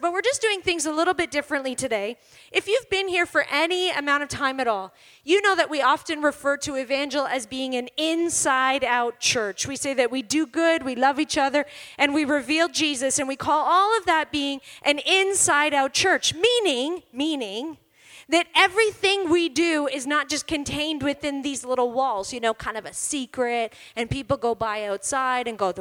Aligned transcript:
but 0.00 0.12
we're 0.12 0.22
just 0.22 0.40
doing 0.40 0.60
things 0.60 0.86
a 0.86 0.92
little 0.92 1.14
bit 1.14 1.30
differently 1.30 1.74
today. 1.74 2.16
If 2.52 2.66
you've 2.66 2.88
been 2.90 3.08
here 3.08 3.26
for 3.26 3.44
any 3.50 3.90
amount 3.90 4.22
of 4.22 4.28
time 4.28 4.60
at 4.60 4.66
all, 4.66 4.92
you 5.24 5.40
know 5.42 5.54
that 5.56 5.70
we 5.70 5.82
often 5.82 6.22
refer 6.22 6.56
to 6.58 6.76
Evangel 6.76 7.26
as 7.26 7.46
being 7.46 7.74
an 7.74 7.88
inside 7.96 8.84
out 8.84 9.20
church. 9.20 9.66
We 9.66 9.76
say 9.76 9.94
that 9.94 10.10
we 10.10 10.22
do 10.22 10.46
good, 10.46 10.82
we 10.84 10.94
love 10.94 11.18
each 11.18 11.36
other, 11.36 11.66
and 11.98 12.14
we 12.14 12.24
reveal 12.24 12.68
Jesus, 12.68 13.18
and 13.18 13.28
we 13.28 13.36
call 13.36 13.64
all 13.66 13.96
of 13.98 14.06
that 14.06 14.30
being 14.32 14.60
an 14.82 14.98
inside 15.00 15.74
out 15.74 15.92
church, 15.92 16.34
meaning, 16.34 17.02
meaning, 17.12 17.78
that 18.28 18.46
everything 18.54 19.30
we 19.30 19.48
do 19.48 19.88
is 19.88 20.06
not 20.06 20.28
just 20.28 20.46
contained 20.46 21.02
within 21.02 21.42
these 21.42 21.64
little 21.64 21.92
walls, 21.92 22.32
you 22.32 22.40
know, 22.40 22.52
kind 22.54 22.76
of 22.76 22.84
a 22.84 22.92
secret, 22.92 23.72
and 23.96 24.10
people 24.10 24.36
go 24.36 24.54
by 24.54 24.84
outside 24.84 25.48
and 25.48 25.58
go, 25.58 25.72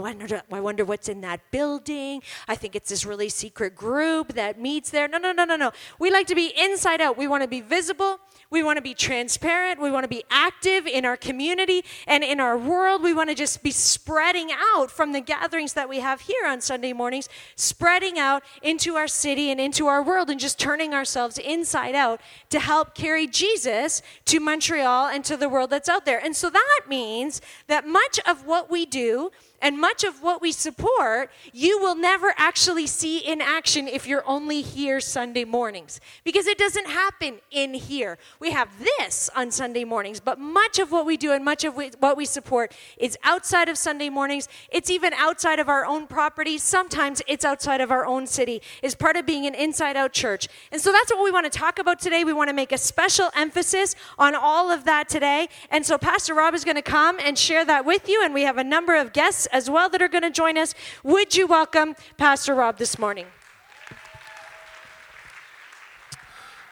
I 0.52 0.60
wonder, 0.60 0.86
what's 0.86 1.10
in 1.10 1.21
that 1.21 1.41
building. 1.52 2.21
I 2.47 2.55
think 2.55 2.75
it's 2.75 2.89
this 2.89 3.05
really 3.05 3.29
secret 3.29 3.75
group 3.75 4.33
that 4.33 4.60
meets 4.60 4.89
there. 4.89 5.07
No, 5.07 5.18
no, 5.18 5.32
no, 5.32 5.43
no, 5.43 5.55
no. 5.55 5.71
We 6.00 6.10
like 6.10 6.28
to 6.28 6.36
be 6.36 6.54
inside 6.57 7.02
out. 7.02 7.18
We 7.18 7.28
want 7.28 7.43
to 7.43 7.50
be 7.50 7.61
visible. 7.61 8.19
We 8.50 8.64
want 8.64 8.78
to 8.78 8.82
be 8.82 8.93
transparent. 8.93 9.82
We 9.82 9.92
want 9.92 10.06
to 10.06 10.10
be 10.10 10.24
active 10.29 10.88
in 10.88 11.04
our 11.05 11.18
community 11.18 11.83
and 12.05 12.24
in 12.24 12.39
our 12.39 12.57
world. 12.57 13.04
We 13.04 13.14
want 13.14 13.29
to 13.29 13.36
just 13.36 13.61
be 13.61 13.71
spreading 13.71 14.50
out 14.74 14.89
from 14.89 15.11
the 15.11 15.19
gatherings 15.19 15.74
that 15.74 15.89
we 15.89 16.00
have 16.00 16.21
here 16.21 16.46
on 16.46 16.61
Sunday 16.61 16.93
mornings, 16.93 17.28
spreading 17.55 18.18
out 18.18 18.43
into 18.61 18.96
our 18.96 19.07
city 19.07 19.52
and 19.52 19.60
into 19.60 19.88
our 19.88 20.02
world 20.02 20.29
and 20.29 20.39
just 20.39 20.60
turning 20.60 20.93
ourselves 20.93 21.38
inside 21.38 21.96
out 21.96 22.21
to 22.50 22.60
help 22.60 22.96
carry 22.96 23.28
Jesus 23.28 24.02
to 24.25 24.39
Montreal 24.39 25.07
and 25.07 25.25
to 25.25 25.36
the 25.36 25.50
world 25.50 25.69
that's 25.69 25.89
out 25.89 26.05
there. 26.05 26.24
And 26.24 26.36
so 26.36 26.50
that 26.50 26.82
means 26.88 27.41
that 27.68 27.86
much 27.86 28.19
of 28.25 28.46
what 28.46 28.71
we 28.71 28.86
do 28.86 29.32
and 29.61 29.79
much 29.79 30.04
of 30.04 30.21
what 30.21 30.42
we 30.42 30.52
support, 30.52 31.32
you 31.52 31.79
will 31.79 31.96
never 31.96 32.34
actually 32.38 32.86
see 32.88 33.17
in 33.17 33.42
action 33.42 33.88
if 33.88 34.08
you're 34.08 34.28
only 34.28 34.61
here 34.61 35.00
Sunday 35.00 35.45
mornings 35.45 36.00
because 36.23 36.45
it 36.45 36.58
doesn't 36.58 36.88
happen 36.88 37.39
in 37.50 37.73
here. 37.73 38.17
We 38.39 38.52
have 38.52 38.69
this 38.80 39.30
on 39.35 39.52
Sunday 39.52 39.83
mornings, 39.83 40.19
but 40.19 40.39
much 40.39 40.78
of 40.78 40.91
what 40.91 41.05
we 41.05 41.17
do 41.17 41.31
and 41.31 41.44
much 41.44 41.63
of 41.63 41.75
what 41.75 42.17
we 42.17 42.25
support 42.25 42.75
is 42.97 43.17
outside 43.23 43.67
of 43.67 43.78
Sunday 43.78 44.09
mornings. 44.09 44.47
It's 44.72 44.89
even 44.91 45.13
outside 45.13 45.59
of 45.59 45.69
our 45.69 45.85
own 45.85 46.05
property. 46.05 46.58
Sometimes 46.58 47.22
it's 47.28 47.44
outside 47.44 47.81
of 47.81 47.91
our 47.91 48.05
own 48.05 48.28
city, 48.28 48.61
is 48.83 48.94
part 48.94 49.16
of 49.16 49.25
being 49.25 49.47
an 49.47 49.55
inside 49.55 49.97
out 49.97 50.13
church. 50.13 50.47
And 50.72 50.80
so 50.80 50.91
that's 50.91 51.11
what 51.11 51.23
we 51.23 51.31
want 51.31 51.52
to 51.52 51.58
talk 51.58 51.80
about 51.80 52.00
today. 52.00 52.23
We 52.23 52.33
want 52.33 52.50
to 52.50 52.55
make 52.55 52.72
a 52.72 52.78
special 52.78 53.31
emphasis 53.35 53.95
on 54.19 54.35
all 54.35 54.72
of 54.72 54.83
that 54.85 55.09
today. 55.09 55.50
And 55.72 55.85
so 55.85 55.97
Pastor 55.97 56.35
Rob 56.35 56.53
is 56.53 56.63
going 56.63 56.75
to 56.75 56.81
come 56.81 57.17
and 57.19 57.38
share 57.38 57.66
that 57.66 57.85
with 57.85 58.08
you. 58.08 58.23
And 58.23 58.33
we 58.33 58.44
have 58.44 58.58
a 58.58 58.63
number 58.63 58.95
of 58.95 59.13
guests 59.13 59.47
as 59.48 59.70
well 59.70 59.90
that 59.90 60.02
are 60.02 60.08
going 60.08 60.23
to 60.23 60.31
join 60.31 60.58
us. 60.58 60.73
Would 61.03 61.36
you 61.36 61.48
welcome 61.48 61.95
Pastor 62.17 62.53
Rob 62.53 62.78
this 62.78 63.00
morning? 63.00 63.26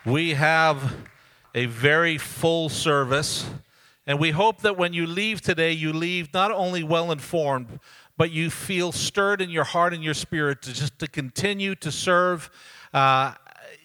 We 0.06 0.36
have 0.36 0.96
a 1.56 1.66
very 1.66 2.18
full 2.18 2.70
service, 2.70 3.50
and 4.06 4.20
we 4.20 4.32
hope 4.32 4.62
that 4.62 4.78
when 4.78 4.94
you 4.94 5.08
leave 5.08 5.42
today, 5.42 5.72
you 5.72 5.94
leave 5.94 6.34
not 6.34 6.52
only 6.52 6.84
well 6.84 7.12
informed, 7.12 7.80
but 8.18 8.30
you 8.32 8.50
feel 8.50 8.92
stirred 8.92 9.42
in 9.42 9.50
your 9.50 9.64
heart 9.64 9.94
and 9.94 10.04
your 10.04 10.14
spirit 10.14 10.62
to 10.62 10.74
just 10.74 11.00
to 11.00 11.08
continue 11.08 11.76
to 11.76 11.92
serve. 11.92 12.50
Uh, 12.94 13.34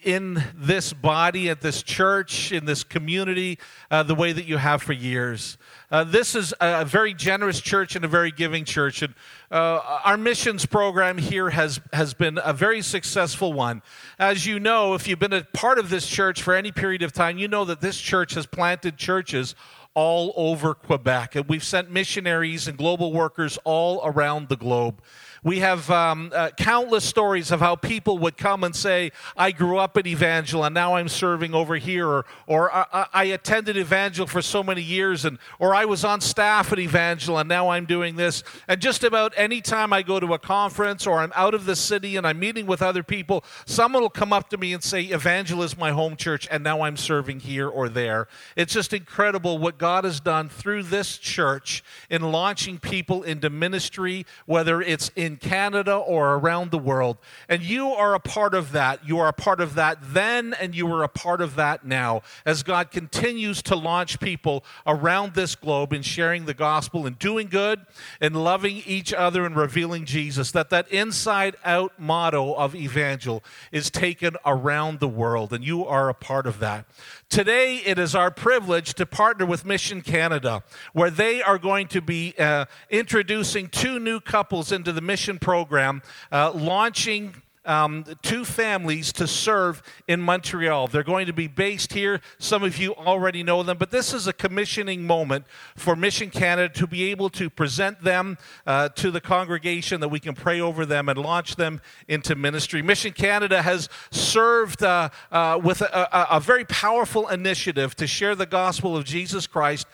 in 0.03 0.43
this 0.55 0.93
body, 0.93 1.49
at 1.49 1.61
this 1.61 1.83
church, 1.83 2.51
in 2.51 2.65
this 2.65 2.83
community, 2.83 3.59
uh, 3.89 4.03
the 4.03 4.15
way 4.15 4.31
that 4.31 4.45
you 4.45 4.57
have 4.57 4.81
for 4.81 4.93
years. 4.93 5.57
Uh, 5.89 6.03
this 6.03 6.35
is 6.35 6.53
a 6.61 6.85
very 6.85 7.13
generous 7.13 7.59
church 7.59 7.95
and 7.95 8.05
a 8.05 8.07
very 8.07 8.31
giving 8.31 8.63
church. 8.65 9.01
And 9.01 9.13
uh, 9.51 9.99
our 10.05 10.17
missions 10.17 10.65
program 10.65 11.17
here 11.17 11.49
has, 11.49 11.81
has 11.93 12.13
been 12.13 12.39
a 12.43 12.53
very 12.53 12.81
successful 12.81 13.53
one. 13.53 13.81
As 14.17 14.45
you 14.45 14.59
know, 14.59 14.93
if 14.93 15.07
you've 15.07 15.19
been 15.19 15.33
a 15.33 15.43
part 15.43 15.79
of 15.79 15.89
this 15.89 16.07
church 16.07 16.41
for 16.41 16.53
any 16.53 16.71
period 16.71 17.01
of 17.01 17.13
time, 17.13 17.37
you 17.37 17.47
know 17.47 17.65
that 17.65 17.81
this 17.81 17.99
church 17.99 18.33
has 18.35 18.45
planted 18.45 18.97
churches 18.97 19.55
all 19.93 20.33
over 20.35 20.73
Quebec. 20.73 21.35
And 21.35 21.47
we've 21.47 21.63
sent 21.63 21.91
missionaries 21.91 22.67
and 22.67 22.77
global 22.77 23.11
workers 23.11 23.57
all 23.63 24.01
around 24.03 24.49
the 24.49 24.55
globe. 24.55 25.01
We 25.43 25.57
have 25.57 25.89
um, 25.89 26.31
uh, 26.35 26.51
countless 26.51 27.03
stories 27.03 27.49
of 27.49 27.61
how 27.61 27.75
people 27.75 28.19
would 28.19 28.37
come 28.37 28.63
and 28.63 28.75
say, 28.75 29.11
I 29.35 29.51
grew 29.51 29.79
up 29.79 29.97
at 29.97 30.05
Evangel 30.05 30.63
and 30.63 30.71
now 30.71 30.93
I'm 30.93 31.09
serving 31.09 31.55
over 31.55 31.77
here, 31.77 32.07
or, 32.07 32.25
or 32.45 32.71
I, 32.71 33.07
I 33.11 33.23
attended 33.23 33.75
Evangel 33.75 34.27
for 34.27 34.43
so 34.43 34.61
many 34.61 34.83
years, 34.83 35.25
and, 35.25 35.39
or 35.57 35.73
I 35.73 35.85
was 35.85 36.05
on 36.05 36.21
staff 36.21 36.71
at 36.71 36.77
Evangel 36.77 37.39
and 37.39 37.49
now 37.49 37.69
I'm 37.69 37.87
doing 37.87 38.17
this. 38.17 38.43
And 38.67 38.79
just 38.79 39.03
about 39.03 39.33
any 39.35 39.61
time 39.61 39.93
I 39.93 40.03
go 40.03 40.19
to 40.19 40.35
a 40.35 40.37
conference 40.37 41.07
or 41.07 41.17
I'm 41.17 41.33
out 41.35 41.55
of 41.55 41.65
the 41.65 41.75
city 41.75 42.17
and 42.17 42.27
I'm 42.27 42.37
meeting 42.37 42.67
with 42.67 42.83
other 42.83 43.01
people, 43.01 43.43
someone 43.65 44.03
will 44.03 44.11
come 44.11 44.31
up 44.31 44.51
to 44.51 44.57
me 44.57 44.73
and 44.73 44.83
say, 44.83 45.01
Evangel 45.11 45.63
is 45.63 45.75
my 45.75 45.89
home 45.89 46.17
church 46.17 46.47
and 46.51 46.63
now 46.63 46.81
I'm 46.81 46.97
serving 46.97 47.39
here 47.39 47.67
or 47.67 47.89
there. 47.89 48.27
It's 48.55 48.73
just 48.73 48.93
incredible 48.93 49.57
what 49.57 49.79
God 49.79 50.03
has 50.03 50.19
done 50.19 50.49
through 50.49 50.83
this 50.83 51.17
church 51.17 51.83
in 52.11 52.31
launching 52.31 52.77
people 52.77 53.23
into 53.23 53.49
ministry, 53.49 54.27
whether 54.45 54.83
it's 54.83 55.09
in 55.15 55.30
in 55.31 55.37
Canada 55.37 55.95
or 55.95 56.35
around 56.35 56.71
the 56.71 56.77
world. 56.77 57.17
And 57.47 57.61
you 57.61 57.89
are 57.89 58.13
a 58.13 58.19
part 58.19 58.53
of 58.53 58.73
that. 58.73 59.07
You 59.07 59.19
are 59.19 59.29
a 59.29 59.33
part 59.33 59.61
of 59.61 59.75
that 59.75 59.97
then, 60.01 60.53
and 60.59 60.75
you 60.75 60.91
are 60.91 61.03
a 61.03 61.07
part 61.07 61.41
of 61.41 61.55
that 61.55 61.85
now 61.85 62.21
as 62.45 62.63
God 62.63 62.91
continues 62.91 63.61
to 63.63 63.75
launch 63.75 64.19
people 64.19 64.65
around 64.85 65.33
this 65.33 65.55
globe 65.55 65.93
in 65.93 66.01
sharing 66.01 66.45
the 66.45 66.53
gospel 66.53 67.05
and 67.05 67.17
doing 67.17 67.47
good 67.47 67.85
and 68.19 68.35
loving 68.35 68.83
each 68.85 69.13
other 69.13 69.45
and 69.45 69.55
revealing 69.55 70.05
Jesus. 70.05 70.51
That 70.51 70.69
that 70.71 70.89
inside 70.89 71.55
out 71.63 71.93
motto 71.97 72.53
of 72.53 72.75
evangel 72.75 73.41
is 73.71 73.89
taken 73.89 74.35
around 74.45 74.99
the 74.99 75.07
world, 75.07 75.53
and 75.53 75.63
you 75.63 75.85
are 75.85 76.09
a 76.09 76.13
part 76.13 76.45
of 76.45 76.59
that. 76.59 76.85
Today, 77.29 77.77
it 77.77 77.97
is 77.97 78.13
our 78.13 78.29
privilege 78.29 78.93
to 78.95 79.05
partner 79.05 79.45
with 79.45 79.63
Mission 79.63 80.01
Canada, 80.01 80.63
where 80.91 81.09
they 81.09 81.41
are 81.41 81.57
going 81.57 81.87
to 81.87 82.01
be 82.01 82.33
uh, 82.37 82.65
introducing 82.89 83.69
two 83.69 83.99
new 83.99 84.19
couples 84.19 84.73
into 84.73 84.91
the 84.91 84.99
mission 84.99 85.20
program, 85.39 86.01
uh, 86.31 86.51
launching 86.51 87.35
um, 87.65 88.05
two 88.21 88.43
families 88.43 89.13
to 89.13 89.27
serve 89.27 89.83
in 90.07 90.19
Montreal. 90.19 90.87
They're 90.87 91.03
going 91.03 91.27
to 91.27 91.33
be 91.33 91.47
based 91.47 91.93
here. 91.93 92.21
Some 92.39 92.63
of 92.63 92.77
you 92.77 92.95
already 92.95 93.43
know 93.43 93.61
them, 93.63 93.77
but 93.77 93.91
this 93.91 94.13
is 94.13 94.27
a 94.27 94.33
commissioning 94.33 95.05
moment 95.05 95.45
for 95.75 95.95
Mission 95.95 96.29
Canada 96.29 96.73
to 96.73 96.87
be 96.87 97.11
able 97.11 97.29
to 97.31 97.49
present 97.49 98.03
them 98.03 98.37
uh, 98.65 98.89
to 98.89 99.11
the 99.11 99.21
congregation 99.21 100.01
that 100.01 100.09
we 100.09 100.19
can 100.19 100.33
pray 100.33 100.59
over 100.59 100.85
them 100.85 101.07
and 101.07 101.19
launch 101.19 101.55
them 101.55 101.81
into 102.07 102.35
ministry. 102.35 102.81
Mission 102.81 103.13
Canada 103.13 103.61
has 103.61 103.89
served 104.09 104.83
uh, 104.83 105.09
uh, 105.31 105.59
with 105.63 105.81
a, 105.81 106.17
a, 106.17 106.37
a 106.37 106.39
very 106.39 106.65
powerful 106.65 107.27
initiative 107.27 107.95
to 107.95 108.07
share 108.07 108.35
the 108.35 108.45
gospel 108.45 108.97
of 108.97 109.05
Jesus 109.05 109.45
Christ 109.45 109.85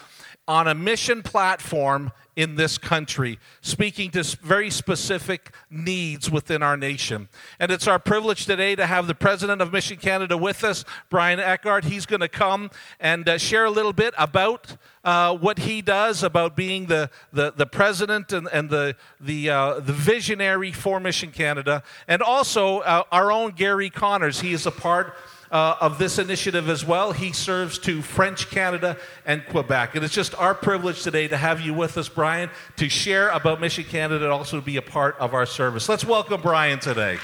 on 0.48 0.68
a 0.68 0.74
mission 0.74 1.22
platform 1.22 2.14
in 2.38 2.54
this 2.54 2.78
country, 2.78 3.40
speaking 3.62 4.12
to 4.12 4.24
very 4.44 4.70
specific 4.70 5.52
needs 5.72 6.30
within 6.30 6.62
our 6.62 6.78
nation. 6.78 7.28
And 7.60 7.72
it's 7.72 7.88
our 7.88 7.98
privilege 7.98 8.46
today 8.46 8.76
to 8.76 8.86
have 8.86 9.08
the 9.08 9.16
president 9.16 9.60
of 9.60 9.74
Mission 9.74 9.98
Canada 9.98 10.38
with 10.38 10.64
us, 10.64 10.86
Brian 11.10 11.40
Eckhart. 11.40 11.86
He's 11.86 12.06
going 12.06 12.20
to 12.20 12.30
come 12.30 12.70
and 13.00 13.28
uh, 13.28 13.40
share 13.40 13.66
a 13.66 13.72
little 13.72 13.92
bit 13.92 14.14
about 14.20 14.78
uh, 15.04 15.36
what 15.36 15.58
he 15.58 15.82
does, 15.82 16.22
about 16.22 16.56
being 16.56 16.86
the, 16.86 17.10
the, 17.34 17.54
the 17.58 17.66
president 17.66 18.32
and, 18.32 18.48
and 18.54 18.70
the, 18.70 18.96
the, 19.20 19.50
uh, 19.50 19.80
the 19.80 19.94
visionary 19.94 20.72
for 20.72 21.00
Mission 21.00 21.32
Canada, 21.32 21.82
and 22.08 22.22
also 22.22 22.80
uh, 22.80 23.02
our 23.12 23.32
own 23.32 23.52
Gary 23.52 23.90
Connors. 23.90 24.42
He 24.42 24.54
is 24.54 24.68
a 24.68 24.72
part 24.72 25.16
uh, 25.52 25.76
of 25.80 25.98
this 25.98 26.20
initiative 26.20 26.70
as 26.70 26.86
well. 26.86 27.12
He 27.12 27.32
serves 27.32 27.80
to 27.80 28.02
French 28.02 28.50
Canada 28.50 28.98
and 29.26 29.46
Quebec. 29.48 29.96
And 29.96 30.04
it's 30.04 30.14
just 30.14 30.36
our 30.36 30.54
privilege 30.54 31.04
today 31.04 31.28
to 31.28 31.38
have 31.38 31.62
you 31.62 31.74
with 31.74 31.98
us, 31.98 32.10
Brian, 32.10 32.50
to 32.78 32.90
share 32.90 33.30
about 33.30 33.62
Mission 33.62 33.84
Canada 33.84 34.26
and 34.26 34.34
also 34.34 34.60
to 34.60 34.66
be 34.66 34.78
a 34.78 34.82
part 34.82 35.18
of 35.20 35.34
our 35.34 35.46
service. 35.46 35.88
Let's 35.88 36.06
welcome 36.06 36.42
Brian 36.42 36.80
today. 36.80 37.18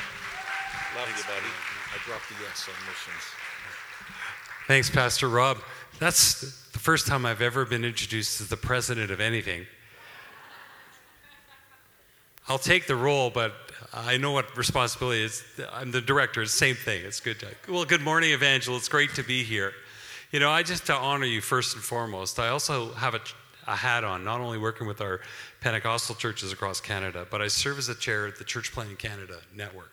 Love 0.96 1.10
you, 1.10 1.24
buddy. 1.24 1.52
I 1.94 2.06
dropped 2.06 2.30
the 2.30 2.36
yes 2.42 2.68
on 2.68 2.76
missions. 2.88 3.24
Thanks, 4.68 4.90
Pastor 4.90 5.28
Rob. 5.28 5.58
That's 6.00 6.42
the 6.72 6.80
first 6.80 7.08
time 7.08 7.26
I've 7.26 7.42
ever 7.42 7.66
been 7.66 7.84
introduced 7.84 8.42
as 8.42 8.48
the 8.48 8.58
president 8.58 9.12
of 9.12 9.20
anything. 9.20 9.66
I'll 12.48 12.58
take 12.58 12.88
the 12.88 12.96
role, 12.96 13.30
but 13.30 13.54
I 13.96 14.18
know 14.18 14.32
what 14.32 14.58
responsibility 14.58 15.22
is. 15.22 15.44
I'm 15.72 15.92
the 15.92 16.02
director. 16.02 16.42
It's 16.42 16.52
the 16.52 16.58
same 16.58 16.76
thing. 16.76 17.06
It's 17.06 17.20
good. 17.20 17.40
To, 17.42 17.48
well, 17.70 17.86
good 17.86 18.02
morning, 18.02 18.32
Evangel. 18.32 18.76
It's 18.76 18.90
great 18.90 19.14
to 19.16 19.24
be 19.24 19.44
here. 19.44 19.72
You 20.32 20.40
know, 20.40 20.50
I 20.50 20.64
just 20.64 20.88
to 20.88 20.96
honor 20.96 21.28
you 21.28 21.42
first 21.42 21.76
and 21.76 21.84
foremost. 21.84 22.40
I 22.40 22.48
also 22.48 22.94
have 22.94 23.14
a, 23.14 23.22
a 23.68 23.76
hat 23.76 24.04
on, 24.04 24.24
not 24.24 24.42
only 24.42 24.58
working 24.58 24.88
with 24.88 25.00
our 25.00 25.22
Pentecostal 25.62 26.16
churches 26.16 26.52
across 26.52 26.82
Canada, 26.82 27.28
but 27.30 27.40
I 27.40 27.48
serve 27.50 27.78
as 27.78 27.88
a 27.88 27.94
chair 27.94 28.26
at 28.26 28.38
the 28.38 28.44
Church 28.44 28.72
Planting 28.72 28.96
Canada 28.96 29.38
Network. 29.56 29.92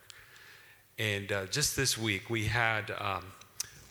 And 0.99 1.31
uh, 1.31 1.45
just 1.47 1.77
this 1.77 1.99
week, 1.99 2.31
we 2.31 2.47
had 2.47 2.91
um, 2.99 3.27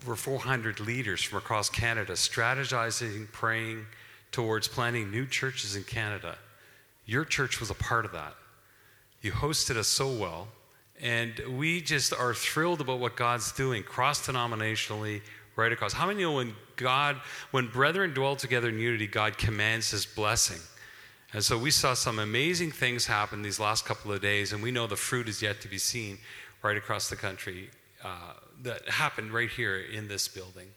over 0.03 0.15
400 0.15 0.79
leaders 0.79 1.21
from 1.21 1.37
across 1.37 1.69
Canada 1.69 2.13
strategizing, 2.13 3.31
praying 3.31 3.85
towards 4.31 4.67
planting 4.67 5.11
new 5.11 5.27
churches 5.27 5.75
in 5.75 5.83
Canada. 5.83 6.35
Your 7.05 7.25
church 7.25 7.59
was 7.59 7.69
a 7.69 7.75
part 7.75 8.05
of 8.05 8.11
that. 8.13 8.33
You 9.21 9.31
hosted 9.31 9.75
us 9.75 9.87
so 9.87 10.09
well, 10.11 10.47
And 11.01 11.33
we 11.57 11.81
just 11.81 12.13
are 12.13 12.33
thrilled 12.33 12.81
about 12.81 12.99
what 12.99 13.15
God's 13.15 13.51
doing 13.53 13.83
cross 13.83 14.27
denominationally, 14.27 15.21
right 15.55 15.71
across. 15.71 15.93
How 15.93 16.07
many 16.07 16.23
know 16.23 16.33
when 16.33 16.55
God, 16.75 17.17
when 17.51 17.67
brethren 17.67 18.13
dwell 18.13 18.35
together 18.35 18.69
in 18.69 18.79
unity, 18.79 19.07
God 19.07 19.37
commands 19.37 19.91
his 19.91 20.05
blessing? 20.05 20.59
And 21.33 21.43
so 21.43 21.57
we 21.57 21.71
saw 21.71 21.93
some 21.93 22.17
amazing 22.19 22.71
things 22.71 23.05
happen 23.05 23.41
these 23.41 23.59
last 23.59 23.85
couple 23.85 24.11
of 24.11 24.21
days, 24.21 24.51
and 24.51 24.63
we 24.63 24.71
know 24.71 24.87
the 24.87 24.95
fruit 24.95 25.29
is 25.29 25.41
yet 25.41 25.61
to 25.61 25.67
be 25.67 25.77
seen 25.77 26.17
right 26.63 26.75
across 26.75 27.09
the 27.09 27.15
country 27.15 27.69
uh, 28.03 28.33
that 28.63 28.89
happened 28.89 29.31
right 29.31 29.49
here 29.49 29.77
in 29.79 30.07
this 30.07 30.27
building. 30.27 30.67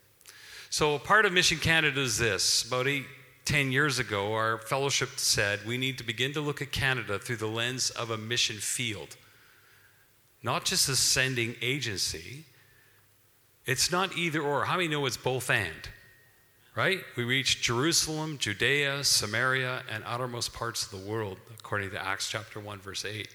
So, 0.68 0.94
a 0.94 0.98
part 0.98 1.26
of 1.26 1.32
Mission 1.32 1.58
Canada 1.58 2.00
is 2.00 2.18
this. 2.18 2.64
About 2.64 2.86
eight, 2.86 3.06
ten 3.44 3.72
years 3.72 3.98
ago, 3.98 4.32
our 4.34 4.58
fellowship 4.58 5.10
said 5.16 5.60
we 5.66 5.76
need 5.76 5.98
to 5.98 6.04
begin 6.04 6.32
to 6.34 6.40
look 6.40 6.62
at 6.62 6.72
Canada 6.72 7.18
through 7.18 7.36
the 7.36 7.46
lens 7.46 7.90
of 7.90 8.10
a 8.10 8.16
mission 8.16 8.56
field, 8.56 9.16
not 10.42 10.64
just 10.64 10.88
a 10.88 10.96
sending 10.96 11.56
agency. 11.60 12.44
It's 13.66 13.92
not 13.92 14.16
either 14.16 14.40
or. 14.40 14.64
How 14.64 14.76
many 14.76 14.88
know 14.88 15.06
it's 15.06 15.16
both 15.16 15.50
and? 15.50 15.88
Right? 16.74 17.00
We 17.16 17.24
reach 17.24 17.60
Jerusalem, 17.60 18.38
Judea, 18.38 19.04
Samaria, 19.04 19.82
and 19.90 20.02
outermost 20.04 20.52
parts 20.52 20.84
of 20.84 20.90
the 20.90 21.10
world, 21.10 21.38
according 21.58 21.90
to 21.90 22.04
Acts 22.04 22.30
chapter 22.30 22.60
1, 22.60 22.78
verse 22.78 23.04
8. 23.04 23.28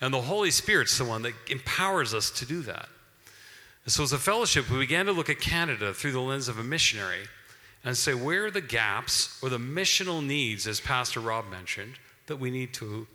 And 0.00 0.12
the 0.12 0.20
Holy 0.20 0.50
Spirit's 0.50 0.98
the 0.98 1.04
one 1.04 1.22
that 1.22 1.34
empowers 1.48 2.14
us 2.14 2.30
to 2.32 2.46
do 2.46 2.62
that. 2.62 2.88
And 3.84 3.92
so, 3.92 4.02
as 4.02 4.12
a 4.12 4.18
fellowship, 4.18 4.70
we 4.70 4.78
began 4.78 5.06
to 5.06 5.12
look 5.12 5.30
at 5.30 5.40
Canada 5.40 5.94
through 5.94 6.12
the 6.12 6.20
lens 6.20 6.48
of 6.48 6.58
a 6.58 6.64
missionary 6.64 7.26
and 7.84 7.96
say, 7.96 8.14
where 8.14 8.46
are 8.46 8.50
the 8.50 8.60
gaps 8.60 9.38
or 9.42 9.48
the 9.48 9.58
missional 9.58 10.24
needs, 10.24 10.66
as 10.66 10.80
Pastor 10.80 11.20
Rob 11.20 11.50
mentioned, 11.50 11.94
that 12.26 12.36
we 12.36 12.50
need 12.50 12.74
to, 12.74 13.06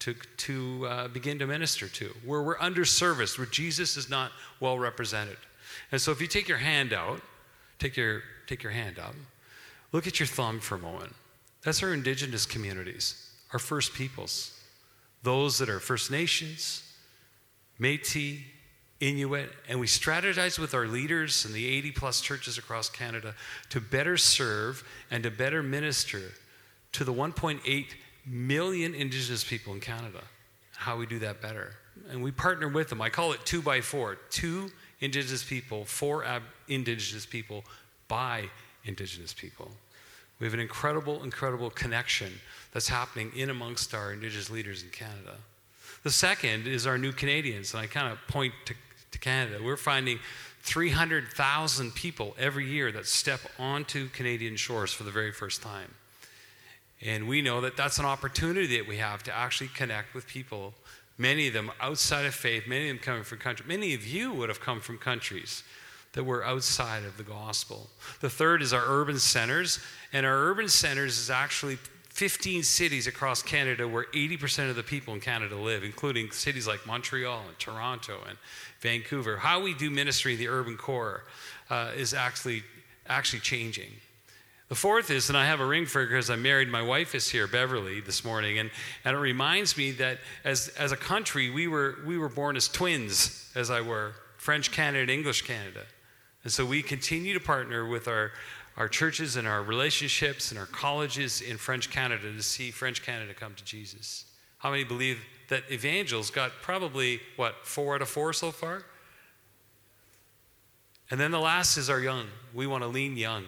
to, 0.00 0.14
to 0.36 0.86
uh, 0.86 1.08
begin 1.08 1.38
to 1.40 1.46
minister 1.46 1.88
to, 1.88 2.14
where 2.24 2.42
we're 2.42 2.56
underserviced, 2.58 3.38
where 3.38 3.46
Jesus 3.46 3.96
is 3.96 4.08
not 4.08 4.30
well 4.60 4.78
represented. 4.78 5.36
And 5.90 6.00
so, 6.00 6.12
if 6.12 6.20
you 6.20 6.26
take 6.26 6.48
your 6.48 6.58
hand 6.58 6.92
out, 6.92 7.20
take 7.78 7.96
your, 7.96 8.22
take 8.46 8.62
your 8.62 8.72
hand 8.72 8.98
up, 8.98 9.14
look 9.92 10.06
at 10.06 10.20
your 10.20 10.26
thumb 10.26 10.60
for 10.60 10.76
a 10.76 10.78
moment. 10.78 11.14
That's 11.62 11.82
our 11.82 11.92
indigenous 11.92 12.46
communities, 12.46 13.30
our 13.52 13.58
First 13.58 13.94
Peoples, 13.94 14.60
those 15.22 15.58
that 15.58 15.68
are 15.68 15.80
First 15.80 16.10
Nations, 16.10 16.82
Metis, 17.78 18.38
Inuit, 19.04 19.50
and 19.68 19.78
we 19.78 19.86
strategize 19.86 20.58
with 20.58 20.72
our 20.72 20.86
leaders 20.86 21.44
and 21.44 21.54
the 21.54 21.66
80 21.66 21.90
plus 21.92 22.20
churches 22.22 22.56
across 22.56 22.88
Canada 22.88 23.34
to 23.68 23.80
better 23.80 24.16
serve 24.16 24.82
and 25.10 25.22
to 25.24 25.30
better 25.30 25.62
minister 25.62 26.32
to 26.92 27.04
the 27.04 27.12
1.8 27.12 27.86
million 28.26 28.94
Indigenous 28.94 29.44
people 29.44 29.74
in 29.74 29.80
Canada. 29.80 30.20
How 30.74 30.96
we 30.96 31.04
do 31.04 31.18
that 31.18 31.42
better. 31.42 31.74
And 32.10 32.22
we 32.22 32.30
partner 32.32 32.68
with 32.68 32.88
them. 32.88 33.02
I 33.02 33.10
call 33.10 33.32
it 33.32 33.44
two 33.44 33.60
by 33.60 33.82
four 33.82 34.14
to 34.14 34.70
Indigenous 35.00 35.44
people, 35.44 35.84
for 35.84 36.24
ab- 36.24 36.42
Indigenous 36.68 37.26
people 37.26 37.62
by 38.08 38.48
Indigenous 38.84 39.34
people. 39.34 39.70
We 40.40 40.46
have 40.46 40.54
an 40.54 40.60
incredible, 40.60 41.22
incredible 41.22 41.70
connection 41.70 42.32
that's 42.72 42.88
happening 42.88 43.32
in 43.36 43.50
amongst 43.50 43.94
our 43.94 44.12
Indigenous 44.12 44.50
leaders 44.50 44.82
in 44.82 44.88
Canada. 44.90 45.36
The 46.04 46.10
second 46.10 46.66
is 46.66 46.86
our 46.86 46.98
new 46.98 47.12
Canadians, 47.12 47.72
and 47.72 47.82
I 47.82 47.86
kind 47.86 48.12
of 48.12 48.18
point 48.28 48.52
to, 48.66 48.74
to 49.14 49.18
Canada. 49.18 49.58
We're 49.62 49.76
finding 49.76 50.18
300,000 50.62 51.94
people 51.94 52.34
every 52.38 52.66
year 52.68 52.92
that 52.92 53.06
step 53.06 53.40
onto 53.58 54.08
Canadian 54.08 54.56
shores 54.56 54.92
for 54.92 55.04
the 55.04 55.10
very 55.10 55.32
first 55.32 55.62
time. 55.62 55.94
And 57.02 57.28
we 57.28 57.42
know 57.42 57.60
that 57.60 57.76
that's 57.76 57.98
an 57.98 58.04
opportunity 58.04 58.78
that 58.78 58.88
we 58.88 58.96
have 58.96 59.22
to 59.24 59.34
actually 59.34 59.68
connect 59.68 60.14
with 60.14 60.26
people, 60.26 60.74
many 61.18 61.48
of 61.48 61.54
them 61.54 61.70
outside 61.80 62.24
of 62.24 62.34
faith, 62.34 62.66
many 62.66 62.88
of 62.88 62.96
them 62.96 63.04
coming 63.04 63.24
from 63.24 63.38
countries. 63.38 63.68
Many 63.68 63.94
of 63.94 64.06
you 64.06 64.32
would 64.32 64.48
have 64.48 64.60
come 64.60 64.80
from 64.80 64.98
countries 64.98 65.62
that 66.12 66.24
were 66.24 66.44
outside 66.44 67.04
of 67.04 67.16
the 67.16 67.22
gospel. 67.22 67.90
The 68.20 68.30
third 68.30 68.62
is 68.62 68.72
our 68.72 68.84
urban 68.86 69.18
centers, 69.18 69.80
and 70.12 70.24
our 70.24 70.46
urban 70.46 70.68
centers 70.68 71.18
is 71.18 71.30
actually 71.30 71.78
15 72.14 72.62
cities 72.62 73.08
across 73.08 73.42
Canada 73.42 73.88
where 73.88 74.04
80% 74.14 74.70
of 74.70 74.76
the 74.76 74.84
people 74.84 75.14
in 75.14 75.20
Canada 75.20 75.56
live, 75.56 75.82
including 75.82 76.30
cities 76.30 76.66
like 76.66 76.86
Montreal 76.86 77.42
and 77.48 77.58
Toronto 77.58 78.20
and 78.28 78.38
Vancouver. 78.84 79.38
How 79.38 79.62
we 79.62 79.72
do 79.72 79.90
ministry 79.90 80.34
in 80.34 80.38
the 80.38 80.48
urban 80.48 80.76
core 80.76 81.24
uh, 81.70 81.92
is 81.96 82.12
actually, 82.12 82.62
actually 83.08 83.40
changing. 83.40 83.90
The 84.68 84.74
fourth 84.74 85.10
is, 85.10 85.30
and 85.30 85.38
I 85.38 85.46
have 85.46 85.60
a 85.60 85.66
ring 85.66 85.86
for 85.86 86.04
because 86.04 86.28
I'm 86.28 86.42
married, 86.42 86.68
my 86.68 86.82
wife 86.82 87.14
is 87.14 87.30
here, 87.30 87.46
Beverly, 87.46 88.00
this 88.00 88.24
morning, 88.24 88.58
and, 88.58 88.70
and 89.04 89.16
it 89.16 89.20
reminds 89.20 89.78
me 89.78 89.90
that 89.92 90.18
as, 90.44 90.68
as 90.78 90.92
a 90.92 90.96
country, 90.96 91.48
we 91.48 91.66
were, 91.66 91.96
we 92.06 92.18
were 92.18 92.28
born 92.28 92.56
as 92.56 92.68
twins, 92.68 93.50
as 93.54 93.70
I 93.70 93.80
were 93.80 94.12
French 94.36 94.70
Canada, 94.70 95.00
and 95.00 95.10
English 95.10 95.42
Canada. 95.42 95.84
And 96.44 96.52
so 96.52 96.66
we 96.66 96.82
continue 96.82 97.32
to 97.32 97.40
partner 97.40 97.86
with 97.86 98.06
our, 98.06 98.32
our 98.76 98.88
churches 98.88 99.36
and 99.36 99.48
our 99.48 99.62
relationships 99.62 100.50
and 100.50 100.60
our 100.60 100.66
colleges 100.66 101.40
in 101.40 101.56
French 101.56 101.90
Canada 101.90 102.30
to 102.30 102.42
see 102.42 102.70
French 102.70 103.02
Canada 103.02 103.32
come 103.32 103.54
to 103.54 103.64
Jesus. 103.64 104.26
How 104.58 104.70
many 104.70 104.84
believe 104.84 105.20
that 105.48 105.70
Evangels 105.70 106.30
got 106.30 106.52
probably, 106.62 107.20
what, 107.36 107.66
four 107.66 107.94
out 107.94 108.02
of 108.02 108.08
four 108.08 108.32
so 108.32 108.50
far? 108.50 108.84
And 111.10 111.20
then 111.20 111.30
the 111.30 111.40
last 111.40 111.76
is 111.76 111.90
our 111.90 112.00
young. 112.00 112.26
We 112.54 112.66
want 112.66 112.82
to 112.82 112.88
lean 112.88 113.16
young. 113.16 113.44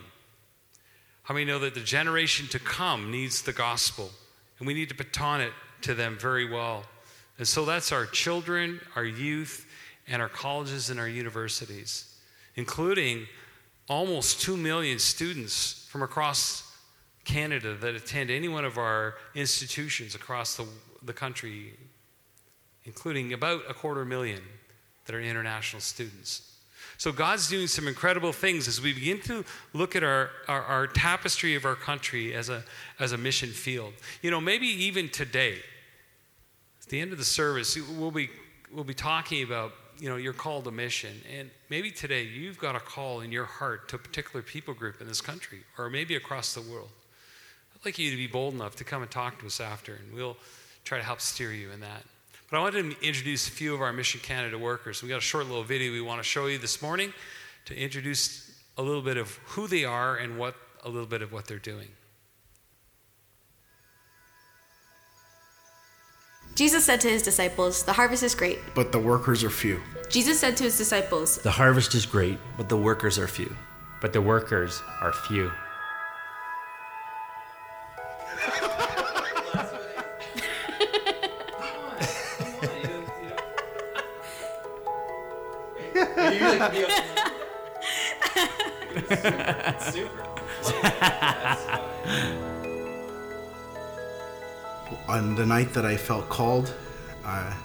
How 1.22 1.34
many 1.34 1.46
know 1.46 1.58
that 1.60 1.75
the 1.75 1.81
generation 1.81 2.46
to 2.48 2.58
come 2.58 3.10
needs 3.10 3.43
the 3.43 3.52
gospel? 3.52 4.10
And 4.58 4.66
we 4.66 4.75
need 4.75 4.88
to 4.90 4.94
baton 4.94 5.40
it 5.40 5.52
to 5.82 5.94
them 5.94 6.16
very 6.19 6.48
well. 6.48 6.84
And 7.38 7.46
so 7.46 7.64
that's 7.64 7.93
our 7.93 8.06
children, 8.06 8.81
our 8.94 9.04
youth, 9.04 9.66
and 10.06 10.22
our 10.22 10.28
colleges 10.28 10.90
and 10.90 11.00
our 11.00 11.08
universities, 11.08 12.14
including 12.54 13.26
almost 13.88 14.40
2 14.40 14.56
million 14.56 14.99
students 14.99 15.87
from 15.88 16.02
across 16.02 16.72
Canada 17.25 17.75
that 17.75 17.94
attend 17.94 18.31
any 18.31 18.49
one 18.49 18.64
of 18.64 18.78
our 18.78 19.14
institutions 19.34 20.14
across 20.14 20.56
the, 20.56 20.66
the 21.06 21.12
country, 21.12 21.75
including 22.85 23.32
about 23.32 23.62
a 23.69 23.75
quarter 23.75 24.05
million 24.05 24.43
that 25.06 25.14
are 25.14 25.20
international 25.20 25.81
students. 25.81 26.53
So 26.99 27.12
God's 27.12 27.49
doing 27.49 27.67
some 27.67 27.88
incredible 27.88 28.32
things 28.32 28.69
as 28.69 28.81
we 28.81 28.93
begin 28.93 29.20
to 29.23 29.44
look 29.75 29.97
at 29.97 30.03
our, 30.03 30.31
our, 30.49 30.62
our, 30.62 30.87
tapestry 30.87 31.55
of 31.55 31.64
our 31.67 31.75
country 31.75 32.32
as 32.32 32.49
a, 32.49 32.64
as 32.99 33.12
a 33.12 33.19
mission 33.19 33.50
field. 33.50 33.93
You 34.23 34.31
know, 34.31 34.41
maybe 34.41 34.67
even 34.67 35.11
today, 35.11 35.58
at 36.82 36.88
the 36.88 37.00
end 37.00 37.12
of 37.12 37.19
the 37.19 37.25
service, 37.25 37.76
we'll 37.99 38.11
be, 38.11 38.31
we'll 38.73 38.85
be 38.85 38.94
talking 38.94 39.43
about 39.43 39.73
you 39.99 40.09
know, 40.09 40.17
you're 40.17 40.32
called 40.32 40.64
to 40.64 40.70
mission. 40.70 41.20
And 41.37 41.50
maybe 41.70 41.91
today 41.91 42.23
you've 42.25 42.59
got 42.59 42.76
a 42.76 42.80
call 42.80 43.21
in 43.21 43.33
your 43.33 43.45
heart 43.45 43.88
to 43.88 43.97
a 43.97 43.99
particular 43.99 44.42
people 44.42 44.75
group 44.75 45.00
in 45.00 45.07
this 45.07 45.21
country 45.21 45.61
or 45.78 45.88
maybe 45.88 46.16
across 46.16 46.54
the 46.54 46.61
world. 46.62 46.90
I'd 47.75 47.85
like 47.85 47.99
you 47.99 48.11
to 48.11 48.16
be 48.16 48.26
bold 48.26 48.54
enough 48.54 48.76
to 48.76 48.85
come 48.85 49.02
and 49.02 49.11
talk 49.11 49.38
to 49.40 49.47
us 49.47 49.61
after, 49.61 49.95
and 49.95 50.14
we'll 50.14 50.37
try 50.87 50.99
to 50.99 51.05
help 51.05 51.21
steer 51.21 51.52
you 51.52 51.73
in 51.73 51.81
that. 51.81 52.02
But 52.49 52.59
I 52.59 52.61
wanted 52.61 53.00
to 53.00 53.07
introduce 53.07 53.49
a 53.49 53.50
few 53.50 53.75
of 53.75 53.83
our 53.83 53.93
Mission 53.93 54.21
Canada 54.23 54.57
workers. 54.57 55.02
We 55.02 55.09
got 55.09 55.19
a 55.19 55.21
short 55.21 55.47
little 55.47 55.64
video 55.64 55.90
we 55.90 56.00
want 56.00 56.21
to 56.21 56.25
show 56.25 56.47
you 56.47 56.59
this 56.59 56.81
morning 56.81 57.12
to 57.64 57.76
introduce 57.76 58.52
a 58.78 58.83
little 58.83 59.02
bit 59.02 59.16
of 59.16 59.35
who 59.47 59.66
they 59.66 59.85
are 59.85 60.16
and 60.16 60.38
what 60.38 60.55
a 60.85 60.88
little 60.88 61.09
bit 61.09 61.23
of 61.23 61.33
what 61.33 61.47
they're 61.47 61.59
doing. 61.59 61.88
Jesus 66.55 66.85
said 66.85 67.00
to 67.00 67.09
his 67.09 67.23
disciples, 67.23 67.83
The 67.83 67.93
harvest 67.93 68.23
is 68.23 68.35
great, 68.35 68.61
but 68.75 68.93
the 68.93 68.99
workers 68.99 69.43
are 69.43 69.50
few. 69.50 69.83
Jesus 70.09 70.38
said 70.38 70.57
to 70.59 70.64
his 70.64 70.78
disciples, 70.78 71.38
The 71.38 71.50
harvest 71.50 71.95
is 71.97 72.07
great, 72.07 72.38
but 72.57 72.69
the 72.69 72.76
workers 72.76 73.19
are 73.19 73.26
few. 73.26 73.55
But 74.00 74.12
the 74.12 74.23
workers 74.23 74.81
are 75.00 75.12
few. 75.12 75.50
On 95.08 95.34
the 95.34 95.46
night 95.46 95.72
that 95.75 95.84
I 95.84 95.96
felt 95.96 96.28
called, 96.28 96.72
I, 97.25 97.56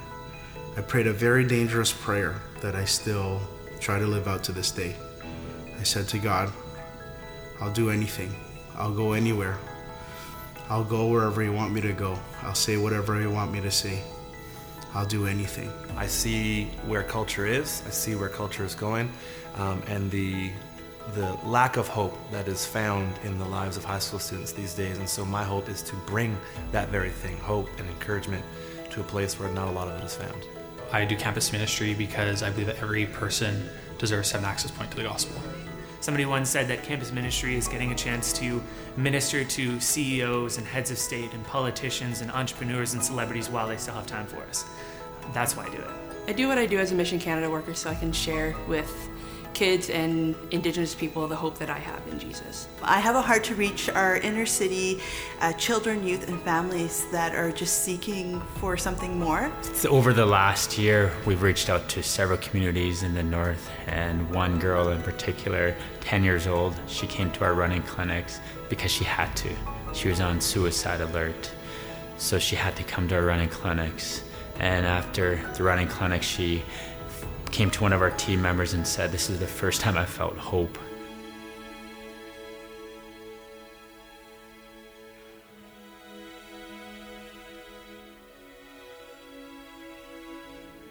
I 0.76 0.80
prayed 0.82 1.06
a 1.06 1.12
very 1.12 1.44
dangerous 1.44 1.92
prayer 1.92 2.40
that 2.60 2.74
I 2.74 2.84
still 2.84 3.40
try 3.80 3.98
to 3.98 4.06
live 4.06 4.28
out 4.28 4.44
to 4.44 4.52
this 4.52 4.70
day. 4.70 4.94
I 5.78 5.82
said 5.82 6.06
to 6.08 6.18
God, 6.18 6.52
I'll 7.60 7.72
do 7.72 7.90
anything. 7.90 8.34
I'll 8.76 8.94
go 8.94 9.12
anywhere. 9.12 9.58
I'll 10.68 10.84
go 10.84 11.08
wherever 11.08 11.42
you 11.42 11.52
want 11.52 11.72
me 11.72 11.80
to 11.80 11.92
go. 11.92 12.18
I'll 12.42 12.54
say 12.54 12.76
whatever 12.76 13.20
you 13.20 13.30
want 13.30 13.52
me 13.52 13.60
to 13.60 13.70
say. 13.70 14.02
I'll 14.94 15.06
do 15.06 15.26
anything. 15.26 15.72
I 15.96 16.06
see 16.06 16.64
where 16.86 17.02
culture 17.02 17.46
is. 17.46 17.82
I 17.86 17.90
see 17.90 18.14
where 18.14 18.28
culture 18.28 18.64
is 18.64 18.74
going, 18.74 19.10
um, 19.56 19.82
and 19.86 20.10
the 20.10 20.50
the 21.14 21.36
lack 21.44 21.76
of 21.76 21.88
hope 21.88 22.16
that 22.30 22.46
is 22.46 22.64
found 22.64 23.12
in 23.24 23.36
the 23.36 23.44
lives 23.44 23.76
of 23.76 23.84
high 23.84 23.98
school 23.98 24.20
students 24.20 24.52
these 24.52 24.72
days. 24.72 24.98
And 24.98 25.08
so 25.08 25.24
my 25.24 25.42
hope 25.42 25.68
is 25.68 25.82
to 25.82 25.96
bring 26.06 26.38
that 26.70 26.90
very 26.90 27.10
thing, 27.10 27.36
hope 27.38 27.68
and 27.78 27.88
encouragement, 27.88 28.44
to 28.90 29.00
a 29.00 29.04
place 29.04 29.38
where 29.38 29.48
not 29.50 29.66
a 29.66 29.70
lot 29.72 29.88
of 29.88 30.00
it 30.00 30.04
is 30.04 30.14
found. 30.14 30.46
I 30.92 31.04
do 31.04 31.16
campus 31.16 31.52
ministry 31.52 31.92
because 31.94 32.42
I 32.42 32.50
believe 32.50 32.66
that 32.66 32.78
every 32.80 33.06
person 33.06 33.68
deserves 33.98 34.28
to 34.28 34.36
have 34.36 34.44
an 34.44 34.50
access 34.50 34.70
point 34.70 34.90
to 34.92 34.96
the 34.96 35.02
gospel. 35.02 35.40
Somebody 36.02 36.26
once 36.26 36.50
said 36.50 36.66
that 36.66 36.82
campus 36.82 37.12
ministry 37.12 37.54
is 37.54 37.68
getting 37.68 37.92
a 37.92 37.94
chance 37.94 38.32
to 38.32 38.60
minister 38.96 39.44
to 39.44 39.78
CEOs 39.78 40.58
and 40.58 40.66
heads 40.66 40.90
of 40.90 40.98
state 40.98 41.32
and 41.32 41.46
politicians 41.46 42.22
and 42.22 42.30
entrepreneurs 42.32 42.94
and 42.94 43.04
celebrities 43.04 43.48
while 43.48 43.68
they 43.68 43.76
still 43.76 43.94
have 43.94 44.08
time 44.08 44.26
for 44.26 44.42
us. 44.42 44.64
That's 45.32 45.56
why 45.56 45.66
I 45.66 45.70
do 45.70 45.76
it. 45.76 45.90
I 46.26 46.32
do 46.32 46.48
what 46.48 46.58
I 46.58 46.66
do 46.66 46.80
as 46.80 46.90
a 46.90 46.96
Mission 46.96 47.20
Canada 47.20 47.48
worker 47.48 47.72
so 47.72 47.88
I 47.88 47.94
can 47.94 48.10
share 48.10 48.56
with 48.66 49.08
kids 49.62 49.90
and 49.90 50.34
Indigenous 50.50 50.92
people 50.92 51.28
the 51.28 51.36
hope 51.36 51.56
that 51.56 51.70
I 51.70 51.78
have 51.78 52.02
in 52.08 52.18
Jesus. 52.18 52.66
I 52.82 52.98
have 52.98 53.14
a 53.14 53.22
heart 53.22 53.44
to 53.44 53.54
reach 53.54 53.88
our 53.88 54.16
inner 54.16 54.44
city 54.44 55.00
uh, 55.40 55.52
children, 55.52 56.04
youth, 56.04 56.26
and 56.26 56.42
families 56.42 57.06
that 57.12 57.32
are 57.36 57.52
just 57.52 57.84
seeking 57.84 58.40
for 58.56 58.76
something 58.76 59.16
more. 59.20 59.52
So 59.62 59.90
over 59.90 60.12
the 60.12 60.26
last 60.26 60.78
year, 60.78 61.12
we've 61.26 61.42
reached 61.42 61.70
out 61.70 61.88
to 61.90 62.02
several 62.02 62.38
communities 62.38 63.04
in 63.04 63.14
the 63.14 63.22
north, 63.22 63.70
and 63.86 64.28
one 64.34 64.58
girl 64.58 64.88
in 64.88 65.00
particular, 65.00 65.76
10 66.00 66.24
years 66.24 66.48
old, 66.48 66.74
she 66.88 67.06
came 67.06 67.30
to 67.30 67.44
our 67.44 67.54
running 67.54 67.84
clinics 67.84 68.40
because 68.68 68.90
she 68.90 69.04
had 69.04 69.32
to. 69.36 69.50
She 69.94 70.08
was 70.08 70.20
on 70.20 70.40
suicide 70.40 71.00
alert, 71.00 71.52
so 72.16 72.40
she 72.40 72.56
had 72.56 72.74
to 72.74 72.82
come 72.82 73.06
to 73.10 73.14
our 73.14 73.22
running 73.22 73.48
clinics. 73.48 74.24
And 74.58 74.84
after 74.84 75.36
the 75.54 75.62
running 75.62 75.86
clinic, 75.86 76.24
she 76.24 76.64
came 77.52 77.70
to 77.70 77.82
one 77.82 77.92
of 77.92 78.00
our 78.00 78.10
team 78.12 78.42
members 78.42 78.72
and 78.72 78.84
said, 78.86 79.12
This 79.12 79.30
is 79.30 79.38
the 79.38 79.46
first 79.46 79.80
time 79.80 79.96
I 79.96 80.06
felt 80.06 80.36
hope. 80.36 80.78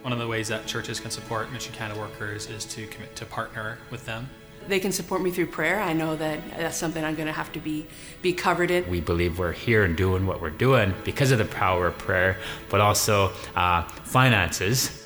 One 0.04 0.14
of 0.14 0.20
the 0.20 0.28
ways 0.28 0.48
that 0.48 0.66
churches 0.66 1.00
can 1.00 1.12
support 1.12 1.52
Mission 1.52 1.74
Canada 1.74 2.00
workers 2.00 2.48
is 2.48 2.66
to 2.66 2.88
commit 2.88 3.16
to 3.16 3.26
partner 3.26 3.78
with 3.90 4.06
them. 4.06 4.30
They 4.68 4.80
can 4.80 4.92
support 4.92 5.22
me 5.22 5.32
through 5.32 5.48
prayer. 5.48 5.80
I 5.80 5.94
know 5.94 6.16
that 6.16 6.40
that's 6.58 6.78
something 6.78 7.04
I'm 7.04 7.16
going 7.16 7.28
to 7.28 7.34
have 7.34 7.52
to 7.54 7.60
be 7.60 7.88
be 8.22 8.34
covered 8.34 8.70
in. 8.70 8.88
We 8.90 9.02
believe 9.02 9.40
we're 9.40 9.52
here 9.52 9.84
and 9.84 9.98
doing 9.98 10.28
what 10.28 10.40
we're 10.40 10.52
doing 10.52 10.94
because 11.04 11.32
of 11.32 11.40
the 11.40 11.46
power 11.46 11.88
of 11.88 11.98
prayer, 11.98 12.38
but 12.70 12.82
also 12.82 13.32
uh, 13.56 13.84
finances. 14.04 15.01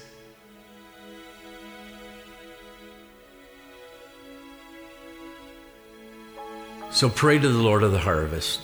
So 6.95 7.09
pray 7.09 7.37
to 7.37 7.49
the 7.49 7.61
Lord 7.61 7.83
of 7.83 7.91
the 7.91 7.99
harvest 7.99 8.61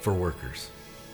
for 0.00 0.14
workers. 0.14 0.70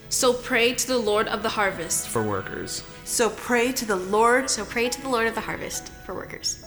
So 0.09 0.33
pray 0.33 0.73
to 0.73 0.87
the 0.87 0.97
Lord 0.97 1.27
of 1.27 1.43
the 1.43 1.49
harvest 1.49 2.07
for 2.07 2.23
workers. 2.23 2.85
So 3.03 3.29
pray 3.31 3.73
to 3.73 3.85
the 3.85 3.97
Lord. 3.97 4.49
So 4.49 4.65
pray 4.65 4.89
to 4.89 5.03
the 5.03 5.09
Lord 5.09 5.27
of 5.27 5.35
the 5.35 5.41
harvest 5.41 5.89
for 6.07 6.15
workers. 6.15 6.65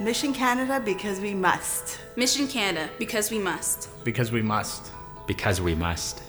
Mission 0.00 0.32
Canada 0.32 0.80
because 0.82 1.20
we 1.20 1.34
must. 1.34 2.00
Mission 2.16 2.48
Canada 2.48 2.90
because 2.98 3.30
we 3.30 3.38
must. 3.38 3.90
Because 4.02 4.32
we 4.32 4.40
must. 4.40 4.90
Because 5.26 5.60
we 5.60 5.74
must. 5.74 6.22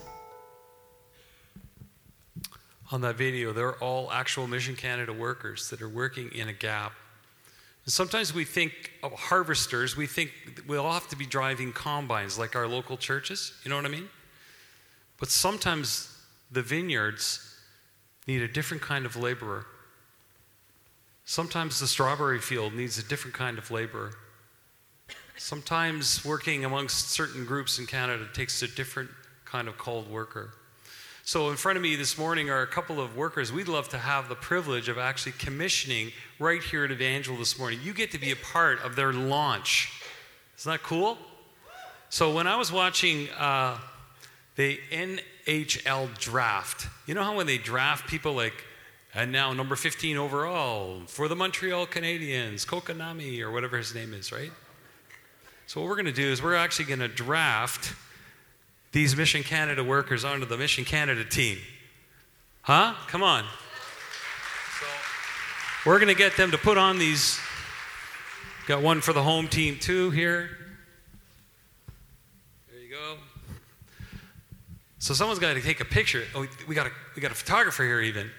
On 2.92 3.00
that 3.00 3.16
video, 3.16 3.54
they're 3.54 3.82
all 3.82 4.12
actual 4.12 4.46
Mission 4.46 4.75
Canada 4.75 5.13
workers 5.13 5.70
that 5.70 5.82
are 5.82 5.88
working 5.88 6.30
in 6.34 6.50
a 6.50 6.54
gap. 6.54 6.92
And 7.86 7.94
sometimes 7.94 8.34
we 8.34 8.44
think 8.44 8.74
of 9.04 9.13
harvesters, 9.13 9.96
we 9.96 10.06
think 10.06 10.32
we'll 10.68 10.92
have 10.92 11.08
to 11.08 11.16
be 11.16 11.25
driving 11.25 11.72
combines 11.72 12.38
like 12.38 12.58
our 12.58 12.68
local 12.68 12.98
churches. 12.98 13.54
You 13.63 13.70
know 13.70 13.78
what 13.78 13.86
I 13.86 13.90
mean? 13.90 14.10
But 15.18 15.30
sometimes 15.30 16.13
the 16.51 16.62
vineyards 16.62 17.56
need 18.28 18.42
a 18.42 18.50
different 18.50 18.84
kind 18.84 19.06
of 19.06 19.16
laborer. 19.16 19.66
Sometimes 21.25 21.80
the 21.80 21.88
strawberry 21.88 22.40
field 22.40 22.74
needs 22.74 22.98
a 22.98 23.04
different 23.04 23.36
kind 23.36 23.58
of 23.58 23.72
labor. 23.72 24.12
Sometimes 25.38 26.24
working 26.25 26.66
amongst 26.66 27.10
certain 27.10 27.46
groups 27.46 27.80
in 27.80 27.88
Canada 27.88 28.28
takes 28.34 28.62
a 28.62 28.68
different 28.68 29.10
kind 29.46 29.68
of 29.68 29.78
called 29.78 30.10
worker. 30.10 30.54
So, 31.24 31.50
in 31.50 31.56
front 31.56 31.78
of 31.78 31.84
me 31.84 31.96
this 31.96 32.18
morning 32.18 32.50
are 32.50 32.63
a 32.63 32.68
couple 32.68 33.00
of 33.00 33.16
workers 33.16 33.51
we'd 33.51 33.68
love 33.68 33.90
to 33.90 33.98
have 33.98 34.28
the 34.28 34.36
privilege 34.36 34.90
of 34.90 34.98
actually 34.98 35.34
commissioning 35.34 36.12
right 36.40 36.62
here 36.62 36.84
at 36.84 36.92
Evangel 36.92 37.38
this 37.38 37.60
morning. 37.60 37.80
You 37.84 37.94
get 37.94 38.12
to 38.12 38.20
be 38.20 38.32
a 38.32 38.36
part 38.36 38.82
of 38.82 38.96
their 38.96 39.13
launch. 39.13 40.01
Isn't 40.58 40.72
that 40.72 40.84
cool? 40.84 41.18
So, 42.10 42.34
when 42.34 42.48
I 42.48 42.56
was 42.56 42.72
watching 42.72 43.30
uh, 43.38 43.78
the 44.56 44.80
NHL 44.92 46.18
draft, 46.20 46.88
you 47.06 47.13
know 47.13 47.24
how 47.24 47.36
when 47.36 47.48
they 47.48 47.60
draft 47.60 48.10
people 48.10 48.34
like 48.34 48.66
and 49.13 49.32
now, 49.32 49.51
number 49.51 49.75
15 49.75 50.15
overall 50.15 51.01
for 51.06 51.27
the 51.27 51.36
Montreal 51.36 51.86
Canadiens, 51.86 52.65
Kotkaniemi, 52.65 53.41
or 53.41 53.51
whatever 53.51 53.77
his 53.77 53.94
name 53.94 54.13
is, 54.13 54.32
right? 54.32 54.51
So, 55.68 55.82
what 55.82 55.89
we're 55.89 55.96
going 55.96 56.06
to 56.06 56.13
do 56.13 56.27
is 56.27 56.41
we're 56.41 56.56
actually 56.56 56.86
going 56.86 57.00
to 57.00 57.10
draft 57.10 57.94
these 58.94 59.18
Mission 59.18 59.44
Canada 59.44 59.84
workers 59.84 60.24
onto 60.24 60.46
the 60.46 60.58
Mission 60.58 60.86
Canada 60.86 61.25
team. 61.25 61.58
Huh? 62.62 62.94
Come 63.08 63.22
on. 63.22 63.44
So, 64.80 64.86
we're 65.86 66.00
going 66.00 66.08
to 66.08 66.15
get 66.15 66.38
them 66.38 66.51
to 66.51 66.58
put 66.58 66.77
on 66.77 66.98
these. 66.98 67.38
Got 68.65 68.82
one 68.82 69.01
for 69.01 69.12
the 69.12 69.24
home 69.24 69.50
team, 69.50 69.77
too, 69.77 70.10
here. 70.12 70.51
There 72.72 72.82
you 72.82 72.89
go. 72.89 73.18
So, 75.00 75.13
someone's 75.13 75.39
got 75.39 75.56
to 75.56 75.62
take 75.62 75.82
a 75.82 75.86
picture. 75.86 76.24
Oh, 76.34 76.48
we 76.65 76.75
got 76.75 76.88
a, 76.88 76.91
we 77.13 77.22
got 77.22 77.32
a 77.32 77.36
photographer 77.36 77.84
here, 77.84 78.00
even. 78.00 78.32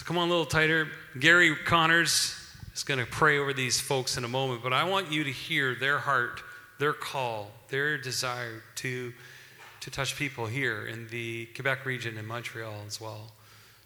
So 0.00 0.06
come 0.06 0.16
on 0.16 0.28
a 0.28 0.30
little 0.30 0.46
tighter. 0.46 0.88
Gary 1.18 1.54
Connors 1.54 2.34
is 2.74 2.84
going 2.84 3.00
to 3.00 3.04
pray 3.04 3.36
over 3.36 3.52
these 3.52 3.78
folks 3.78 4.16
in 4.16 4.24
a 4.24 4.28
moment, 4.28 4.62
but 4.62 4.72
I 4.72 4.84
want 4.84 5.12
you 5.12 5.24
to 5.24 5.30
hear 5.30 5.74
their 5.74 5.98
heart, 5.98 6.40
their 6.78 6.94
call, 6.94 7.50
their 7.68 7.98
desire 7.98 8.62
to, 8.76 9.12
to 9.80 9.90
touch 9.90 10.16
people 10.16 10.46
here 10.46 10.86
in 10.86 11.06
the 11.08 11.44
Quebec 11.54 11.84
region 11.84 12.16
and 12.16 12.26
Montreal 12.26 12.76
as 12.86 12.98
well. 12.98 13.32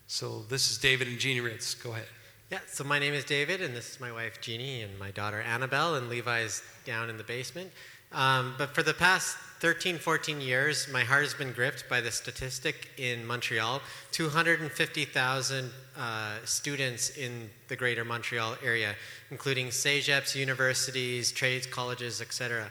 So 0.06 0.44
this 0.48 0.70
is 0.70 0.78
David 0.78 1.08
and 1.08 1.18
Jeannie 1.18 1.40
Ritz. 1.40 1.74
Go 1.74 1.90
ahead. 1.90 2.06
Yeah, 2.48 2.60
so 2.68 2.84
my 2.84 3.00
name 3.00 3.14
is 3.14 3.24
David, 3.24 3.60
and 3.60 3.74
this 3.74 3.90
is 3.90 3.98
my 3.98 4.12
wife 4.12 4.40
Jeannie, 4.40 4.82
and 4.82 4.96
my 5.00 5.10
daughter 5.10 5.40
Annabelle, 5.40 5.96
and 5.96 6.08
Levi's 6.08 6.62
down 6.84 7.10
in 7.10 7.16
the 7.16 7.24
basement. 7.24 7.72
Um, 8.12 8.54
but 8.58 8.74
for 8.74 8.82
the 8.82 8.94
past 8.94 9.36
13, 9.60 9.98
14 9.98 10.40
years, 10.40 10.88
my 10.92 11.02
heart 11.04 11.22
has 11.22 11.32
been 11.32 11.52
gripped 11.52 11.88
by 11.88 12.00
the 12.00 12.10
statistic 12.10 12.90
in 12.98 13.24
Montreal 13.26 13.80
250,000 14.12 15.70
uh, 15.96 16.34
students 16.44 17.16
in 17.16 17.48
the 17.68 17.76
greater 17.76 18.04
Montreal 18.04 18.56
area, 18.62 18.94
including 19.30 19.68
CEGEPs, 19.68 20.34
universities, 20.34 21.32
trades, 21.32 21.66
colleges, 21.66 22.20
etc. 22.20 22.70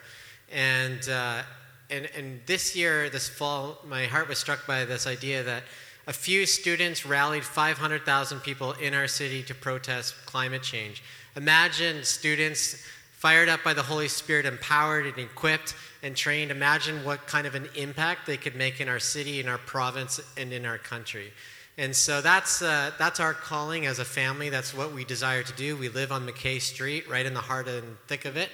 And, 0.51 1.09
uh, 1.09 1.41
and, 1.89 2.07
and 2.15 2.41
this 2.45 2.75
year, 2.75 3.09
this 3.09 3.27
fall, 3.27 3.79
my 3.87 4.05
heart 4.05 4.29
was 4.29 4.37
struck 4.37 4.67
by 4.67 4.85
this 4.85 5.07
idea 5.07 5.41
that 5.41 5.63
a 6.05 6.13
few 6.13 6.45
students 6.45 7.05
rallied 7.05 7.43
500,000 7.43 8.39
people 8.41 8.73
in 8.73 8.93
our 8.93 9.07
city 9.07 9.41
to 9.43 9.55
protest 9.55 10.13
climate 10.25 10.61
change. 10.61 11.01
Imagine 11.35 12.03
students 12.03 12.85
fired 13.23 13.47
up 13.47 13.63
by 13.63 13.73
the 13.73 13.81
Holy 13.81 14.09
Spirit, 14.09 14.45
empowered 14.45 15.05
and 15.05 15.17
equipped 15.17 15.75
and 16.03 16.13
trained. 16.13 16.51
Imagine 16.51 17.05
what 17.05 17.25
kind 17.25 17.47
of 17.47 17.55
an 17.55 17.69
impact 17.73 18.25
they 18.25 18.35
could 18.35 18.53
make 18.53 18.81
in 18.81 18.89
our 18.89 18.99
city, 18.99 19.39
in 19.39 19.47
our 19.47 19.57
province, 19.59 20.19
and 20.35 20.51
in 20.51 20.65
our 20.65 20.77
country. 20.77 21.31
And 21.77 21.95
so 21.95 22.19
that's, 22.19 22.61
uh, 22.61 22.91
that's 22.99 23.21
our 23.21 23.33
calling 23.33 23.85
as 23.85 23.99
a 23.99 24.03
family. 24.03 24.49
That's 24.49 24.73
what 24.73 24.91
we 24.91 25.05
desire 25.05 25.41
to 25.41 25.53
do. 25.53 25.77
We 25.77 25.87
live 25.87 26.11
on 26.11 26.25
Mackay 26.25 26.59
Street, 26.59 27.09
right 27.09 27.25
in 27.25 27.33
the 27.33 27.39
heart 27.39 27.69
and 27.69 27.95
thick 28.07 28.25
of 28.25 28.35
it. 28.35 28.49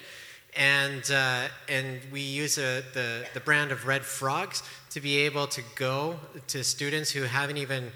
And, 0.56 1.10
uh, 1.10 1.48
and 1.68 2.02
we 2.12 2.22
use 2.22 2.60
a, 2.60 2.84
the, 2.94 3.26
the 3.34 3.40
brand 3.40 3.72
of 3.72 3.88
Red 3.88 4.06
Frogs 4.06 4.62
to 4.92 5.02
be 5.02 5.18
able 5.18 5.48
to 5.48 5.64
go 5.78 6.20
to 6.46 6.64
students 6.64 7.10
who 7.10 7.24
haven't 7.24 7.58
even, 7.58 7.92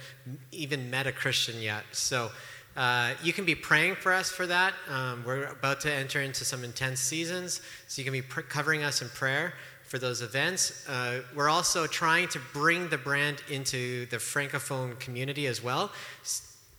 even 0.52 0.90
met 0.90 1.06
a 1.06 1.12
Christian 1.12 1.62
yet. 1.62 1.84
So 1.92 2.32
uh, 2.76 3.14
you 3.24 3.34
can 3.34 3.46
be 3.46 3.56
praying 3.56 3.96
for 3.96 4.12
us 4.12 4.30
for 4.30 4.48
that. 4.48 4.74
Um, 4.90 5.24
we're 5.26 5.46
about 5.46 5.82
to 5.82 5.94
enter 5.94 6.22
into 6.22 6.44
some 6.44 6.64
intense 6.64 7.00
seasons, 7.00 7.62
so 7.88 8.00
you 8.00 8.04
can 8.04 8.14
be 8.14 8.22
pr- 8.22 8.42
covering 8.42 8.84
us 8.84 9.02
in 9.02 9.10
prayer 9.10 9.54
for 9.84 10.00
those 10.00 10.24
events. 10.24 10.88
Uh, 10.90 11.22
we're 11.36 11.50
also 11.50 11.86
trying 11.86 12.28
to 12.30 12.40
bring 12.52 12.90
the 12.90 12.98
brand 12.98 13.44
into 13.50 14.08
the 14.08 14.18
Francophone 14.18 15.00
community 15.00 15.46
as 15.46 15.64
well. 15.64 15.92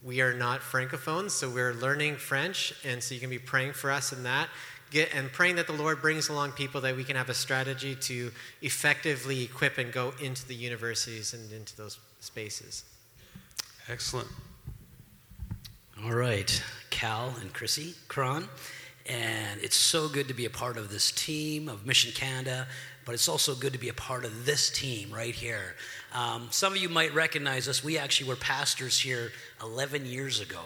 We 0.02 0.20
are 0.20 0.34
not 0.34 0.60
Francophones, 0.60 1.30
so 1.30 1.48
we're 1.48 1.74
learning 1.74 2.16
French, 2.16 2.74
and 2.84 3.00
so 3.02 3.14
you 3.14 3.20
can 3.20 3.30
be 3.30 3.38
praying 3.38 3.74
for 3.74 3.92
us 3.92 4.12
in 4.12 4.24
that. 4.24 4.48
Get, 4.90 5.14
and 5.14 5.32
praying 5.32 5.56
that 5.56 5.66
the 5.66 5.72
Lord 5.72 6.02
brings 6.02 6.28
along 6.28 6.52
people 6.52 6.80
that 6.82 6.96
we 6.96 7.04
can 7.04 7.16
have 7.16 7.28
a 7.28 7.34
strategy 7.34 7.94
to 7.94 8.32
effectively 8.62 9.44
equip 9.44 9.78
and 9.78 9.92
go 9.92 10.12
into 10.20 10.46
the 10.46 10.54
universities 10.54 11.34
and 11.34 11.52
into 11.52 11.76
those 11.76 11.98
spaces. 12.20 12.84
Excellent. 13.88 14.28
All 16.04 16.12
right, 16.12 16.62
Cal 16.90 17.34
and 17.40 17.50
Chrissy 17.54 17.94
Cron. 18.08 18.46
And 19.06 19.58
it's 19.62 19.76
so 19.76 20.06
good 20.06 20.28
to 20.28 20.34
be 20.34 20.44
a 20.44 20.50
part 20.50 20.76
of 20.76 20.90
this 20.90 21.11
team 21.11 21.66
of 21.66 21.87
Mission 21.87 22.12
Canada, 22.12 22.66
but 23.06 23.14
it's 23.14 23.26
also 23.26 23.54
good 23.54 23.73
to 23.73 23.78
be 23.78 23.88
a 23.88 23.94
part 23.94 24.26
of 24.26 24.44
this 24.44 24.68
team 24.68 25.11
right 25.11 25.34
here. 25.34 25.76
Um, 26.12 26.49
some 26.50 26.75
of 26.75 26.78
you 26.78 26.90
might 26.90 27.14
recognize 27.14 27.68
us. 27.68 27.82
We 27.82 27.96
actually 27.96 28.28
were 28.28 28.37
pastors 28.37 28.99
here 28.99 29.32
11 29.62 30.04
years 30.04 30.40
ago, 30.40 30.61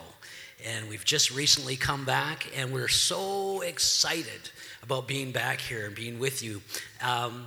and 0.66 0.88
we've 0.88 1.04
just 1.04 1.30
recently 1.30 1.76
come 1.76 2.04
back, 2.04 2.50
and 2.56 2.72
we're 2.72 2.88
so 2.88 3.60
excited 3.60 4.50
about 4.82 5.06
being 5.06 5.30
back 5.30 5.60
here 5.60 5.86
and 5.86 5.94
being 5.94 6.18
with 6.18 6.42
you. 6.42 6.62
Um, 7.00 7.46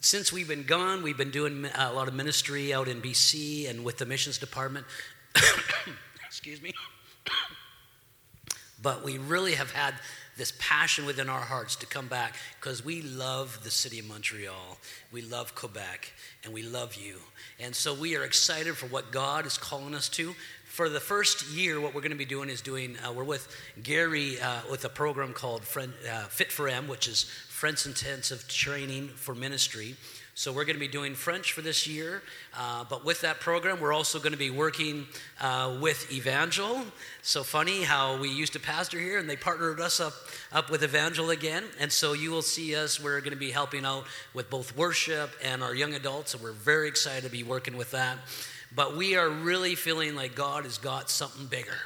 since 0.00 0.32
we've 0.32 0.48
been 0.48 0.62
gone, 0.62 1.02
we've 1.02 1.18
been 1.18 1.32
doing 1.32 1.66
a 1.76 1.92
lot 1.92 2.06
of 2.06 2.14
ministry 2.14 2.72
out 2.72 2.86
in 2.86 3.02
BC 3.02 3.68
and 3.68 3.84
with 3.84 3.98
the 3.98 4.06
missions 4.06 4.38
department. 4.38 4.86
Excuse 6.28 6.62
me. 6.62 6.72
But 8.82 9.04
we 9.04 9.18
really 9.18 9.54
have 9.54 9.72
had 9.72 9.94
this 10.36 10.52
passion 10.58 11.04
within 11.04 11.28
our 11.28 11.40
hearts 11.40 11.76
to 11.76 11.86
come 11.86 12.06
back 12.08 12.34
because 12.58 12.82
we 12.82 13.02
love 13.02 13.60
the 13.62 13.70
city 13.70 13.98
of 13.98 14.08
Montreal. 14.08 14.78
We 15.12 15.20
love 15.20 15.54
Quebec 15.54 16.12
and 16.44 16.54
we 16.54 16.62
love 16.62 16.94
you. 16.94 17.16
And 17.58 17.76
so 17.76 17.92
we 17.92 18.16
are 18.16 18.24
excited 18.24 18.74
for 18.76 18.86
what 18.86 19.12
God 19.12 19.44
is 19.44 19.58
calling 19.58 19.94
us 19.94 20.08
to. 20.10 20.34
For 20.64 20.88
the 20.88 21.00
first 21.00 21.50
year, 21.50 21.78
what 21.78 21.94
we're 21.94 22.00
going 22.00 22.12
to 22.12 22.16
be 22.16 22.24
doing 22.24 22.48
is 22.48 22.62
doing, 22.62 22.96
uh, 23.06 23.12
we're 23.12 23.24
with 23.24 23.54
Gary 23.82 24.40
uh, 24.40 24.60
with 24.70 24.84
a 24.84 24.88
program 24.88 25.34
called 25.34 25.62
Friend, 25.62 25.92
uh, 26.10 26.22
Fit 26.24 26.50
for 26.50 26.68
M, 26.68 26.88
which 26.88 27.06
is 27.06 27.24
French 27.24 27.84
Intensive 27.84 28.48
Training 28.48 29.08
for 29.08 29.34
Ministry. 29.34 29.96
So 30.40 30.54
we're 30.54 30.64
going 30.64 30.76
to 30.76 30.80
be 30.80 30.88
doing 30.88 31.14
French 31.14 31.52
for 31.52 31.60
this 31.60 31.86
year. 31.86 32.22
Uh, 32.56 32.82
but 32.88 33.04
with 33.04 33.20
that 33.20 33.40
program, 33.40 33.78
we're 33.78 33.92
also 33.92 34.18
going 34.18 34.32
to 34.32 34.38
be 34.38 34.48
working 34.48 35.06
uh, 35.38 35.76
with 35.82 36.10
Evangel. 36.10 36.82
So 37.20 37.42
funny 37.42 37.82
how 37.82 38.18
we 38.18 38.30
used 38.30 38.54
to 38.54 38.58
pastor 38.58 38.98
here 38.98 39.18
and 39.18 39.28
they 39.28 39.36
partnered 39.36 39.80
us 39.80 40.00
up, 40.00 40.14
up 40.50 40.70
with 40.70 40.82
Evangel 40.82 41.28
again. 41.28 41.64
And 41.78 41.92
so 41.92 42.14
you 42.14 42.30
will 42.30 42.40
see 42.40 42.74
us, 42.74 42.98
we're 42.98 43.20
going 43.20 43.34
to 43.34 43.38
be 43.38 43.50
helping 43.50 43.84
out 43.84 44.04
with 44.32 44.48
both 44.48 44.74
worship 44.74 45.30
and 45.44 45.62
our 45.62 45.74
young 45.74 45.92
adults. 45.92 46.32
And 46.32 46.42
we're 46.42 46.52
very 46.52 46.88
excited 46.88 47.24
to 47.24 47.30
be 47.30 47.42
working 47.42 47.76
with 47.76 47.90
that. 47.90 48.16
But 48.74 48.96
we 48.96 49.16
are 49.16 49.28
really 49.28 49.74
feeling 49.74 50.14
like 50.14 50.34
God 50.34 50.64
has 50.64 50.78
got 50.78 51.10
something 51.10 51.48
bigger. 51.48 51.76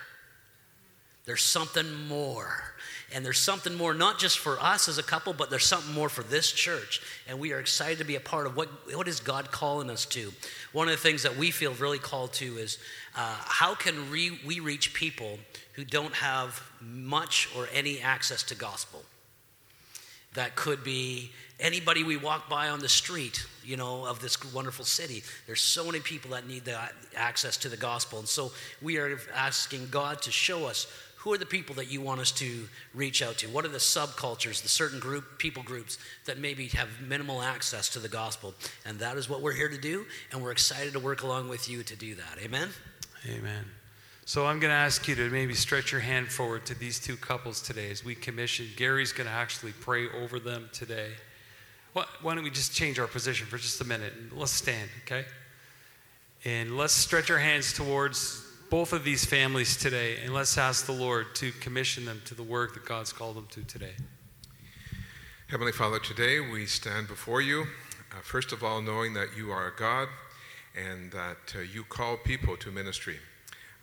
There's 1.25 1.43
something 1.43 1.93
more. 2.07 2.74
And 3.15 3.25
there's 3.25 3.39
something 3.39 3.75
more, 3.75 3.95
not 3.95 4.19
just 4.19 4.41
for 4.41 4.59
us 4.61 4.89
as 4.89 4.99
a 4.99 5.03
couple, 5.03 5.33
but 5.33 5.49
there's 5.49 5.65
something 5.65 5.95
more 5.95 6.09
for 6.09 6.25
this 6.25 6.51
church. 6.51 7.01
And 7.29 7.39
we 7.39 7.53
are 7.53 7.61
excited 7.61 7.99
to 7.99 8.05
be 8.05 8.17
a 8.17 8.21
part 8.21 8.47
of 8.47 8.57
what, 8.57 8.69
what 8.93 9.07
is 9.07 9.21
God 9.21 9.53
calling 9.53 9.89
us 9.89 10.05
to. 10.07 10.33
One 10.73 10.89
of 10.89 10.93
the 10.93 11.01
things 11.01 11.23
that 11.23 11.37
we 11.37 11.53
feel 11.53 11.75
really 11.75 12.01
called 12.01 12.33
to 12.35 12.45
is 12.59 12.79
uh, 13.17 13.37
how 13.39 13.77
can 13.77 14.11
we, 14.11 14.41
we 14.45 14.59
reach 14.59 14.95
people 14.95 15.39
who 15.75 15.85
don't 15.85 16.15
have 16.15 16.61
much 16.81 17.49
or 17.57 17.69
any 17.73 18.01
access 18.01 18.43
to 18.45 18.57
gospel? 18.57 19.05
That 20.35 20.57
could 20.57 20.83
be 20.83 21.31
anybody 21.61 22.03
we 22.03 22.17
walk 22.17 22.49
by 22.49 22.69
on 22.71 22.81
the 22.81 22.89
street, 22.89 23.47
you 23.65 23.77
know, 23.77 24.05
of 24.07 24.21
this 24.21 24.53
wonderful 24.53 24.85
city. 24.85 25.23
There's 25.47 25.61
so 25.61 25.87
many 25.87 26.01
people 26.01 26.33
that 26.33 26.49
need 26.49 26.65
the 26.65 26.77
access 27.15 27.57
to 27.59 27.69
the 27.69 27.77
gospel. 27.77 28.19
And 28.19 28.27
so 28.27 28.51
we 28.83 28.99
are 28.99 29.21
asking 29.33 29.87
God 29.93 30.21
to 30.23 30.33
show 30.33 30.67
us 30.67 30.89
who 31.25 31.33
are 31.33 31.39
the 31.39 31.47
people 31.47 31.75
that 31.77 31.91
you 31.91 32.03
want 32.03 32.21
us 32.21 32.31
to 32.31 32.69
reach 32.93 33.23
out 33.23 33.39
to? 33.39 33.49
What 33.49 33.65
are 33.65 33.69
the 33.69 33.79
subcultures, 33.79 34.61
the 34.63 34.69
certain 34.69 35.01
group, 35.01 35.39
people 35.39 35.63
groups 35.63 35.97
that 36.27 36.39
maybe 36.39 36.69
have 36.69 36.89
minimal 37.01 37.41
access 37.41 37.89
to 37.91 37.99
the 37.99 38.11
gospel? 38.11 38.55
And 38.85 38.99
that 38.99 39.17
is 39.17 39.27
what 39.27 39.41
we're 39.41 39.55
here 39.55 39.71
to 39.71 39.79
do, 39.79 40.05
and 40.31 40.43
we're 40.43 40.53
excited 40.53 40.93
to 40.93 41.01
work 41.01 41.23
along 41.23 41.49
with 41.49 41.67
you 41.67 41.83
to 41.83 41.97
do 41.97 42.15
that. 42.15 42.39
Amen? 42.43 42.69
Amen. 43.27 43.65
So 44.27 44.45
I'm 44.45 44.61
going 44.61 44.71
to 44.71 44.77
ask 44.77 45.09
you 45.09 45.15
to 45.15 45.31
maybe 45.31 45.55
stretch 45.55 45.93
your 45.93 46.03
hand 46.03 46.29
forward 46.29 46.67
to 46.67 46.79
these 46.79 47.01
two 47.01 47.17
couples 47.17 47.63
today 47.63 47.91
as 47.91 48.05
we 48.05 48.15
commission. 48.15 48.67
Gary's 48.77 49.13
going 49.13 49.27
to 49.27 49.35
actually 49.35 49.73
pray 49.73 50.09
over 50.11 50.39
them 50.39 50.69
today. 50.75 51.13
Why 51.95 52.35
don't 52.35 52.45
we 52.45 52.51
just 52.51 52.75
change 52.75 52.99
our 52.99 53.07
position 53.07 53.47
for 53.47 53.57
just 53.57 53.81
a 53.81 53.85
minute 53.85 54.13
and 54.13 54.31
let's 54.33 54.53
stand, 54.53 54.91
okay? 55.05 55.25
And 56.45 56.77
let's 56.77 56.93
stretch 56.93 57.31
our 57.31 57.39
hands 57.39 57.73
towards 57.73 58.44
both 58.75 58.93
of 58.93 59.05
these 59.05 59.25
families 59.25 59.77
today, 59.77 60.17
and 60.25 60.35
let's 60.35 60.59
ask 60.59 60.85
the 60.85 60.91
Lord 60.91 61.33
to 61.37 61.53
commission 61.61 62.05
them 62.05 62.21
to 62.25 62.35
the 62.35 62.43
work 62.43 62.75
that 62.75 62.85
God's 62.85 63.13
called 63.13 63.37
them 63.37 63.47
to 63.53 63.63
today. 63.63 63.93
Heavenly 65.47 65.71
Father, 65.71 66.01
today 66.01 66.41
we 66.41 66.67
stand 66.67 67.07
before 67.07 67.41
you, 67.41 67.67
uh, 68.11 68.21
first 68.25 68.51
of 68.51 68.65
all, 68.65 68.83
knowing 68.83 69.15
that 69.15 69.29
you 69.37 69.53
are 69.53 69.73
God 69.79 70.09
and 70.77 71.13
that 71.13 71.55
uh, 71.55 71.61
you 71.61 71.85
call 71.85 72.17
people 72.17 72.57
to 72.57 72.73
ministry. 72.73 73.19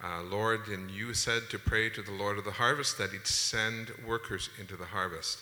Uh, 0.03 0.23
Lord, 0.23 0.67
and 0.67 0.91
you 0.91 1.13
said 1.13 1.43
to 1.51 1.57
pray 1.57 1.89
to 1.89 2.01
the 2.01 2.11
Lord 2.11 2.37
of 2.37 2.43
the 2.43 2.51
harvest 2.51 2.97
that 2.97 3.11
he'd 3.11 3.25
send 3.25 3.93
workers 4.05 4.49
into 4.59 4.75
the 4.75 4.83
harvest. 4.83 5.39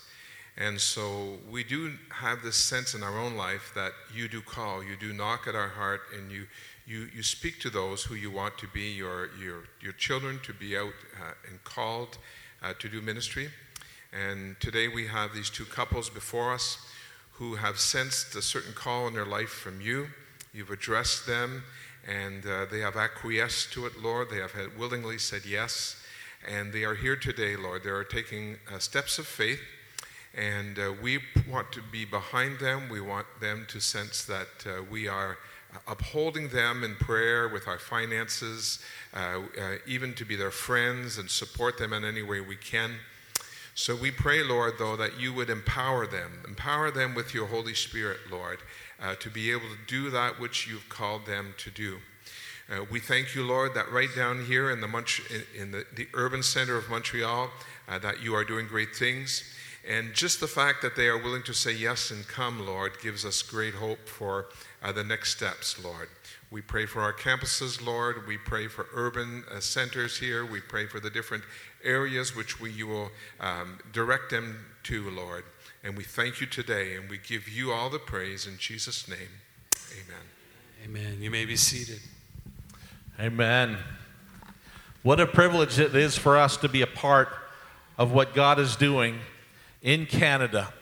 And 0.56 0.80
so 0.80 1.38
we 1.50 1.64
do 1.64 1.94
have 2.10 2.42
this 2.42 2.54
sense 2.54 2.94
in 2.94 3.02
our 3.02 3.18
own 3.18 3.34
life 3.34 3.72
that 3.74 3.92
you 4.14 4.28
do 4.28 4.42
call, 4.42 4.84
you 4.84 4.94
do 4.94 5.12
knock 5.12 5.48
at 5.48 5.56
our 5.56 5.70
heart, 5.70 6.02
and 6.16 6.30
you 6.30 6.46
you, 6.90 7.08
you 7.14 7.22
speak 7.22 7.60
to 7.60 7.70
those 7.70 8.02
who 8.02 8.16
you 8.16 8.32
want 8.32 8.58
to 8.58 8.66
be 8.66 8.90
your, 8.90 9.30
your, 9.40 9.62
your 9.80 9.92
children 9.92 10.40
to 10.42 10.52
be 10.52 10.76
out 10.76 10.92
uh, 11.20 11.34
and 11.48 11.62
called 11.62 12.18
uh, 12.64 12.72
to 12.80 12.88
do 12.88 13.00
ministry. 13.00 13.48
And 14.12 14.58
today 14.58 14.88
we 14.88 15.06
have 15.06 15.32
these 15.32 15.50
two 15.50 15.66
couples 15.66 16.10
before 16.10 16.52
us 16.52 16.78
who 17.34 17.54
have 17.54 17.78
sensed 17.78 18.34
a 18.34 18.42
certain 18.42 18.72
call 18.72 19.06
in 19.06 19.14
their 19.14 19.24
life 19.24 19.50
from 19.50 19.80
you. 19.80 20.08
You've 20.52 20.70
addressed 20.70 21.28
them 21.28 21.62
and 22.08 22.44
uh, 22.44 22.66
they 22.68 22.80
have 22.80 22.96
acquiesced 22.96 23.72
to 23.74 23.86
it, 23.86 24.02
Lord. 24.02 24.28
They 24.28 24.38
have 24.38 24.52
willingly 24.76 25.18
said 25.18 25.42
yes. 25.46 25.94
And 26.48 26.72
they 26.72 26.82
are 26.82 26.96
here 26.96 27.14
today, 27.14 27.54
Lord. 27.54 27.84
They 27.84 27.90
are 27.90 28.02
taking 28.02 28.56
uh, 28.72 28.80
steps 28.80 29.20
of 29.20 29.28
faith. 29.28 29.60
And 30.36 30.78
uh, 30.78 30.92
we 31.02 31.18
want 31.48 31.72
to 31.72 31.82
be 31.82 32.04
behind 32.04 32.60
them. 32.60 32.88
We 32.88 33.00
want 33.00 33.26
them 33.40 33.66
to 33.68 33.80
sense 33.80 34.24
that 34.24 34.48
uh, 34.66 34.82
we 34.90 35.08
are 35.08 35.38
upholding 35.86 36.48
them 36.48 36.84
in 36.84 36.94
prayer 36.96 37.48
with 37.48 37.68
our 37.68 37.78
finances, 37.78 38.80
uh, 39.14 39.40
uh, 39.60 39.76
even 39.86 40.14
to 40.14 40.24
be 40.24 40.36
their 40.36 40.50
friends 40.50 41.18
and 41.18 41.30
support 41.30 41.78
them 41.78 41.92
in 41.92 42.04
any 42.04 42.22
way 42.22 42.40
we 42.40 42.56
can. 42.56 42.92
So 43.74 43.96
we 43.96 44.10
pray, 44.10 44.42
Lord, 44.42 44.74
though, 44.78 44.96
that 44.96 45.18
you 45.18 45.32
would 45.32 45.48
empower 45.48 46.06
them, 46.06 46.42
empower 46.46 46.90
them 46.90 47.14
with 47.14 47.32
your 47.32 47.46
Holy 47.46 47.74
Spirit, 47.74 48.18
Lord, 48.30 48.58
uh, 49.00 49.14
to 49.16 49.30
be 49.30 49.50
able 49.50 49.68
to 49.68 49.78
do 49.86 50.10
that 50.10 50.38
which 50.38 50.68
you've 50.68 50.88
called 50.88 51.24
them 51.24 51.54
to 51.58 51.70
do. 51.70 51.98
Uh, 52.70 52.84
we 52.90 53.00
thank 53.00 53.34
you, 53.34 53.44
Lord, 53.44 53.74
that 53.74 53.90
right 53.90 54.14
down 54.14 54.44
here 54.44 54.70
in 54.70 54.80
the, 54.80 54.88
Mont- 54.88 55.20
in 55.56 55.70
the, 55.70 55.84
the 55.96 56.08
urban 56.14 56.42
center 56.42 56.76
of 56.76 56.88
Montreal, 56.90 57.50
uh, 57.88 57.98
that 58.00 58.22
you 58.22 58.34
are 58.34 58.44
doing 58.44 58.66
great 58.66 58.94
things. 58.94 59.42
And 59.88 60.12
just 60.14 60.40
the 60.40 60.46
fact 60.46 60.82
that 60.82 60.94
they 60.94 61.08
are 61.08 61.16
willing 61.16 61.42
to 61.44 61.54
say 61.54 61.72
yes 61.72 62.10
and 62.10 62.26
come, 62.28 62.66
Lord, 62.66 62.92
gives 63.02 63.24
us 63.24 63.40
great 63.42 63.74
hope 63.74 64.06
for 64.06 64.46
uh, 64.82 64.92
the 64.92 65.02
next 65.02 65.34
steps, 65.34 65.82
Lord. 65.82 66.08
We 66.50 66.60
pray 66.60 66.84
for 66.84 67.00
our 67.00 67.12
campuses, 67.12 67.84
Lord. 67.84 68.26
We 68.26 68.36
pray 68.36 68.66
for 68.66 68.86
urban 68.92 69.44
uh, 69.50 69.60
centers 69.60 70.18
here. 70.18 70.44
We 70.44 70.60
pray 70.60 70.86
for 70.86 71.00
the 71.00 71.08
different 71.08 71.44
areas 71.84 72.34
which 72.36 72.60
we, 72.60 72.72
you 72.72 72.88
will 72.88 73.10
um, 73.38 73.78
direct 73.92 74.30
them 74.30 74.66
to, 74.84 75.10
Lord. 75.10 75.44
And 75.82 75.96
we 75.96 76.04
thank 76.04 76.40
you 76.40 76.46
today 76.46 76.96
and 76.96 77.08
we 77.08 77.18
give 77.18 77.48
you 77.48 77.72
all 77.72 77.88
the 77.88 77.98
praise 77.98 78.46
in 78.46 78.58
Jesus' 78.58 79.08
name. 79.08 79.18
Amen. 79.92 80.26
Amen. 80.84 81.22
You 81.22 81.30
may 81.30 81.44
be 81.44 81.56
seated. 81.56 82.00
Amen. 83.18 83.78
What 85.02 85.20
a 85.20 85.26
privilege 85.26 85.78
it 85.78 85.94
is 85.94 86.16
for 86.16 86.36
us 86.36 86.56
to 86.58 86.68
be 86.68 86.82
a 86.82 86.86
part 86.86 87.28
of 87.96 88.12
what 88.12 88.34
God 88.34 88.58
is 88.58 88.76
doing 88.76 89.18
in 89.82 90.06
Canada, 90.06 90.72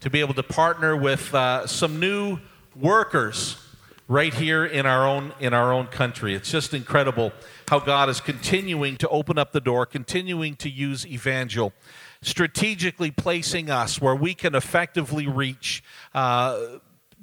to 0.00 0.10
be 0.10 0.20
able 0.20 0.34
to 0.34 0.42
partner 0.42 0.96
with 0.96 1.34
uh, 1.34 1.66
some 1.66 2.00
new 2.00 2.38
workers 2.74 3.56
right 4.08 4.32
here 4.32 4.64
in 4.64 4.86
our 4.86 5.06
own 5.06 5.32
in 5.38 5.52
our 5.52 5.72
own 5.72 5.86
country. 5.86 6.34
It's 6.34 6.50
just 6.50 6.72
incredible 6.72 7.32
how 7.68 7.78
God 7.78 8.08
is 8.08 8.20
continuing 8.20 8.96
to 8.98 9.08
open 9.08 9.38
up 9.38 9.52
the 9.52 9.60
door, 9.60 9.86
continuing 9.86 10.56
to 10.56 10.70
use 10.70 11.06
evangel, 11.06 11.72
strategically 12.22 13.10
placing 13.10 13.70
us 13.70 14.00
where 14.00 14.14
we 14.14 14.34
can 14.34 14.54
effectively 14.54 15.26
reach 15.26 15.84
uh, 16.14 16.78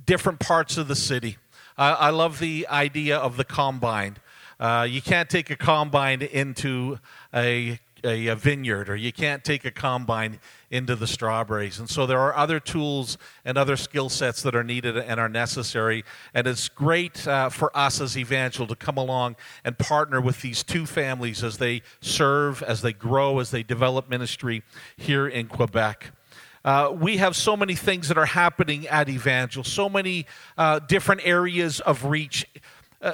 different 0.05 0.39
parts 0.39 0.77
of 0.77 0.87
the 0.87 0.95
city. 0.95 1.37
Uh, 1.77 1.95
I 1.99 2.11
love 2.11 2.39
the 2.39 2.67
idea 2.69 3.17
of 3.17 3.35
the 3.35 3.43
combine. 3.43 4.17
Uh, 4.59 4.87
you 4.89 5.01
can't 5.01 5.29
take 5.29 5.49
a 5.49 5.57
combine 5.57 6.21
into 6.21 6.99
a 7.33 7.79
a, 8.03 8.27
a 8.27 8.35
vineyard 8.35 8.89
or 8.89 8.95
you 8.95 9.11
can't 9.11 9.43
take 9.43 9.65
a 9.65 9.71
combine 9.71 10.39
into 10.69 10.95
the 10.95 11.07
strawberries. 11.07 11.79
And 11.79 11.89
so 11.89 12.05
there 12.05 12.19
are 12.19 12.35
other 12.35 12.59
tools 12.59 13.17
and 13.43 13.57
other 13.57 13.77
skill 13.77 14.09
sets 14.09 14.41
that 14.43 14.55
are 14.55 14.63
needed 14.63 14.97
and 14.97 15.19
are 15.19 15.29
necessary. 15.29 16.03
And 16.33 16.47
it's 16.47 16.69
great 16.69 17.27
uh, 17.27 17.49
for 17.49 17.75
us 17.75 18.01
as 18.01 18.17
Evangel 18.17 18.67
to 18.67 18.75
come 18.75 18.97
along 18.97 19.35
and 19.63 19.77
partner 19.77 20.19
with 20.19 20.41
these 20.41 20.63
two 20.63 20.85
families 20.85 21.43
as 21.43 21.57
they 21.57 21.81
serve, 22.01 22.61
as 22.63 22.81
they 22.81 22.93
grow, 22.93 23.39
as 23.39 23.51
they 23.51 23.63
develop 23.63 24.09
ministry 24.09 24.63
here 24.97 25.27
in 25.27 25.47
Quebec. 25.47 26.11
Uh, 26.63 26.91
we 26.91 27.17
have 27.17 27.35
so 27.35 27.55
many 27.55 27.75
things 27.75 28.07
that 28.07 28.17
are 28.17 28.25
happening 28.25 28.87
at 28.87 29.07
Evangel, 29.07 29.63
so 29.63 29.87
many 29.87 30.25
uh, 30.57 30.79
different 30.79 31.21
areas 31.23 31.79
of 31.81 32.05
reach. 32.05 32.47
Uh, 33.01 33.13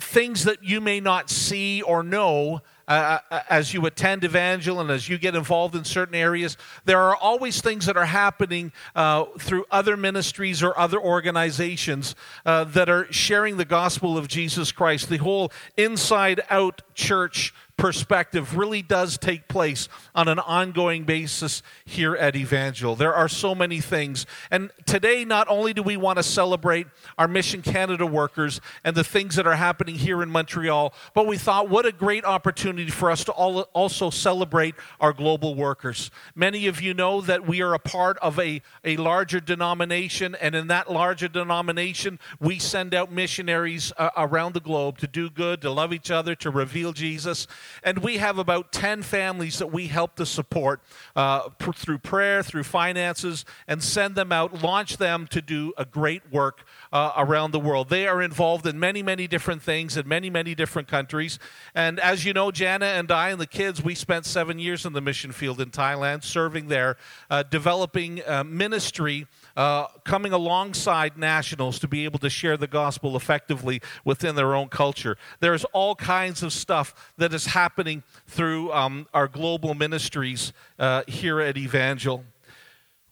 things 0.00 0.44
that 0.44 0.62
you 0.62 0.80
may 0.80 1.00
not 1.00 1.30
see 1.30 1.82
or 1.82 2.02
know 2.02 2.60
uh, 2.88 3.40
as 3.50 3.74
you 3.74 3.84
attend 3.86 4.24
Evangel 4.24 4.80
and 4.80 4.90
as 4.90 5.08
you 5.08 5.18
get 5.18 5.34
involved 5.34 5.74
in 5.74 5.84
certain 5.84 6.14
areas, 6.14 6.56
there 6.86 7.00
are 7.00 7.14
always 7.14 7.60
things 7.60 7.86
that 7.86 7.96
are 7.96 8.06
happening 8.06 8.72
uh, 8.96 9.24
through 9.38 9.66
other 9.70 9.96
ministries 9.96 10.62
or 10.62 10.76
other 10.78 10.98
organizations 10.98 12.16
uh, 12.46 12.64
that 12.64 12.88
are 12.88 13.10
sharing 13.12 13.58
the 13.58 13.64
gospel 13.64 14.16
of 14.16 14.26
Jesus 14.26 14.72
Christ. 14.72 15.08
The 15.10 15.18
whole 15.18 15.52
inside 15.76 16.40
out 16.48 16.82
church 16.94 17.52
perspective 17.78 18.56
really 18.56 18.82
does 18.82 19.16
take 19.16 19.48
place 19.48 19.88
on 20.14 20.28
an 20.28 20.40
ongoing 20.40 21.04
basis 21.04 21.62
here 21.86 22.14
at 22.16 22.36
Evangel. 22.36 22.96
There 22.96 23.14
are 23.14 23.28
so 23.28 23.54
many 23.54 23.80
things. 23.80 24.26
And 24.50 24.70
today, 24.84 25.24
not 25.24 25.48
only 25.48 25.72
do 25.72 25.82
we 25.82 25.96
want 25.96 26.18
to 26.18 26.22
celebrate 26.22 26.88
our 27.16 27.28
Mission 27.28 27.62
Canada 27.62 28.04
workers 28.04 28.60
and 28.84 28.96
the 28.96 29.04
things 29.04 29.36
that 29.36 29.46
are 29.46 29.54
happening 29.54 29.94
here 29.94 30.22
in 30.22 30.28
Montreal, 30.28 30.92
but 31.14 31.26
we 31.26 31.38
thought 31.38 31.70
what 31.70 31.86
a 31.86 31.92
great 31.92 32.24
opportunity 32.24 32.90
for 32.90 33.10
us 33.10 33.24
to 33.24 33.32
also 33.32 34.10
celebrate 34.10 34.74
our 35.00 35.12
global 35.12 35.54
workers. 35.54 36.10
Many 36.34 36.66
of 36.66 36.82
you 36.82 36.92
know 36.94 37.20
that 37.20 37.46
we 37.46 37.62
are 37.62 37.74
a 37.74 37.78
part 37.78 38.18
of 38.18 38.38
a, 38.40 38.60
a 38.84 38.96
larger 38.96 39.38
denomination, 39.38 40.34
and 40.34 40.56
in 40.56 40.66
that 40.66 40.90
larger 40.90 41.28
denomination, 41.28 42.18
we 42.40 42.58
send 42.58 42.92
out 42.92 43.12
missionaries 43.12 43.92
uh, 43.96 44.10
around 44.16 44.54
the 44.54 44.60
globe 44.60 44.98
to 44.98 45.06
do 45.06 45.30
good, 45.30 45.62
to 45.62 45.70
love 45.70 45.92
each 45.92 46.10
other, 46.10 46.34
to 46.34 46.50
reveal 46.50 46.92
Jesus. 46.92 47.46
And 47.82 47.98
we 47.98 48.18
have 48.18 48.38
about 48.38 48.72
10 48.72 49.02
families 49.02 49.58
that 49.58 49.68
we 49.68 49.88
help 49.88 50.16
to 50.16 50.26
support 50.26 50.80
uh, 51.14 51.48
pr- 51.50 51.72
through 51.72 51.98
prayer, 51.98 52.42
through 52.42 52.64
finances, 52.64 53.44
and 53.66 53.82
send 53.82 54.14
them 54.14 54.32
out, 54.32 54.62
launch 54.62 54.96
them 54.96 55.26
to 55.28 55.40
do 55.40 55.72
a 55.76 55.84
great 55.84 56.30
work 56.32 56.64
uh, 56.92 57.12
around 57.16 57.52
the 57.52 57.60
world. 57.60 57.88
They 57.88 58.06
are 58.06 58.22
involved 58.22 58.66
in 58.66 58.78
many, 58.78 59.02
many 59.02 59.26
different 59.26 59.62
things 59.62 59.96
in 59.96 60.08
many, 60.08 60.30
many 60.30 60.54
different 60.54 60.88
countries. 60.88 61.38
And 61.74 62.00
as 62.00 62.24
you 62.24 62.32
know, 62.32 62.50
Jana 62.50 62.86
and 62.86 63.10
I 63.10 63.30
and 63.30 63.40
the 63.40 63.46
kids, 63.46 63.82
we 63.82 63.94
spent 63.94 64.26
seven 64.26 64.58
years 64.58 64.84
in 64.84 64.92
the 64.92 65.00
mission 65.00 65.32
field 65.32 65.60
in 65.60 65.70
Thailand, 65.70 66.24
serving 66.24 66.68
there, 66.68 66.96
uh, 67.30 67.42
developing 67.42 68.22
uh, 68.26 68.44
ministry. 68.44 69.26
Uh, 69.58 69.88
coming 70.04 70.32
alongside 70.32 71.18
nationals 71.18 71.80
to 71.80 71.88
be 71.88 72.04
able 72.04 72.20
to 72.20 72.30
share 72.30 72.56
the 72.56 72.68
gospel 72.68 73.16
effectively 73.16 73.82
within 74.04 74.36
their 74.36 74.54
own 74.54 74.68
culture. 74.68 75.16
There's 75.40 75.64
all 75.72 75.96
kinds 75.96 76.44
of 76.44 76.52
stuff 76.52 77.12
that 77.16 77.34
is 77.34 77.46
happening 77.46 78.04
through 78.28 78.72
um, 78.72 79.08
our 79.12 79.26
global 79.26 79.74
ministries 79.74 80.52
uh, 80.78 81.02
here 81.08 81.40
at 81.40 81.56
Evangel. 81.56 82.24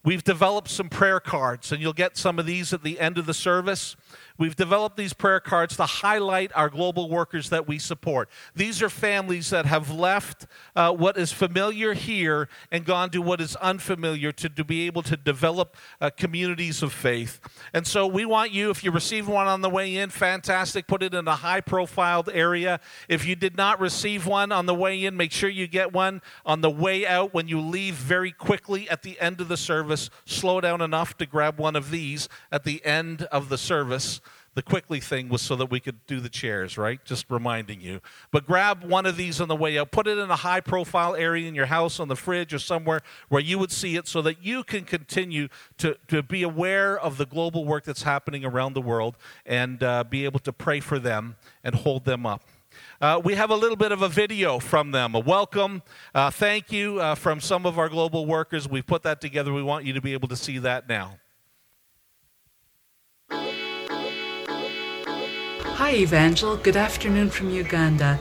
We've 0.05 0.23
developed 0.23 0.69
some 0.69 0.89
prayer 0.89 1.19
cards, 1.19 1.73
and 1.73 1.83
you'll 1.83 1.93
get 1.93 2.17
some 2.17 2.39
of 2.39 2.47
these 2.47 2.73
at 2.73 2.85
the 2.85 3.01
end 3.01 3.19
of 3.19 3.27
the 3.27 3.35
service. 3.35 3.97
We've 4.39 4.57
developed 4.57 4.97
these 4.97 5.13
prayer 5.13 5.41
cards 5.41 5.77
to 5.77 5.87
highlight 5.87 6.53
our 6.55 6.69
global 6.69 7.09
workers 7.09 7.51
that 7.51 7.67
we 7.67 7.79
support. 7.79 8.29
These 8.55 8.83
are 8.83 8.91
families 8.91 9.51
that 9.51 9.67
have 9.67 9.91
left 9.91 10.47
uh, 10.75 10.93
what 10.93 11.17
is 11.17 11.33
familiar 11.33 11.95
here 11.95 12.49
and 12.71 12.85
gone 12.85 13.11
to 13.11 13.23
what 13.23 13.41
is 13.41 13.57
unfamiliar 13.57 14.33
to, 14.33 14.49
to 14.49 14.65
be 14.65 14.87
able 14.87 15.03
to 15.03 15.17
develop 15.17 15.77
uh, 16.01 16.11
communities 16.11 16.83
of 16.83 16.93
faith. 16.93 17.41
And 17.73 17.87
so 17.87 18.07
we 18.07 18.27
want 18.27 18.53
you, 18.53 18.71
if 18.71 18.85
you 18.85 18.91
receive 18.91 19.27
one 19.27 19.47
on 19.47 19.63
the 19.63 19.71
way 19.71 19.97
in, 19.97 20.11
fantastic, 20.11 20.87
put 20.87 21.03
it 21.03 21.15
in 21.15 21.27
a 21.27 21.37
high 21.37 21.61
profiled 21.63 22.29
area. 22.33 22.81
If 23.09 23.27
you 23.27 23.37
did 23.37 23.57
not 23.57 23.81
receive 23.81 24.27
one 24.27 24.53
on 24.53 24.67
the 24.67 24.75
way 24.75 25.05
in, 25.05 25.17
make 25.17 25.33
sure 25.33 25.49
you 25.49 25.67
get 25.67 25.93
one 25.93 26.21
on 26.45 26.61
the 26.61 26.71
way 26.71 27.07
out 27.07 27.33
when 27.33 27.49
you 27.49 27.61
leave 27.61 27.95
very 27.95 28.33
quickly 28.33 28.89
at 28.91 29.03
the 29.03 29.19
end 29.19 29.41
of 29.41 29.49
the 29.49 29.57
service. 29.57 30.11
Slow 30.27 30.61
down 30.61 30.81
enough 30.81 31.17
to 31.19 31.27
grab 31.27 31.59
one 31.59 31.77
of 31.77 31.91
these 31.91 32.29
at 32.53 32.65
the 32.65 32.85
end 32.85 33.23
of 33.25 33.49
the 33.49 33.59
service. 33.59 34.21
The 34.57 34.63
quickly 34.63 35.01
thing 35.01 35.29
was 35.29 35.43
so 35.43 35.55
that 35.57 35.67
we 35.67 35.81
could 35.81 36.07
do 36.07 36.19
the 36.19 36.31
chairs, 36.31 36.79
right? 36.79 36.99
Just 37.05 37.27
reminding 37.29 37.83
you. 37.83 38.01
But 38.31 38.47
grab 38.47 38.85
one 38.85 39.05
of 39.05 39.19
these 39.19 39.39
on 39.39 39.49
the 39.49 39.55
way 39.55 39.79
out. 39.79 39.91
Put 39.91 40.07
it 40.07 40.17
in 40.17 40.31
a 40.31 40.37
high 40.37 40.63
profile 40.63 41.15
area 41.15 41.47
in 41.47 41.55
your 41.55 41.67
house, 41.67 42.01
on 42.01 42.09
the 42.09 42.17
fridge, 42.17 42.55
or 42.55 42.59
somewhere 42.59 43.03
where 43.29 43.43
you 43.43 43.59
would 43.59 43.71
see 43.71 43.97
it 43.97 44.09
so 44.09 44.23
that 44.23 44.43
you 44.43 44.65
can 44.65 44.85
continue 44.85 45.49
to, 45.77 45.99
to 46.09 46.23
be 46.23 46.43
aware 46.43 46.99
of 46.99 47.19
the 47.19 47.27
global 47.27 47.67
work 47.67 47.85
that's 47.85 48.05
happening 48.05 48.47
around 48.47 48.73
the 48.73 48.81
world 48.81 49.19
and 49.45 49.83
uh, 49.83 50.03
be 50.05 50.25
able 50.25 50.41
to 50.41 50.55
pray 50.55 50.81
for 50.81 50.99
them 50.99 51.37
and 51.63 51.75
hold 51.75 52.07
them 52.07 52.25
up. 52.25 52.43
Uh, 52.99 53.21
we 53.23 53.35
have 53.35 53.51
a 53.51 53.55
little 53.55 53.77
bit 53.77 53.93
of 53.93 54.01
a 54.01 54.09
video 54.09 54.59
from 54.59 54.91
them, 54.91 55.15
a 55.15 55.21
welcome, 55.21 55.83
uh, 56.15 56.31
thank 56.31 56.73
you 56.73 56.99
uh, 56.99 57.15
from 57.15 57.43
some 57.43 57.67
of 57.67 57.79
our 57.79 57.91
global 57.91 58.25
workers. 58.25 58.67
We've 58.67 58.87
put 58.87 59.03
that 59.03 59.21
together. 59.21 59.53
We 59.53 59.63
want 59.63 59.85
you 59.85 59.93
to 59.93 60.01
be 60.01 60.15
able 60.15 60.29
to 60.29 60.37
see 60.37 60.57
that 60.59 60.89
now. 60.89 61.19
Hi, 65.77 65.95
Evangel. 65.97 66.57
Good 66.57 66.79
afternoon 66.79 67.29
from 67.29 67.51
Uganda. 67.51 68.15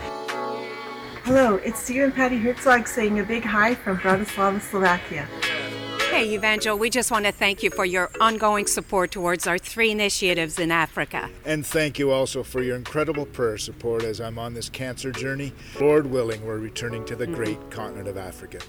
Hello, 1.24 1.56
it's 1.56 1.80
Stephen 1.80 2.12
Patty 2.12 2.38
Herzog 2.38 2.86
saying 2.86 3.18
a 3.18 3.24
big 3.24 3.44
hi 3.44 3.74
from 3.74 3.98
Bratislava, 3.98 4.60
Slovakia. 4.60 5.26
Hey, 6.12 6.34
Evangel, 6.34 6.78
we 6.78 6.90
just 6.90 7.12
want 7.12 7.24
to 7.26 7.32
thank 7.32 7.64
you 7.64 7.70
for 7.70 7.86
your 7.86 8.12
ongoing 8.20 8.68
support 8.68 9.12
towards 9.12 9.48
our 9.48 9.58
three 9.58 9.92
initiatives 9.92 10.60
in 10.60 10.70
Africa. 10.70 11.30
And 11.46 11.66
thank 11.66 11.98
you 11.98 12.12
also 12.12 12.44
for 12.44 12.62
your 12.62 12.76
incredible 12.76 13.26
prayer 13.26 13.58
support 13.58 14.04
as 14.04 14.20
I'm 14.20 14.38
on 14.38 14.54
this 14.54 14.68
cancer 14.68 15.14
journey. 15.14 15.54
Lord 15.80 16.08
willing, 16.08 16.46
we're 16.46 16.58
returning 16.58 17.06
to 17.06 17.16
the 17.16 17.26
great 17.26 17.72
continent 17.72 18.10
of 18.10 18.18
Africa. 18.18 18.60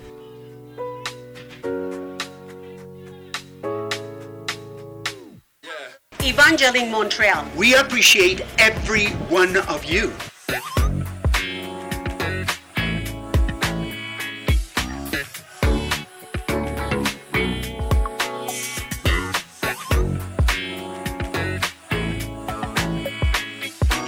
Evangel 6.47 6.77
in 6.77 6.93
Montreal. 6.93 7.45
We 7.57 7.75
appreciate 7.75 8.41
every 8.59 9.07
one 9.27 9.57
of 9.57 9.85
you. 9.85 10.13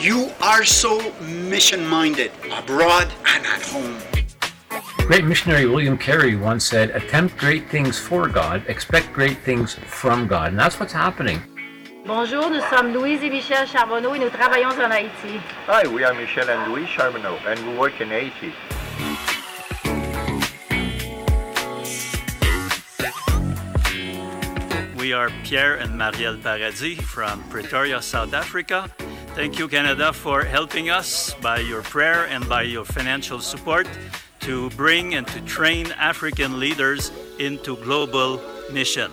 You 0.01 0.31
are 0.41 0.65
so 0.65 1.13
mission 1.23 1.85
minded, 1.85 2.31
abroad 2.53 3.13
and 3.27 3.45
at 3.47 3.63
home. 3.63 3.99
Great 5.09 5.25
missionary 5.25 5.67
William 5.67 5.99
Carey 5.99 6.37
once 6.37 6.65
said, 6.65 6.91
Attempt 6.91 7.37
great 7.37 7.69
things 7.69 7.99
for 7.99 8.29
God, 8.29 8.63
expect 8.69 9.13
great 9.13 9.39
things 9.39 9.75
from 9.75 10.29
God. 10.29 10.51
And 10.51 10.59
that's 10.59 10.79
what's 10.79 10.93
happening. 10.93 11.43
Bonjour, 12.09 12.49
nous 12.49 12.63
sommes 12.71 12.95
Louise 12.95 13.23
et 13.23 13.29
Michel 13.29 13.69
Charbonneau 13.69 14.15
et 14.15 14.19
nous 14.19 14.31
travaillons 14.31 14.71
en 14.71 14.91
Haïti. 14.91 15.39
Hi, 15.69 15.87
we 15.87 16.03
are 16.03 16.15
Michel 16.15 16.49
and 16.49 16.73
Louise 16.73 16.89
Charbonneau 16.89 17.37
and 17.47 17.61
we 17.69 17.77
work 17.77 18.01
in 18.01 18.09
Haiti. 18.09 18.51
We 24.97 25.13
are 25.13 25.29
Pierre 25.45 25.75
and 25.75 26.01
Marielle 26.01 26.43
Paradis 26.43 26.99
from 26.99 27.43
Pretoria, 27.51 28.01
South 28.01 28.33
Africa. 28.33 28.89
Thank 29.35 29.59
you, 29.59 29.69
Canada, 29.69 30.15
for 30.15 30.45
helping 30.45 30.89
us 30.89 31.35
by 31.43 31.59
your 31.59 31.83
prayer 31.83 32.27
and 32.29 32.49
by 32.49 32.63
your 32.63 32.87
financial 32.87 33.39
support 33.39 33.87
to 34.41 34.71
bring 34.71 35.15
and 35.15 35.27
to 35.27 35.43
train 35.43 35.93
African 35.99 36.59
leaders 36.59 37.13
into 37.39 37.77
global 37.77 38.41
mission. 38.73 39.13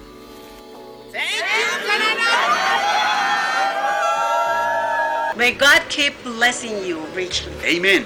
May 5.38 5.54
God 5.54 5.82
keep 5.90 6.14
blessing 6.24 6.84
you 6.86 7.00
richly. 7.08 7.54
Amen. 7.64 8.04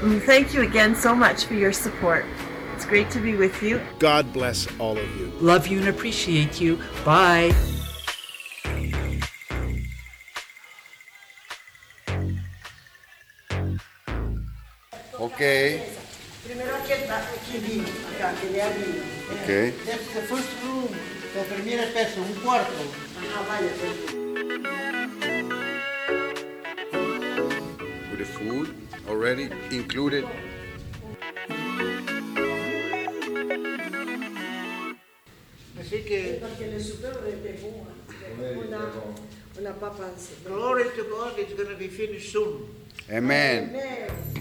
Mm, 0.00 0.22
Thank 0.22 0.54
you 0.54 0.62
again 0.62 0.94
so 0.94 1.14
much 1.14 1.44
for 1.44 1.54
your 1.54 1.72
support. 1.72 2.24
It's 2.74 2.86
great 2.86 3.10
to 3.10 3.20
be 3.20 3.36
with 3.36 3.62
you. 3.62 3.80
God 3.98 4.32
bless 4.32 4.66
all 4.78 4.96
of 4.96 5.16
you. 5.16 5.26
Love 5.40 5.66
you 5.66 5.78
and 5.78 5.88
appreciate 5.88 6.60
you. 6.60 6.80
Bye. 7.04 7.52
Okay. 15.18 15.82
Primero 16.44 16.74
aquí 16.74 16.92
está, 16.92 17.18
aquí 17.18 17.58
vino, 17.58 17.86
acá, 18.14 18.34
que 18.40 18.48
vea 18.48 18.68
vino. 18.70 19.04
Okay. 19.42 19.70
That's 19.86 20.06
the 20.14 20.22
first 20.22 20.48
room, 20.64 20.88
the 21.34 21.44
primer 21.54 21.86
piso, 21.92 22.20
un 22.22 22.34
cuarto. 22.42 22.72
Ajá, 23.20 23.42
vaya. 23.48 24.21
The 28.22 28.28
food 28.28 28.88
already 29.08 29.50
included. 29.72 30.24
Así 35.76 36.04
que. 36.06 36.38
Porque 36.40 36.68
le 36.68 36.78
pegó 37.42 37.84
una, 38.64 38.92
una 39.58 39.72
papa. 39.72 40.10
Glory 40.44 40.84
to 40.94 41.04
God, 41.10 41.36
it's 41.36 41.54
going 41.54 41.68
to 41.68 41.74
be 41.74 41.88
finished 41.88 42.30
soon. 42.32 42.68
Amen. 43.10 43.74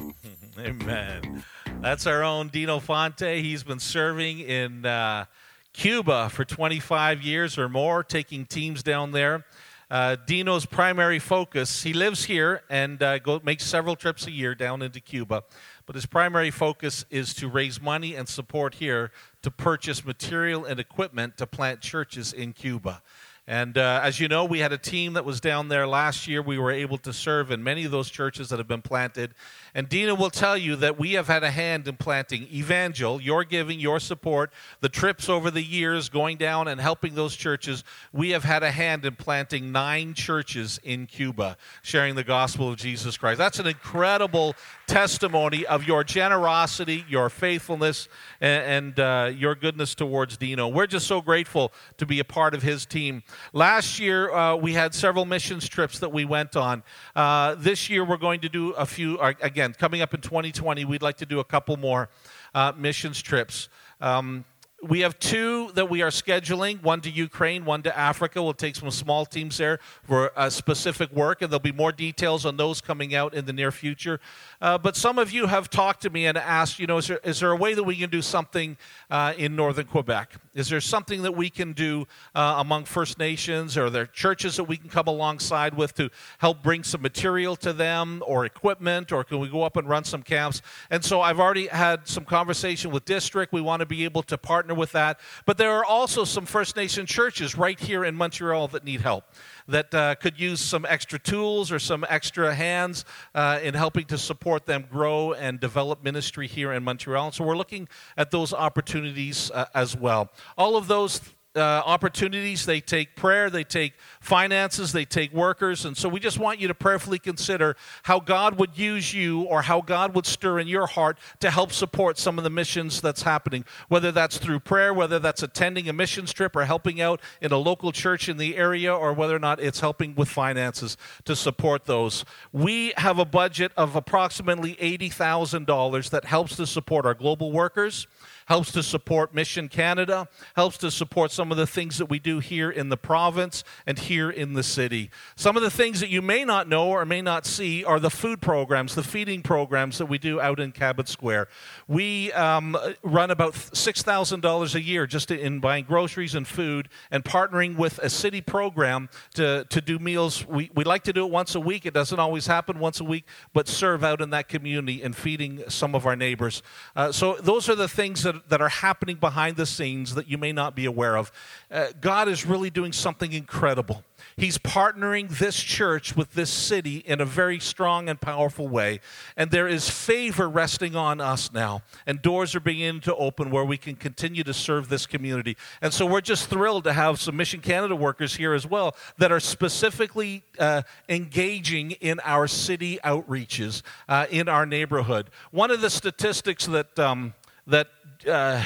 Amen. 0.59 1.43
That's 1.81 2.05
our 2.05 2.23
own 2.23 2.49
Dino 2.49 2.79
Fonte. 2.79 3.41
He's 3.41 3.63
been 3.63 3.79
serving 3.79 4.41
in 4.41 4.85
uh, 4.85 5.25
Cuba 5.73 6.29
for 6.29 6.45
25 6.45 7.23
years 7.23 7.57
or 7.57 7.67
more, 7.67 8.03
taking 8.03 8.45
teams 8.45 8.83
down 8.83 9.11
there. 9.11 9.43
Uh, 9.91 10.15
Dino's 10.25 10.65
primary 10.65 11.19
focus, 11.19 11.83
he 11.83 11.91
lives 11.91 12.23
here 12.23 12.63
and 12.69 13.03
uh, 13.03 13.19
go, 13.19 13.41
makes 13.43 13.65
several 13.65 13.97
trips 13.97 14.25
a 14.25 14.31
year 14.31 14.55
down 14.55 14.81
into 14.81 15.01
Cuba, 15.01 15.43
but 15.85 15.95
his 15.95 16.05
primary 16.05 16.49
focus 16.49 17.03
is 17.09 17.33
to 17.33 17.49
raise 17.49 17.81
money 17.81 18.15
and 18.15 18.25
support 18.25 18.75
here 18.75 19.11
to 19.41 19.51
purchase 19.51 20.05
material 20.05 20.63
and 20.63 20.79
equipment 20.79 21.35
to 21.35 21.45
plant 21.45 21.81
churches 21.81 22.31
in 22.31 22.53
Cuba. 22.53 23.01
And 23.47 23.77
uh, 23.77 23.99
as 24.01 24.17
you 24.17 24.29
know, 24.29 24.45
we 24.45 24.59
had 24.59 24.71
a 24.71 24.77
team 24.77 25.11
that 25.13 25.25
was 25.25 25.41
down 25.41 25.67
there 25.67 25.85
last 25.85 26.25
year. 26.25 26.41
We 26.41 26.57
were 26.57 26.71
able 26.71 26.97
to 26.99 27.11
serve 27.11 27.51
in 27.51 27.61
many 27.61 27.83
of 27.83 27.91
those 27.91 28.09
churches 28.09 28.47
that 28.47 28.59
have 28.59 28.67
been 28.69 28.81
planted. 28.81 29.33
And 29.73 29.87
Dino 29.87 30.15
will 30.15 30.29
tell 30.29 30.57
you 30.57 30.75
that 30.77 30.99
we 30.99 31.13
have 31.13 31.27
had 31.27 31.43
a 31.43 31.51
hand 31.51 31.87
in 31.87 31.95
planting 31.95 32.47
Evangel, 32.51 33.21
your 33.21 33.43
giving, 33.43 33.79
your 33.79 33.99
support, 33.99 34.51
the 34.81 34.89
trips 34.89 35.29
over 35.29 35.49
the 35.49 35.63
years 35.63 36.09
going 36.09 36.37
down 36.37 36.67
and 36.67 36.81
helping 36.81 37.15
those 37.15 37.35
churches. 37.35 37.83
We 38.11 38.31
have 38.31 38.43
had 38.43 38.63
a 38.63 38.71
hand 38.71 39.05
in 39.05 39.15
planting 39.15 39.71
nine 39.71 40.13
churches 40.13 40.79
in 40.83 41.07
Cuba, 41.07 41.57
sharing 41.81 42.15
the 42.15 42.23
gospel 42.23 42.69
of 42.69 42.77
Jesus 42.77 43.17
Christ. 43.17 43.37
That's 43.37 43.59
an 43.59 43.67
incredible 43.67 44.55
testimony 44.87 45.65
of 45.65 45.85
your 45.85 46.03
generosity, 46.03 47.05
your 47.07 47.29
faithfulness, 47.29 48.09
and, 48.41 48.97
and 48.97 48.99
uh, 48.99 49.31
your 49.33 49.55
goodness 49.55 49.95
towards 49.95 50.37
Dino. 50.37 50.67
We're 50.67 50.87
just 50.87 51.07
so 51.07 51.21
grateful 51.21 51.71
to 51.97 52.05
be 52.05 52.19
a 52.19 52.25
part 52.25 52.53
of 52.53 52.61
his 52.61 52.85
team. 52.85 53.23
Last 53.53 53.99
year, 53.99 54.31
uh, 54.33 54.55
we 54.55 54.73
had 54.73 54.93
several 54.93 55.25
missions 55.25 55.69
trips 55.69 55.99
that 55.99 56.11
we 56.11 56.25
went 56.25 56.55
on. 56.55 56.83
Uh, 57.15 57.55
this 57.57 57.89
year, 57.89 58.03
we're 58.03 58.17
going 58.17 58.41
to 58.41 58.49
do 58.49 58.71
a 58.71 58.85
few, 58.85 59.17
uh, 59.19 59.33
again, 59.61 59.75
coming 59.77 60.01
up 60.01 60.11
in 60.15 60.21
2020, 60.21 60.85
we'd 60.85 61.03
like 61.03 61.17
to 61.17 61.25
do 61.25 61.39
a 61.39 61.43
couple 61.43 61.77
more 61.77 62.09
uh, 62.55 62.71
missions 62.75 63.21
trips. 63.21 63.69
Um, 63.99 64.43
we 64.83 65.01
have 65.01 65.19
two 65.19 65.71
that 65.75 65.89
we 65.89 66.01
are 66.01 66.09
scheduling 66.09 66.81
one 66.81 67.01
to 67.01 67.09
Ukraine, 67.09 67.65
one 67.65 67.83
to 67.83 67.97
Africa. 67.97 68.41
We'll 68.41 68.53
take 68.53 68.75
some 68.75 68.89
small 68.89 69.25
teams 69.25 69.57
there 69.57 69.79
for 70.03 70.31
a 70.35 70.49
specific 70.49 71.11
work, 71.11 71.41
and 71.41 71.51
there'll 71.51 71.59
be 71.59 71.71
more 71.71 71.91
details 71.91 72.45
on 72.45 72.57
those 72.57 72.81
coming 72.81 73.13
out 73.13 73.33
in 73.33 73.45
the 73.45 73.53
near 73.53 73.71
future. 73.71 74.19
Uh, 74.59 74.77
but 74.77 74.95
some 74.95 75.19
of 75.19 75.31
you 75.31 75.45
have 75.47 75.69
talked 75.69 76.01
to 76.01 76.09
me 76.09 76.25
and 76.25 76.37
asked, 76.37 76.79
you 76.79 76.87
know, 76.87 76.97
is 76.97 77.07
there, 77.07 77.19
is 77.23 77.39
there 77.39 77.51
a 77.51 77.55
way 77.55 77.73
that 77.73 77.83
we 77.83 77.95
can 77.95 78.09
do 78.09 78.21
something 78.21 78.75
uh, 79.11 79.33
in 79.37 79.55
northern 79.55 79.85
Quebec? 79.85 80.33
Is 80.53 80.67
there 80.67 80.81
something 80.81 81.21
that 81.21 81.35
we 81.35 81.49
can 81.49 81.73
do 81.73 82.07
uh, 82.35 82.55
among 82.57 82.85
First 82.85 83.19
Nations? 83.19 83.77
Or 83.77 83.85
are 83.85 83.89
there 83.89 84.07
churches 84.07 84.57
that 84.57 84.65
we 84.65 84.77
can 84.77 84.89
come 84.89 85.07
alongside 85.07 85.75
with 85.75 85.93
to 85.95 86.09
help 86.39 86.61
bring 86.63 86.83
some 86.83 87.01
material 87.01 87.55
to 87.57 87.71
them 87.71 88.23
or 88.25 88.45
equipment? 88.45 89.11
Or 89.11 89.23
can 89.23 89.39
we 89.39 89.47
go 89.47 89.63
up 89.63 89.77
and 89.77 89.87
run 89.87 90.03
some 90.03 90.23
camps? 90.23 90.61
And 90.89 91.05
so 91.05 91.21
I've 91.21 91.39
already 91.39 91.67
had 91.67 92.07
some 92.07 92.25
conversation 92.25 92.91
with 92.91 93.05
district. 93.05 93.53
We 93.53 93.61
want 93.61 93.79
to 93.81 93.85
be 93.85 94.03
able 94.03 94.23
to 94.23 94.37
partner 94.37 94.70
with 94.73 94.91
that. 94.93 95.19
But 95.45 95.57
there 95.57 95.71
are 95.71 95.85
also 95.85 96.23
some 96.23 96.45
First 96.45 96.75
Nation 96.75 97.05
churches 97.05 97.57
right 97.57 97.79
here 97.79 98.05
in 98.05 98.15
Montreal 98.15 98.67
that 98.69 98.83
need 98.83 99.01
help 99.01 99.25
that 99.67 99.93
uh, 99.93 100.15
could 100.15 100.39
use 100.39 100.59
some 100.59 100.85
extra 100.87 101.19
tools 101.19 101.71
or 101.71 101.79
some 101.79 102.05
extra 102.09 102.53
hands 102.53 103.05
uh, 103.35 103.59
in 103.61 103.73
helping 103.73 104.05
to 104.05 104.17
support 104.17 104.65
them 104.65 104.85
grow 104.91 105.33
and 105.33 105.59
develop 105.59 106.03
ministry 106.03 106.47
here 106.47 106.73
in 106.73 106.83
Montreal. 106.83 107.25
And 107.25 107.33
so 107.33 107.43
we're 107.43 107.57
looking 107.57 107.87
at 108.17 108.31
those 108.31 108.53
opportunities 108.53 109.51
uh, 109.51 109.65
as 109.73 109.95
well. 109.95 110.31
All 110.57 110.75
of 110.75 110.87
those 110.87 111.21
uh, 111.55 111.59
opportunities. 111.85 112.65
They 112.65 112.79
take 112.79 113.15
prayer, 113.15 113.49
they 113.49 113.63
take 113.63 113.93
finances, 114.19 114.91
they 114.91 115.05
take 115.05 115.33
workers. 115.33 115.85
And 115.85 115.97
so 115.97 116.07
we 116.07 116.19
just 116.19 116.39
want 116.39 116.59
you 116.59 116.67
to 116.67 116.73
prayerfully 116.73 117.19
consider 117.19 117.75
how 118.03 118.19
God 118.19 118.57
would 118.57 118.77
use 118.77 119.13
you 119.13 119.41
or 119.43 119.63
how 119.63 119.81
God 119.81 120.15
would 120.15 120.25
stir 120.25 120.59
in 120.59 120.67
your 120.67 120.87
heart 120.87 121.17
to 121.39 121.51
help 121.51 121.71
support 121.71 122.17
some 122.17 122.37
of 122.37 122.43
the 122.43 122.49
missions 122.49 123.01
that's 123.01 123.23
happening, 123.23 123.65
whether 123.89 124.11
that's 124.11 124.37
through 124.37 124.59
prayer, 124.59 124.93
whether 124.93 125.19
that's 125.19 125.43
attending 125.43 125.89
a 125.89 125.93
missions 125.93 126.31
trip 126.31 126.55
or 126.55 126.65
helping 126.65 127.01
out 127.01 127.19
in 127.41 127.51
a 127.51 127.57
local 127.57 127.91
church 127.91 128.29
in 128.29 128.37
the 128.37 128.55
area, 128.55 128.93
or 128.93 129.13
whether 129.13 129.35
or 129.35 129.39
not 129.39 129.59
it's 129.59 129.79
helping 129.79 130.15
with 130.15 130.29
finances 130.29 130.97
to 131.25 131.35
support 131.35 131.85
those. 131.85 132.23
We 132.51 132.93
have 132.97 133.19
a 133.19 133.25
budget 133.25 133.71
of 133.75 133.95
approximately 133.95 134.75
$80,000 134.75 136.09
that 136.11 136.25
helps 136.25 136.55
to 136.55 136.67
support 136.67 137.05
our 137.05 137.13
global 137.13 137.51
workers 137.51 138.07
helps 138.51 138.73
to 138.73 138.83
support 138.83 139.33
Mission 139.33 139.69
Canada, 139.69 140.27
helps 140.57 140.77
to 140.77 140.91
support 140.91 141.31
some 141.31 141.53
of 141.53 141.57
the 141.57 141.65
things 141.65 141.97
that 141.97 142.07
we 142.07 142.19
do 142.19 142.39
here 142.39 142.69
in 142.69 142.89
the 142.89 142.97
province 142.97 143.63
and 143.87 143.97
here 143.97 144.29
in 144.29 144.55
the 144.55 144.61
city. 144.61 145.09
Some 145.37 145.55
of 145.55 145.63
the 145.63 145.71
things 145.71 146.01
that 146.01 146.09
you 146.09 146.21
may 146.21 146.43
not 146.43 146.67
know 146.67 146.89
or 146.89 147.05
may 147.05 147.21
not 147.21 147.45
see 147.45 147.85
are 147.85 147.97
the 147.97 148.09
food 148.09 148.41
programs, 148.41 148.93
the 148.93 149.03
feeding 149.03 149.41
programs 149.41 149.99
that 149.99 150.07
we 150.07 150.17
do 150.17 150.41
out 150.41 150.59
in 150.59 150.73
Cabot 150.73 151.07
Square. 151.07 151.47
We 151.87 152.33
um, 152.33 152.75
run 153.03 153.31
about 153.31 153.53
$6,000 153.53 154.75
a 154.75 154.81
year 154.81 155.07
just 155.07 155.31
in 155.31 155.61
buying 155.61 155.85
groceries 155.85 156.35
and 156.35 156.45
food 156.45 156.89
and 157.09 157.23
partnering 157.23 157.77
with 157.77 157.99
a 157.99 158.09
city 158.09 158.41
program 158.41 159.07
to, 159.35 159.65
to 159.69 159.79
do 159.79 159.97
meals. 159.97 160.45
We, 160.45 160.69
we 160.75 160.83
like 160.83 161.03
to 161.03 161.13
do 161.13 161.25
it 161.25 161.31
once 161.31 161.55
a 161.55 161.61
week. 161.61 161.85
It 161.85 161.93
doesn't 161.93 162.19
always 162.19 162.47
happen 162.47 162.79
once 162.79 162.99
a 162.99 163.05
week, 163.05 163.23
but 163.53 163.69
serve 163.69 164.03
out 164.03 164.19
in 164.19 164.31
that 164.31 164.49
community 164.49 165.01
and 165.01 165.15
feeding 165.15 165.63
some 165.69 165.95
of 165.95 166.05
our 166.05 166.17
neighbors. 166.17 166.61
Uh, 166.97 167.13
so 167.13 167.35
those 167.35 167.69
are 167.69 167.75
the 167.75 167.87
things 167.87 168.23
that 168.23 168.40
that 168.49 168.61
are 168.61 168.69
happening 168.69 169.17
behind 169.17 169.57
the 169.57 169.65
scenes 169.65 170.15
that 170.15 170.27
you 170.27 170.37
may 170.37 170.51
not 170.51 170.75
be 170.75 170.85
aware 170.85 171.17
of. 171.17 171.31
Uh, 171.69 171.87
God 171.99 172.27
is 172.27 172.45
really 172.45 172.69
doing 172.69 172.91
something 172.91 173.33
incredible. 173.33 174.03
He's 174.37 174.57
partnering 174.57 175.37
this 175.37 175.59
church 175.61 176.15
with 176.15 176.33
this 176.33 176.49
city 176.49 176.97
in 176.97 177.21
a 177.21 177.25
very 177.25 177.59
strong 177.59 178.09
and 178.09 178.19
powerful 178.19 178.67
way. 178.67 178.99
And 179.35 179.51
there 179.51 179.67
is 179.67 179.89
favor 179.89 180.49
resting 180.49 180.95
on 180.95 181.19
us 181.19 181.51
now. 181.51 181.81
And 182.05 182.21
doors 182.21 182.55
are 182.55 182.59
beginning 182.59 183.01
to 183.01 183.15
open 183.15 183.51
where 183.51 183.65
we 183.65 183.77
can 183.77 183.95
continue 183.95 184.43
to 184.43 184.53
serve 184.53 184.89
this 184.89 185.05
community. 185.05 185.57
And 185.81 185.93
so 185.93 186.05
we're 186.05 186.21
just 186.21 186.49
thrilled 186.49 186.83
to 186.85 186.93
have 186.93 187.19
some 187.19 187.35
Mission 187.35 187.61
Canada 187.61 187.95
workers 187.95 188.35
here 188.35 188.53
as 188.53 188.65
well 188.65 188.95
that 189.17 189.31
are 189.31 189.39
specifically 189.39 190.43
uh, 190.59 190.83
engaging 191.09 191.91
in 191.91 192.19
our 192.23 192.47
city 192.47 192.99
outreaches 193.03 193.81
uh, 194.07 194.27
in 194.29 194.47
our 194.47 194.65
neighborhood. 194.65 195.29
One 195.51 195.71
of 195.71 195.81
the 195.81 195.89
statistics 195.89 196.65
that, 196.67 196.97
um, 196.97 197.33
that 197.67 197.87
uh, 198.27 198.63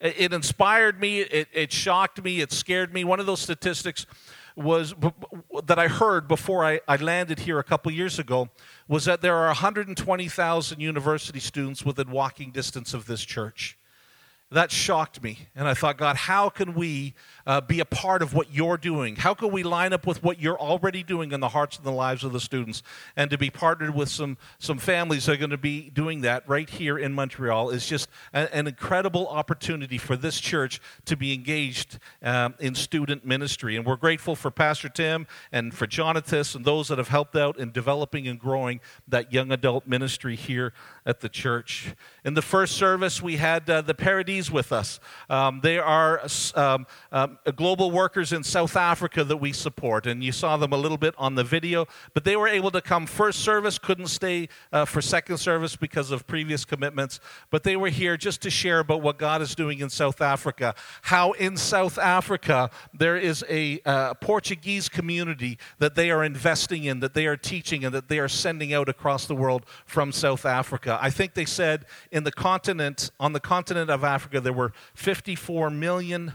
it 0.00 0.32
inspired 0.32 1.00
me, 1.00 1.20
it, 1.20 1.48
it 1.52 1.72
shocked 1.72 2.22
me, 2.22 2.40
it 2.40 2.52
scared 2.52 2.92
me. 2.92 3.04
One 3.04 3.20
of 3.20 3.26
those 3.26 3.40
statistics 3.40 4.06
was 4.56 4.94
that 5.64 5.78
I 5.78 5.88
heard 5.88 6.28
before 6.28 6.64
I, 6.64 6.80
I 6.86 6.96
landed 6.96 7.40
here 7.40 7.58
a 7.58 7.64
couple 7.64 7.90
years 7.90 8.18
ago 8.18 8.50
was 8.86 9.04
that 9.06 9.20
there 9.20 9.34
are 9.34 9.46
120,000 9.46 10.80
university 10.80 11.40
students 11.40 11.84
within 11.84 12.10
walking 12.10 12.52
distance 12.52 12.94
of 12.94 13.06
this 13.06 13.24
church 13.24 13.76
that 14.54 14.72
shocked 14.72 15.22
me. 15.22 15.38
And 15.54 15.68
I 15.68 15.74
thought, 15.74 15.96
God, 15.96 16.16
how 16.16 16.48
can 16.48 16.74
we 16.74 17.14
uh, 17.46 17.60
be 17.60 17.78
a 17.78 17.84
part 17.84 18.22
of 18.22 18.34
what 18.34 18.52
you're 18.52 18.76
doing? 18.76 19.16
How 19.16 19.34
can 19.34 19.52
we 19.52 19.62
line 19.62 19.92
up 19.92 20.06
with 20.06 20.22
what 20.22 20.40
you're 20.40 20.58
already 20.58 21.02
doing 21.04 21.30
in 21.30 21.40
the 21.40 21.48
hearts 21.48 21.76
and 21.76 21.86
the 21.86 21.92
lives 21.92 22.24
of 22.24 22.32
the 22.32 22.40
students? 22.40 22.82
And 23.16 23.30
to 23.30 23.38
be 23.38 23.50
partnered 23.50 23.94
with 23.94 24.08
some, 24.08 24.36
some 24.58 24.78
families 24.78 25.26
that 25.26 25.34
are 25.34 25.36
going 25.36 25.50
to 25.50 25.56
be 25.56 25.90
doing 25.90 26.22
that 26.22 26.48
right 26.48 26.68
here 26.68 26.98
in 26.98 27.12
Montreal 27.12 27.70
is 27.70 27.86
just 27.86 28.08
a, 28.32 28.52
an 28.54 28.66
incredible 28.66 29.28
opportunity 29.28 29.98
for 29.98 30.16
this 30.16 30.40
church 30.40 30.80
to 31.04 31.16
be 31.16 31.32
engaged 31.32 31.98
um, 32.22 32.54
in 32.58 32.74
student 32.74 33.24
ministry. 33.24 33.76
And 33.76 33.86
we're 33.86 33.96
grateful 33.96 34.34
for 34.34 34.50
Pastor 34.50 34.88
Tim 34.88 35.26
and 35.52 35.72
for 35.72 35.86
Jonathan 35.86 36.24
and 36.24 36.64
those 36.64 36.88
that 36.88 36.98
have 36.98 37.08
helped 37.08 37.36
out 37.36 37.58
in 37.58 37.70
developing 37.70 38.26
and 38.26 38.38
growing 38.38 38.80
that 39.06 39.32
young 39.32 39.52
adult 39.52 39.86
ministry 39.86 40.36
here 40.36 40.72
at 41.06 41.20
the 41.20 41.28
church. 41.28 41.94
In 42.24 42.34
the 42.34 42.42
first 42.42 42.76
service, 42.76 43.20
we 43.20 43.36
had 43.36 43.68
uh, 43.68 43.82
the 43.82 43.94
Paradis 43.94 44.50
with 44.50 44.72
us. 44.72 45.00
Um, 45.28 45.60
they 45.62 45.78
are 45.78 46.22
um, 46.54 46.86
um, 47.12 47.38
global 47.56 47.90
workers 47.90 48.32
in 48.32 48.42
South 48.42 48.76
Africa 48.76 49.22
that 49.24 49.36
we 49.36 49.52
support, 49.52 50.06
and 50.06 50.24
you 50.24 50.32
saw 50.32 50.56
them 50.56 50.72
a 50.72 50.76
little 50.76 50.96
bit 50.96 51.14
on 51.18 51.34
the 51.34 51.44
video. 51.44 51.86
But 52.14 52.24
they 52.24 52.36
were 52.36 52.48
able 52.48 52.70
to 52.70 52.80
come 52.80 53.06
first 53.06 53.40
service, 53.40 53.78
couldn't 53.78 54.06
stay 54.06 54.48
uh, 54.72 54.86
for 54.86 55.02
second 55.02 55.36
service 55.38 55.76
because 55.76 56.10
of 56.10 56.26
previous 56.26 56.64
commitments. 56.64 57.20
But 57.50 57.64
they 57.64 57.76
were 57.76 57.90
here 57.90 58.16
just 58.16 58.40
to 58.42 58.50
share 58.50 58.78
about 58.78 59.02
what 59.02 59.18
God 59.18 59.42
is 59.42 59.54
doing 59.54 59.80
in 59.80 59.90
South 59.90 60.22
Africa. 60.22 60.74
How 61.02 61.32
in 61.32 61.58
South 61.58 61.98
Africa 61.98 62.70
there 62.94 63.16
is 63.16 63.44
a 63.50 63.80
uh, 63.84 64.14
Portuguese 64.14 64.88
community 64.88 65.58
that 65.78 65.94
they 65.94 66.10
are 66.10 66.24
investing 66.24 66.84
in, 66.84 67.00
that 67.00 67.12
they 67.12 67.26
are 67.26 67.36
teaching, 67.36 67.84
and 67.84 67.94
that 67.94 68.08
they 68.08 68.18
are 68.18 68.28
sending 68.28 68.72
out 68.72 68.88
across 68.88 69.26
the 69.26 69.36
world 69.36 69.66
from 69.84 70.10
South 70.10 70.46
Africa. 70.46 70.93
I 71.00 71.10
think 71.10 71.34
they 71.34 71.44
said 71.44 71.86
in 72.10 72.24
the 72.24 72.32
continent, 72.32 73.10
on 73.18 73.32
the 73.32 73.40
continent 73.40 73.90
of 73.90 74.04
Africa, 74.04 74.40
there 74.40 74.52
were 74.52 74.72
54 74.94 75.70
million 75.70 76.34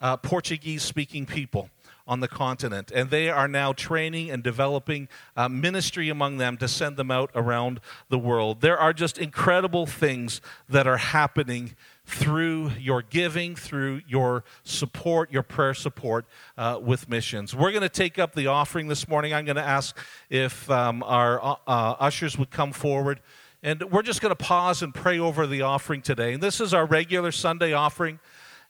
uh, 0.00 0.16
Portuguese 0.16 0.82
speaking 0.82 1.26
people 1.26 1.70
on 2.08 2.20
the 2.20 2.28
continent. 2.28 2.90
And 2.92 3.10
they 3.10 3.28
are 3.28 3.46
now 3.46 3.74
training 3.74 4.30
and 4.30 4.42
developing 4.42 5.08
uh, 5.36 5.48
ministry 5.48 6.08
among 6.08 6.38
them 6.38 6.56
to 6.56 6.66
send 6.66 6.96
them 6.96 7.10
out 7.10 7.30
around 7.34 7.80
the 8.08 8.18
world. 8.18 8.62
There 8.62 8.78
are 8.78 8.94
just 8.94 9.18
incredible 9.18 9.84
things 9.84 10.40
that 10.70 10.86
are 10.86 10.96
happening 10.96 11.76
through 12.06 12.70
your 12.80 13.02
giving, 13.02 13.54
through 13.54 14.00
your 14.08 14.42
support, 14.62 15.30
your 15.30 15.42
prayer 15.42 15.74
support 15.74 16.24
uh, 16.56 16.80
with 16.82 17.10
missions. 17.10 17.54
We're 17.54 17.72
going 17.72 17.82
to 17.82 17.90
take 17.90 18.18
up 18.18 18.34
the 18.34 18.46
offering 18.46 18.88
this 18.88 19.06
morning. 19.06 19.34
I'm 19.34 19.44
going 19.44 19.56
to 19.56 19.62
ask 19.62 19.94
if 20.30 20.70
um, 20.70 21.02
our 21.02 21.58
uh, 21.66 21.94
ushers 22.00 22.38
would 22.38 22.50
come 22.50 22.72
forward. 22.72 23.20
And 23.62 23.82
we're 23.90 24.02
just 24.02 24.20
going 24.20 24.30
to 24.30 24.36
pause 24.36 24.82
and 24.82 24.94
pray 24.94 25.18
over 25.18 25.46
the 25.46 25.62
offering 25.62 26.00
today. 26.00 26.32
And 26.32 26.42
this 26.42 26.60
is 26.60 26.72
our 26.72 26.86
regular 26.86 27.32
Sunday 27.32 27.72
offering. 27.72 28.20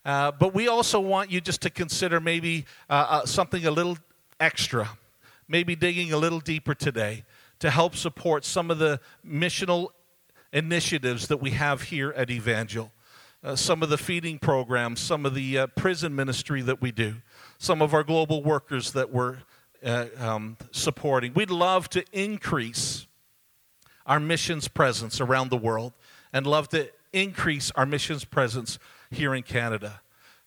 Uh, 0.05 0.33
but 0.33 0.55
we 0.55 0.69
also 0.69 0.99
want 0.99 1.31
you 1.31 1.41
just 1.41 1.61
to 1.63 1.71
consider 1.71 2.21
maybe 2.21 2.65
uh, 2.89 3.07
uh, 3.09 3.27
something 3.27 3.67
a 3.67 3.71
little 3.71 3.99
extra. 4.41 4.89
maybe 5.49 5.75
digging 5.75 6.13
a 6.13 6.17
little 6.17 6.41
deeper 6.41 6.75
today 6.75 7.25
to 7.59 7.71
help 7.71 7.97
support 7.97 8.45
some 8.45 8.71
of 8.71 8.79
the 8.79 9.01
missional 9.27 9.89
initiatives 10.53 11.29
that 11.29 11.39
we 11.39 11.51
have 11.51 11.83
here 11.83 12.13
at 12.17 12.31
Evangel. 12.31 12.93
Uh, 13.43 13.57
some 13.57 13.83
of 13.83 13.89
the 13.89 13.99
feeding 13.99 14.39
programs, 14.39 15.01
some 15.01 15.25
of 15.25 15.35
the 15.35 15.59
uh, 15.59 15.67
prison 15.69 16.15
ministry 16.15 16.61
that 16.61 16.83
we 16.83 16.93
do, 16.93 17.15
some 17.57 17.81
of 17.81 17.95
our 17.95 18.03
global 18.05 18.43
workers 18.43 18.93
that 18.93 19.11
we're 19.11 19.39
uh, 19.85 20.07
um, 20.19 20.57
supporting. 20.73 21.33
We'd 21.35 21.51
love 21.51 21.89
to 21.91 22.05
increase 22.13 23.07
our 24.09 24.19
missions 24.19 24.67
presence 24.67 25.21
around 25.21 25.51
the 25.51 25.57
world 25.57 25.93
and 26.33 26.47
love 26.47 26.69
to 26.71 26.91
increase 27.13 27.71
our 27.77 27.87
missions 27.87 28.25
presence 28.25 28.79
here 29.11 29.35
in 29.35 29.43
Canada. 29.43 30.01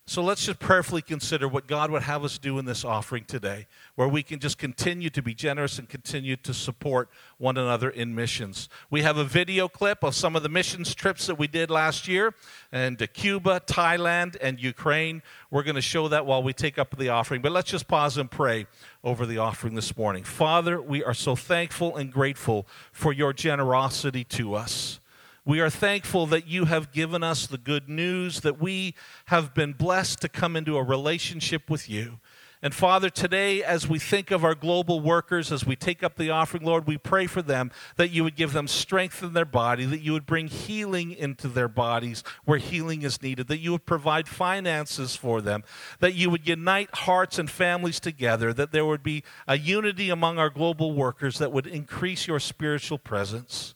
So 0.04 0.20
let's 0.20 0.44
just 0.44 0.58
prayerfully 0.58 1.00
consider 1.00 1.46
what 1.46 1.68
God 1.68 1.92
would 1.92 2.02
have 2.02 2.24
us 2.24 2.36
do 2.36 2.58
in 2.58 2.64
this 2.64 2.84
offering 2.84 3.24
today, 3.24 3.68
where 3.94 4.08
we 4.08 4.24
can 4.24 4.40
just 4.40 4.58
continue 4.58 5.08
to 5.10 5.22
be 5.22 5.32
generous 5.32 5.78
and 5.78 5.88
continue 5.88 6.34
to 6.38 6.52
support 6.52 7.08
one 7.38 7.56
another 7.56 7.88
in 7.88 8.12
missions. 8.12 8.68
We 8.90 9.02
have 9.02 9.16
a 9.16 9.24
video 9.24 9.68
clip 9.68 10.02
of 10.02 10.16
some 10.16 10.34
of 10.34 10.42
the 10.42 10.48
missions 10.48 10.92
trips 10.96 11.26
that 11.28 11.36
we 11.36 11.46
did 11.46 11.70
last 11.70 12.08
year 12.08 12.34
and 12.72 12.98
to 12.98 13.06
Cuba, 13.06 13.60
Thailand, 13.64 14.36
and 14.40 14.60
Ukraine. 14.60 15.22
We're 15.52 15.62
going 15.62 15.76
to 15.76 15.80
show 15.80 16.08
that 16.08 16.26
while 16.26 16.42
we 16.42 16.52
take 16.52 16.78
up 16.80 16.96
the 16.96 17.10
offering. 17.10 17.40
But 17.40 17.52
let's 17.52 17.70
just 17.70 17.86
pause 17.86 18.18
and 18.18 18.28
pray 18.28 18.66
over 19.04 19.24
the 19.24 19.38
offering 19.38 19.76
this 19.76 19.96
morning. 19.96 20.24
Father, 20.24 20.82
we 20.82 21.04
are 21.04 21.14
so 21.14 21.36
thankful 21.36 21.96
and 21.96 22.12
grateful 22.12 22.66
for 22.90 23.12
your 23.12 23.32
generosity 23.32 24.24
to 24.24 24.54
us. 24.54 24.98
We 25.44 25.60
are 25.60 25.70
thankful 25.70 26.26
that 26.26 26.46
you 26.46 26.66
have 26.66 26.92
given 26.92 27.24
us 27.24 27.48
the 27.48 27.58
good 27.58 27.88
news, 27.88 28.40
that 28.42 28.60
we 28.60 28.94
have 29.26 29.54
been 29.54 29.72
blessed 29.72 30.20
to 30.20 30.28
come 30.28 30.54
into 30.54 30.76
a 30.76 30.84
relationship 30.84 31.68
with 31.68 31.90
you. 31.90 32.20
And 32.64 32.72
Father, 32.72 33.10
today, 33.10 33.60
as 33.64 33.88
we 33.88 33.98
think 33.98 34.30
of 34.30 34.44
our 34.44 34.54
global 34.54 35.00
workers, 35.00 35.50
as 35.50 35.66
we 35.66 35.74
take 35.74 36.04
up 36.04 36.14
the 36.14 36.30
offering, 36.30 36.62
Lord, 36.62 36.86
we 36.86 36.96
pray 36.96 37.26
for 37.26 37.42
them 37.42 37.72
that 37.96 38.12
you 38.12 38.22
would 38.22 38.36
give 38.36 38.52
them 38.52 38.68
strength 38.68 39.20
in 39.20 39.32
their 39.32 39.44
body, 39.44 39.84
that 39.84 40.00
you 40.00 40.12
would 40.12 40.26
bring 40.26 40.46
healing 40.46 41.10
into 41.10 41.48
their 41.48 41.66
bodies 41.66 42.22
where 42.44 42.58
healing 42.58 43.02
is 43.02 43.20
needed, 43.20 43.48
that 43.48 43.58
you 43.58 43.72
would 43.72 43.84
provide 43.84 44.28
finances 44.28 45.16
for 45.16 45.40
them, 45.40 45.64
that 45.98 46.14
you 46.14 46.30
would 46.30 46.46
unite 46.46 46.94
hearts 46.94 47.36
and 47.36 47.50
families 47.50 47.98
together, 47.98 48.52
that 48.52 48.70
there 48.70 48.86
would 48.86 49.02
be 49.02 49.24
a 49.48 49.58
unity 49.58 50.08
among 50.08 50.38
our 50.38 50.50
global 50.50 50.92
workers 50.92 51.38
that 51.38 51.50
would 51.50 51.66
increase 51.66 52.28
your 52.28 52.38
spiritual 52.38 52.98
presence. 52.98 53.74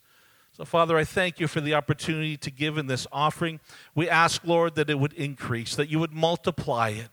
So, 0.57 0.65
Father, 0.65 0.97
I 0.97 1.03
thank 1.03 1.39
you 1.39 1.47
for 1.47 1.61
the 1.61 1.75
opportunity 1.75 2.35
to 2.35 2.49
give 2.49 2.79
in 2.79 2.87
this 2.87 3.05
offering. 3.11 3.59
We 3.93 4.09
ask, 4.09 4.43
Lord, 4.43 4.73
that 4.73 4.89
it 4.89 4.97
would 4.97 5.13
increase, 5.13 5.75
that 5.75 5.87
you 5.87 5.99
would 5.99 6.13
multiply 6.13 6.89
it, 6.89 7.09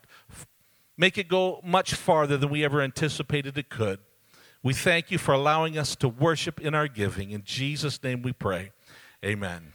make 0.97 1.19
it 1.19 1.29
go 1.29 1.61
much 1.63 1.93
farther 1.93 2.39
than 2.39 2.49
we 2.49 2.65
ever 2.65 2.81
anticipated 2.81 3.59
it 3.59 3.69
could. 3.69 3.99
We 4.63 4.73
thank 4.73 5.11
you 5.11 5.19
for 5.19 5.35
allowing 5.35 5.77
us 5.77 5.95
to 5.97 6.09
worship 6.09 6.59
in 6.59 6.75
our 6.75 6.89
giving. 6.89 7.33
In 7.33 7.45
Jesus' 7.45 8.03
name 8.03 8.23
we 8.23 8.33
pray. 8.33 8.73
Amen. 9.23 9.74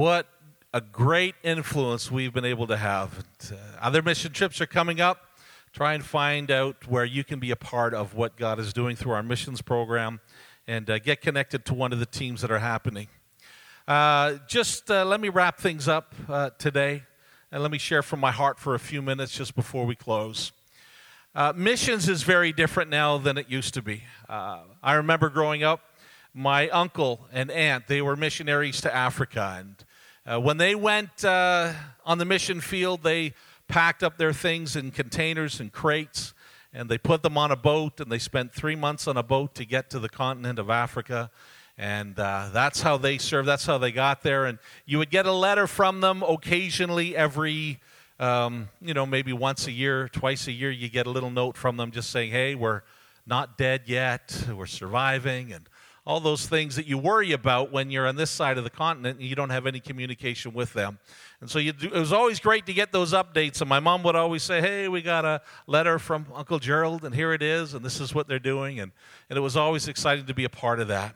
What 0.00 0.28
a 0.72 0.80
great 0.80 1.34
influence 1.42 2.10
we've 2.10 2.32
been 2.32 2.46
able 2.46 2.66
to 2.68 2.78
have. 2.78 3.22
Uh, 3.52 3.56
other 3.82 4.00
mission 4.00 4.32
trips 4.32 4.58
are 4.62 4.66
coming 4.66 4.98
up. 4.98 5.18
Try 5.74 5.92
and 5.92 6.02
find 6.02 6.50
out 6.50 6.88
where 6.88 7.04
you 7.04 7.22
can 7.22 7.38
be 7.38 7.50
a 7.50 7.56
part 7.56 7.92
of 7.92 8.14
what 8.14 8.34
God 8.38 8.58
is 8.58 8.72
doing 8.72 8.96
through 8.96 9.12
our 9.12 9.22
missions 9.22 9.60
program 9.60 10.20
and 10.66 10.88
uh, 10.88 11.00
get 11.00 11.20
connected 11.20 11.66
to 11.66 11.74
one 11.74 11.92
of 11.92 11.98
the 11.98 12.06
teams 12.06 12.40
that 12.40 12.50
are 12.50 12.60
happening. 12.60 13.08
Uh, 13.86 14.38
just 14.48 14.90
uh, 14.90 15.04
let 15.04 15.20
me 15.20 15.28
wrap 15.28 15.60
things 15.60 15.86
up 15.86 16.14
uh, 16.30 16.48
today 16.58 17.02
and 17.52 17.60
let 17.60 17.70
me 17.70 17.76
share 17.76 18.02
from 18.02 18.20
my 18.20 18.30
heart 18.30 18.58
for 18.58 18.74
a 18.74 18.80
few 18.80 19.02
minutes 19.02 19.32
just 19.32 19.54
before 19.54 19.84
we 19.84 19.94
close. 19.94 20.50
Uh, 21.34 21.52
missions 21.54 22.08
is 22.08 22.22
very 22.22 22.54
different 22.54 22.88
now 22.88 23.18
than 23.18 23.36
it 23.36 23.50
used 23.50 23.74
to 23.74 23.82
be. 23.82 24.04
I 24.30 24.94
remember 24.94 25.28
growing 25.28 25.62
up, 25.62 25.82
my 26.32 26.68
uncle 26.70 27.28
and 27.32 27.50
aunt, 27.50 27.86
they 27.86 28.00
were 28.00 28.16
missionaries 28.16 28.80
to 28.80 28.94
Africa. 28.94 29.56
And 29.58 29.84
uh, 30.30 30.38
when 30.38 30.58
they 30.58 30.76
went 30.76 31.24
uh, 31.24 31.72
on 32.04 32.18
the 32.18 32.24
mission 32.24 32.60
field, 32.60 33.02
they 33.02 33.34
packed 33.66 34.02
up 34.04 34.16
their 34.16 34.32
things 34.32 34.76
in 34.76 34.92
containers 34.92 35.58
and 35.58 35.72
crates 35.72 36.34
and 36.72 36.88
they 36.88 36.98
put 36.98 37.22
them 37.24 37.36
on 37.36 37.50
a 37.50 37.56
boat 37.56 37.98
and 37.98 38.12
they 38.12 38.18
spent 38.18 38.52
three 38.52 38.76
months 38.76 39.08
on 39.08 39.16
a 39.16 39.24
boat 39.24 39.56
to 39.56 39.64
get 39.64 39.90
to 39.90 39.98
the 39.98 40.08
continent 40.08 40.60
of 40.60 40.70
Africa. 40.70 41.30
And 41.76 42.16
uh, 42.16 42.50
that's 42.52 42.82
how 42.82 42.96
they 42.96 43.18
served, 43.18 43.48
that's 43.48 43.66
how 43.66 43.78
they 43.78 43.90
got 43.90 44.22
there. 44.22 44.46
And 44.46 44.58
you 44.86 44.98
would 44.98 45.10
get 45.10 45.26
a 45.26 45.32
letter 45.32 45.66
from 45.66 46.00
them 46.00 46.22
occasionally 46.22 47.16
every 47.16 47.80
um, 48.20 48.68
you 48.82 48.92
know, 48.92 49.06
maybe 49.06 49.32
once 49.32 49.66
a 49.66 49.72
year, 49.72 50.06
twice 50.08 50.46
a 50.46 50.52
year, 50.52 50.70
you 50.70 50.90
get 50.90 51.06
a 51.06 51.10
little 51.10 51.30
note 51.30 51.56
from 51.56 51.78
them 51.78 51.90
just 51.90 52.10
saying, 52.10 52.30
hey, 52.30 52.54
we're 52.54 52.82
not 53.26 53.56
dead 53.56 53.84
yet, 53.86 54.44
we're 54.54 54.66
surviving, 54.66 55.54
and 55.54 55.66
all 56.10 56.18
those 56.18 56.48
things 56.48 56.74
that 56.74 56.88
you 56.88 56.98
worry 56.98 57.30
about 57.30 57.70
when 57.70 57.88
you're 57.88 58.08
on 58.08 58.16
this 58.16 58.32
side 58.32 58.58
of 58.58 58.64
the 58.64 58.70
continent 58.70 59.20
and 59.20 59.28
you 59.28 59.36
don't 59.36 59.50
have 59.50 59.64
any 59.64 59.78
communication 59.78 60.52
with 60.52 60.72
them. 60.72 60.98
And 61.40 61.48
so 61.48 61.60
do, 61.60 61.86
it 61.86 61.92
was 61.92 62.12
always 62.12 62.40
great 62.40 62.66
to 62.66 62.72
get 62.72 62.90
those 62.90 63.12
updates. 63.12 63.60
And 63.60 63.68
my 63.68 63.78
mom 63.78 64.02
would 64.02 64.16
always 64.16 64.42
say, 64.42 64.60
Hey, 64.60 64.88
we 64.88 65.02
got 65.02 65.24
a 65.24 65.40
letter 65.68 66.00
from 66.00 66.26
Uncle 66.34 66.58
Gerald, 66.58 67.04
and 67.04 67.14
here 67.14 67.32
it 67.32 67.42
is, 67.42 67.74
and 67.74 67.84
this 67.84 68.00
is 68.00 68.12
what 68.12 68.26
they're 68.26 68.40
doing. 68.40 68.80
And, 68.80 68.90
and 69.28 69.36
it 69.36 69.40
was 69.40 69.56
always 69.56 69.86
exciting 69.86 70.26
to 70.26 70.34
be 70.34 70.42
a 70.42 70.48
part 70.48 70.80
of 70.80 70.88
that. 70.88 71.14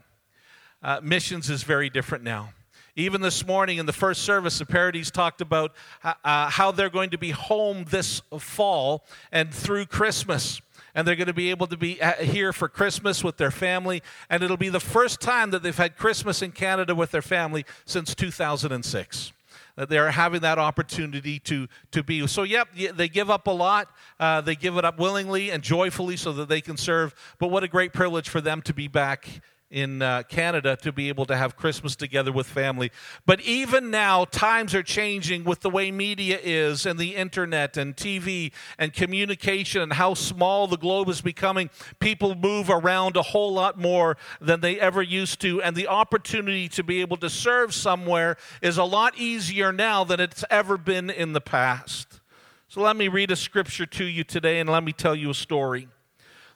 Uh, 0.81 1.01
missions 1.03 1.51
is 1.51 1.65
very 1.65 1.91
different 1.91 2.23
now. 2.23 2.51
Even 2.95 3.21
this 3.21 3.45
morning 3.45 3.79
in 3.79 3.87
the 3.87 3.93
first 3.93 4.23
service, 4.23 4.61
the 4.61 4.65
Parodies 4.65 5.11
talked 5.11 5.41
about 5.41 5.73
uh, 6.05 6.15
uh, 6.23 6.49
how 6.49 6.71
they're 6.71 6.89
going 6.89 7.11
to 7.11 7.19
be 7.19 7.33
home 7.33 7.85
this 7.91 8.23
fall 8.39 9.05
and 9.33 9.53
through 9.53 9.87
Christmas. 9.87 10.61
And 10.95 11.07
they're 11.07 11.17
going 11.17 11.27
to 11.27 11.33
be 11.33 11.51
able 11.51 11.67
to 11.67 11.77
be 11.77 12.01
uh, 12.01 12.13
here 12.15 12.53
for 12.53 12.69
Christmas 12.69 13.25
with 13.25 13.37
their 13.37 13.51
family. 13.51 14.03
And 14.31 14.43
it'll 14.43 14.57
be 14.57 14.69
the 14.69 14.81
first 14.81 15.21
time 15.21 15.51
that 15.51 15.63
they've 15.63 15.77
had 15.77 15.97
Christmas 15.97 16.43
in 16.43 16.53
Canada 16.53 16.95
with 16.95 17.11
their 17.11 17.23
family 17.23 17.65
since 17.85 18.15
2006 18.15 19.33
that 19.77 19.89
they're 19.89 20.11
having 20.11 20.41
that 20.41 20.59
opportunity 20.59 21.41
to, 21.41 21.67
to 21.91 22.03
be. 22.03 22.25
So, 22.27 22.45
yep, 22.45 22.69
they 22.75 23.09
give 23.09 23.29
up 23.29 23.47
a 23.47 23.51
lot. 23.51 23.89
Uh, 24.21 24.41
they 24.41 24.55
give 24.55 24.77
it 24.77 24.85
up 24.85 24.99
willingly 24.99 25.51
and 25.51 25.63
joyfully 25.63 26.17
so 26.17 26.33
that 26.35 26.49
they 26.49 26.61
can 26.61 26.77
serve. 26.77 27.15
But 27.39 27.49
what 27.49 27.65
a 27.65 27.69
great 27.69 27.93
privilege 27.93 28.29
for 28.29 28.41
them 28.41 28.63
to 28.63 28.75
be 28.75 28.89
back 28.89 29.29
in 29.71 30.03
uh, 30.03 30.23
Canada 30.29 30.77
to 30.77 30.93
be 30.93 31.09
able 31.09 31.27
to 31.27 31.37
have 31.37 31.57
Christmas 31.57 31.97
together 31.97 32.31
with 32.31 32.47
family. 32.47 32.93
But 33.27 33.41
even 33.41 33.91
now, 33.91 34.25
times 34.25 34.75
are 34.75 34.83
changing 34.83 35.45
with 35.45 35.61
the 35.61 35.71
way 35.71 35.91
media 35.91 36.39
is 36.43 36.87
and 36.87 36.99
the 36.99 37.17
internet 37.17 37.77
and 37.77 37.97
TV 37.97 38.53
and 38.79 38.93
communication 38.93 39.83
and 39.83 39.93
how 39.93 40.15
small 40.15 40.67
the 40.67 40.77
globe 40.77 41.09
is 41.09 41.21
becoming. 41.21 41.71
People 41.99 42.35
move 42.35 42.71
around 42.71 43.17
a 43.17 43.23
whole 43.23 43.53
lot 43.53 43.79
more 43.79 44.17
than 44.41 44.61
they 44.61 44.79
ever 44.79 45.03
used 45.03 45.41
to, 45.41 45.61
and 45.63 45.75
the 45.75 45.89
opportunity 45.89 46.69
to 46.69 46.85
be 46.85 47.01
able 47.01 47.17
to 47.17 47.31
serve 47.31 47.75
somewhere 47.75 48.37
is 48.63 48.79
a 48.79 48.85
lot 48.85 49.19
easier 49.19 49.73
now 49.73 50.05
than 50.05 50.21
it's 50.21 50.45
ever 50.51 50.77
been 50.77 51.11
in 51.11 51.33
the 51.33 51.41
past. 51.41 52.21
So 52.69 52.81
let 52.81 52.97
me 52.97 53.09
read 53.09 53.31
a 53.31 53.37
scripture 53.37 53.87
to 53.87 54.05
you 54.05 54.25
today 54.25 54.61
and 54.61 54.69
let 54.69 54.85
me 54.85 54.93
tell 54.93 55.15
you 55.15 55.31
a 55.31 55.35
story. 55.35 55.89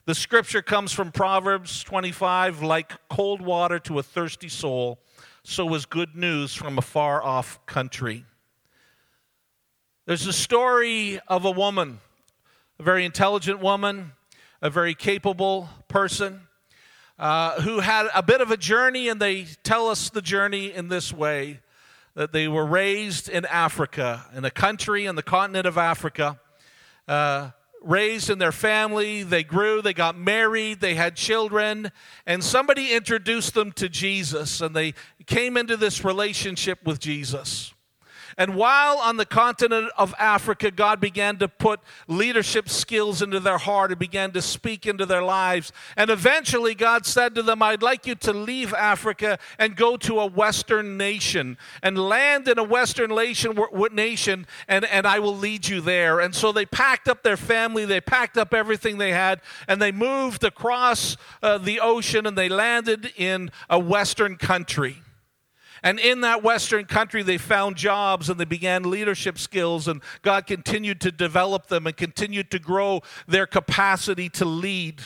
The 0.09 0.15
scripture 0.15 0.63
comes 0.63 0.91
from 0.91 1.11
Proverbs 1.11 1.83
25 1.83 2.63
like 2.63 2.93
cold 3.09 3.43
water 3.43 3.77
to 3.81 3.99
a 3.99 4.01
thirsty 4.01 4.49
soul, 4.49 4.97
so 5.43 5.71
is 5.75 5.85
good 5.85 6.15
news 6.15 6.55
from 6.55 6.79
a 6.79 6.81
far 6.81 7.21
off 7.21 7.63
country. 7.67 8.25
There's 10.07 10.25
a 10.25 10.33
story 10.33 11.19
of 11.27 11.45
a 11.45 11.51
woman, 11.51 11.99
a 12.79 12.83
very 12.83 13.05
intelligent 13.05 13.59
woman, 13.59 14.13
a 14.63 14.71
very 14.71 14.95
capable 14.95 15.69
person. 15.87 16.41
Uh, 17.19 17.61
who 17.61 17.79
had 17.79 18.07
a 18.15 18.23
bit 18.23 18.41
of 18.41 18.49
a 18.49 18.57
journey, 18.57 19.09
and 19.09 19.21
they 19.21 19.45
tell 19.61 19.89
us 19.89 20.09
the 20.09 20.23
journey 20.23 20.73
in 20.73 20.87
this 20.87 21.13
way 21.13 21.59
that 22.15 22.31
they 22.31 22.47
were 22.47 22.65
raised 22.65 23.29
in 23.29 23.45
Africa, 23.45 24.25
in 24.33 24.43
a 24.43 24.49
country 24.49 25.05
in 25.05 25.13
the 25.13 25.21
continent 25.21 25.67
of 25.67 25.77
Africa. 25.77 26.39
Uh, 27.07 27.51
raised 27.81 28.29
in 28.29 28.39
their 28.39 28.51
family, 28.51 29.23
they 29.23 29.43
grew, 29.43 29.81
they 29.81 29.93
got 29.93 30.17
married, 30.17 30.81
they 30.81 30.95
had 30.95 31.15
children, 31.15 31.91
and 32.25 32.43
somebody 32.43 32.93
introduced 32.93 33.53
them 33.53 33.71
to 33.73 33.89
Jesus, 33.89 34.61
and 34.61 34.75
they 34.75 34.93
came 35.25 35.57
into 35.57 35.77
this 35.77 36.03
relationship 36.03 36.85
with 36.85 36.99
Jesus. 36.99 37.73
And 38.39 38.55
while 38.55 38.99
on 38.99 39.17
the 39.17 39.25
continent 39.25 39.91
of 39.97 40.15
Africa, 40.17 40.71
God 40.71 41.01
began 41.01 41.35
to 41.39 41.49
put 41.49 41.81
leadership 42.07 42.69
skills 42.69 43.21
into 43.21 43.41
their 43.41 43.57
heart 43.57 43.91
and 43.91 43.99
began 43.99 44.31
to 44.31 44.41
speak 44.41 44.85
into 44.85 45.05
their 45.05 45.21
lives. 45.21 45.73
And 45.97 46.09
eventually, 46.09 46.73
God 46.73 47.05
said 47.05 47.35
to 47.35 47.43
them, 47.43 47.61
I'd 47.61 47.83
like 47.83 48.07
you 48.07 48.15
to 48.15 48.31
leave 48.31 48.73
Africa 48.73 49.39
and 49.57 49.75
go 49.75 49.97
to 49.97 50.21
a 50.21 50.25
Western 50.25 50.95
nation 50.95 51.57
and 51.83 51.97
land 51.97 52.47
in 52.47 52.57
a 52.57 52.63
Western 52.63 53.13
nation, 53.13 53.59
nation 53.91 54.47
and, 54.69 54.85
and 54.85 55.05
I 55.05 55.19
will 55.19 55.35
lead 55.35 55.67
you 55.67 55.81
there. 55.81 56.21
And 56.21 56.33
so 56.33 56.53
they 56.53 56.65
packed 56.65 57.09
up 57.09 57.23
their 57.23 57.35
family, 57.35 57.83
they 57.83 57.99
packed 57.99 58.37
up 58.37 58.53
everything 58.53 58.99
they 58.99 59.11
had, 59.11 59.41
and 59.67 59.81
they 59.81 59.91
moved 59.91 60.45
across 60.45 61.17
uh, 61.43 61.57
the 61.57 61.81
ocean 61.81 62.25
and 62.25 62.37
they 62.37 62.47
landed 62.47 63.11
in 63.17 63.51
a 63.69 63.77
Western 63.77 64.37
country. 64.37 65.03
And 65.83 65.99
in 65.99 66.21
that 66.21 66.43
Western 66.43 66.85
country, 66.85 67.23
they 67.23 67.37
found 67.37 67.75
jobs 67.75 68.29
and 68.29 68.39
they 68.39 68.45
began 68.45 68.89
leadership 68.89 69.37
skills, 69.37 69.87
and 69.87 70.01
God 70.21 70.47
continued 70.47 71.01
to 71.01 71.11
develop 71.11 71.67
them 71.67 71.87
and 71.87 71.95
continued 71.95 72.51
to 72.51 72.59
grow 72.59 73.01
their 73.27 73.47
capacity 73.47 74.29
to 74.29 74.45
lead. 74.45 75.01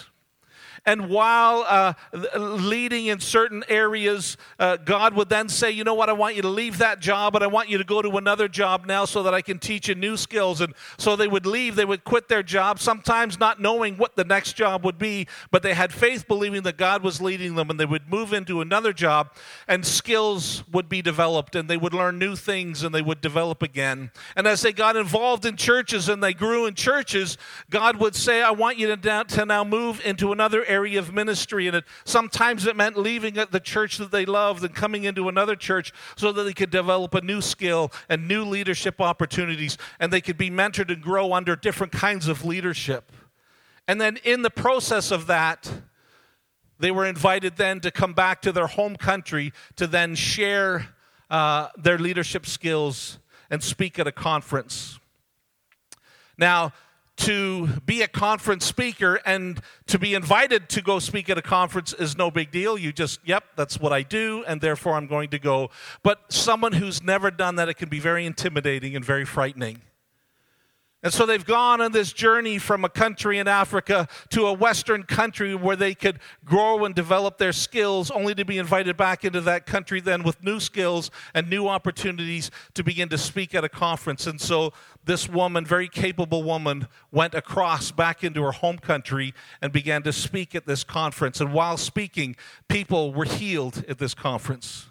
And 0.86 1.08
while 1.08 1.66
uh, 1.66 1.94
leading 2.38 3.06
in 3.06 3.22
certain 3.22 3.64
areas, 3.70 4.36
uh, 4.60 4.76
God 4.76 5.14
would 5.14 5.30
then 5.30 5.48
say, 5.48 5.72
You 5.72 5.86
know 5.86 5.94
what? 5.94 6.10
I 6.10 6.14
want 6.14 6.36
you 6.36 6.42
to 6.42 6.50
leave 6.50 6.80
that 6.80 7.00
job, 7.00 7.32
but 7.32 7.42
I 7.42 7.48
want 7.48 7.70
you 7.70 7.78
to 7.78 7.86
go 7.86 8.02
to 8.02 8.18
another 8.18 8.50
job 8.50 8.86
now 8.86 9.06
so 9.06 9.24
that 9.24 9.34
I 9.34 9.42
can 9.42 9.60
teach 9.60 9.88
you 9.88 9.96
new 9.96 10.18
skills. 10.18 10.60
And 10.60 10.74
so 10.98 11.16
they 11.16 11.28
would 11.28 11.46
leave, 11.46 11.76
they 11.76 11.86
would 11.86 12.04
quit 12.04 12.28
their 12.28 12.44
job, 12.44 12.80
sometimes 12.80 13.40
not 13.40 13.62
knowing 13.62 13.98
what 13.98 14.18
the 14.18 14.26
next 14.26 14.54
job 14.54 14.84
would 14.84 14.98
be, 14.98 15.26
but 15.52 15.64
they 15.64 15.74
had 15.74 15.94
faith 15.94 16.28
believing 16.28 16.64
that 16.64 16.76
God 16.78 17.02
was 17.02 17.22
leading 17.22 17.56
them, 17.56 17.70
and 17.70 17.80
they 17.80 17.86
would 17.86 18.10
move 18.10 18.34
into 18.34 18.60
another 18.60 18.92
job, 18.92 19.32
and 19.70 19.86
skills 19.86 20.66
would 20.74 20.90
be 20.90 21.02
developed, 21.02 21.56
and 21.56 21.70
they 21.70 21.78
would 21.78 21.94
learn 21.94 22.20
new 22.20 22.36
things, 22.36 22.84
and 22.84 22.94
they 22.94 23.02
would 23.02 23.22
develop 23.22 23.64
again. 23.64 24.12
And 24.36 24.48
as 24.48 24.62
they 24.62 24.74
got 24.74 24.98
involved 24.98 25.46
in 25.46 25.56
churches 25.56 26.10
and 26.10 26.22
they 26.22 26.34
grew 26.34 26.66
in 26.66 26.74
churches, 26.74 27.38
God 27.70 27.98
would 27.98 28.16
say, 28.16 28.42
I 28.42 28.52
want 28.52 28.78
you 28.78 28.94
to, 28.94 29.24
to 29.24 29.46
now 29.46 29.64
move 29.64 30.02
into 30.06 30.34
another 30.34 30.66
area 30.66 30.73
area 30.74 31.00
of 31.00 31.14
ministry. 31.14 31.68
And 31.68 31.78
it, 31.78 31.86
sometimes 32.04 32.66
it 32.66 32.76
meant 32.76 32.98
leaving 32.98 33.36
the 33.36 33.60
church 33.60 33.98
that 33.98 34.12
they 34.12 34.26
loved 34.26 34.64
and 34.64 34.74
coming 34.74 35.04
into 35.04 35.30
another 35.30 35.56
church 35.56 35.94
so 36.16 36.32
that 36.32 36.44
they 36.44 36.54
could 36.54 36.72
develop 36.72 37.14
a 37.14 37.22
new 37.22 37.42
skill 37.42 37.92
and 38.10 38.28
new 38.28 38.44
leadership 38.44 39.00
opportunities 39.00 39.78
and 40.00 40.12
they 40.12 40.22
could 40.22 40.38
be 40.38 40.50
mentored 40.50 40.92
and 40.92 41.02
grow 41.02 41.34
under 41.34 41.56
different 41.56 41.94
kinds 41.94 42.28
of 42.28 42.44
leadership. 42.44 43.12
And 43.88 44.02
then 44.02 44.18
in 44.24 44.42
the 44.42 44.50
process 44.50 45.12
of 45.12 45.28
that, 45.28 45.72
they 46.80 46.92
were 46.92 47.06
invited 47.06 47.58
then 47.58 47.80
to 47.82 47.92
come 47.92 48.14
back 48.14 48.42
to 48.42 48.52
their 48.52 48.68
home 48.68 48.96
country 48.96 49.54
to 49.76 49.88
then 49.88 50.16
share 50.16 50.88
uh, 51.30 51.70
their 51.78 51.98
leadership 51.98 52.46
skills 52.46 53.20
and 53.50 53.64
speak 53.64 54.00
at 54.00 54.08
a 54.08 54.12
conference. 54.12 55.00
Now, 56.38 56.74
to 57.24 57.68
be 57.86 58.02
a 58.02 58.08
conference 58.08 58.66
speaker 58.66 59.20
and 59.26 59.62
to 59.88 59.98
be 59.98 60.14
invited 60.14 60.68
to 60.70 60.82
go 60.82 61.00
speak 61.00 61.30
at 61.30 61.38
a 61.38 61.42
conference 61.42 61.94
is 61.94 62.18
no 62.18 62.30
big 62.30 62.52
deal. 62.52 62.78
You 62.78 62.92
just, 62.92 63.22
yep, 63.24 63.46
that's 63.56 63.80
what 63.80 63.94
I 63.94 64.04
do, 64.04 64.44
and 64.46 64.60
therefore 64.60 64.96
I'm 64.96 65.08
going 65.08 65.30
to 65.30 65.40
go. 65.40 65.70
But 66.04 66.34
someone 66.34 66.74
who's 66.74 67.02
never 67.02 67.32
done 67.32 67.56
that, 67.56 67.70
it 67.70 67.76
can 67.76 67.88
be 67.88 68.00
very 68.00 68.26
intimidating 68.26 68.96
and 68.96 69.06
very 69.06 69.26
frightening. 69.26 69.82
And 71.04 71.14
so 71.14 71.26
they've 71.26 71.46
gone 71.46 71.82
on 71.82 71.92
this 71.92 72.14
journey 72.14 72.58
from 72.58 72.86
a 72.86 72.90
country 72.90 73.38
in 73.38 73.48
Africa 73.48 74.08
to 74.30 74.48
a 74.48 74.54
Western 74.54 75.04
country 75.04 75.54
where 75.54 75.76
they 75.76 75.94
could 75.94 76.20
grow 76.46 76.86
and 76.86 76.96
develop 76.96 77.38
their 77.38 77.52
skills, 77.52 78.10
only 78.10 78.34
to 78.36 78.46
be 78.46 78.58
invited 78.58 78.96
back 78.96 79.26
into 79.26 79.42
that 79.42 79.66
country 79.66 80.00
then 80.00 80.24
with 80.24 80.42
new 80.42 80.62
skills 80.62 81.12
and 81.34 81.50
new 81.50 81.68
opportunities 81.68 82.50
to 82.74 82.86
begin 82.86 83.10
to 83.10 83.18
speak 83.18 83.54
at 83.54 83.66
a 83.66 83.70
conference. 83.70 84.26
And 84.28 84.40
so 84.40 84.72
this 85.04 85.28
woman, 85.28 85.66
very 85.66 85.90
capable 85.90 86.42
woman, 86.42 86.88
went 87.12 87.34
across 87.34 87.92
back 87.92 88.24
into 88.24 88.42
her 88.42 88.54
home 88.54 88.78
country 88.78 89.34
and 89.62 89.74
began 89.74 90.04
to 90.04 90.14
speak 90.14 90.56
at 90.56 90.66
this 90.66 90.86
conference. 90.86 91.42
And 91.42 91.52
while 91.52 91.76
speaking, 91.76 92.38
people 92.70 93.14
were 93.14 93.26
healed 93.26 93.84
at 93.90 93.98
this 93.98 94.14
conference. 94.14 94.88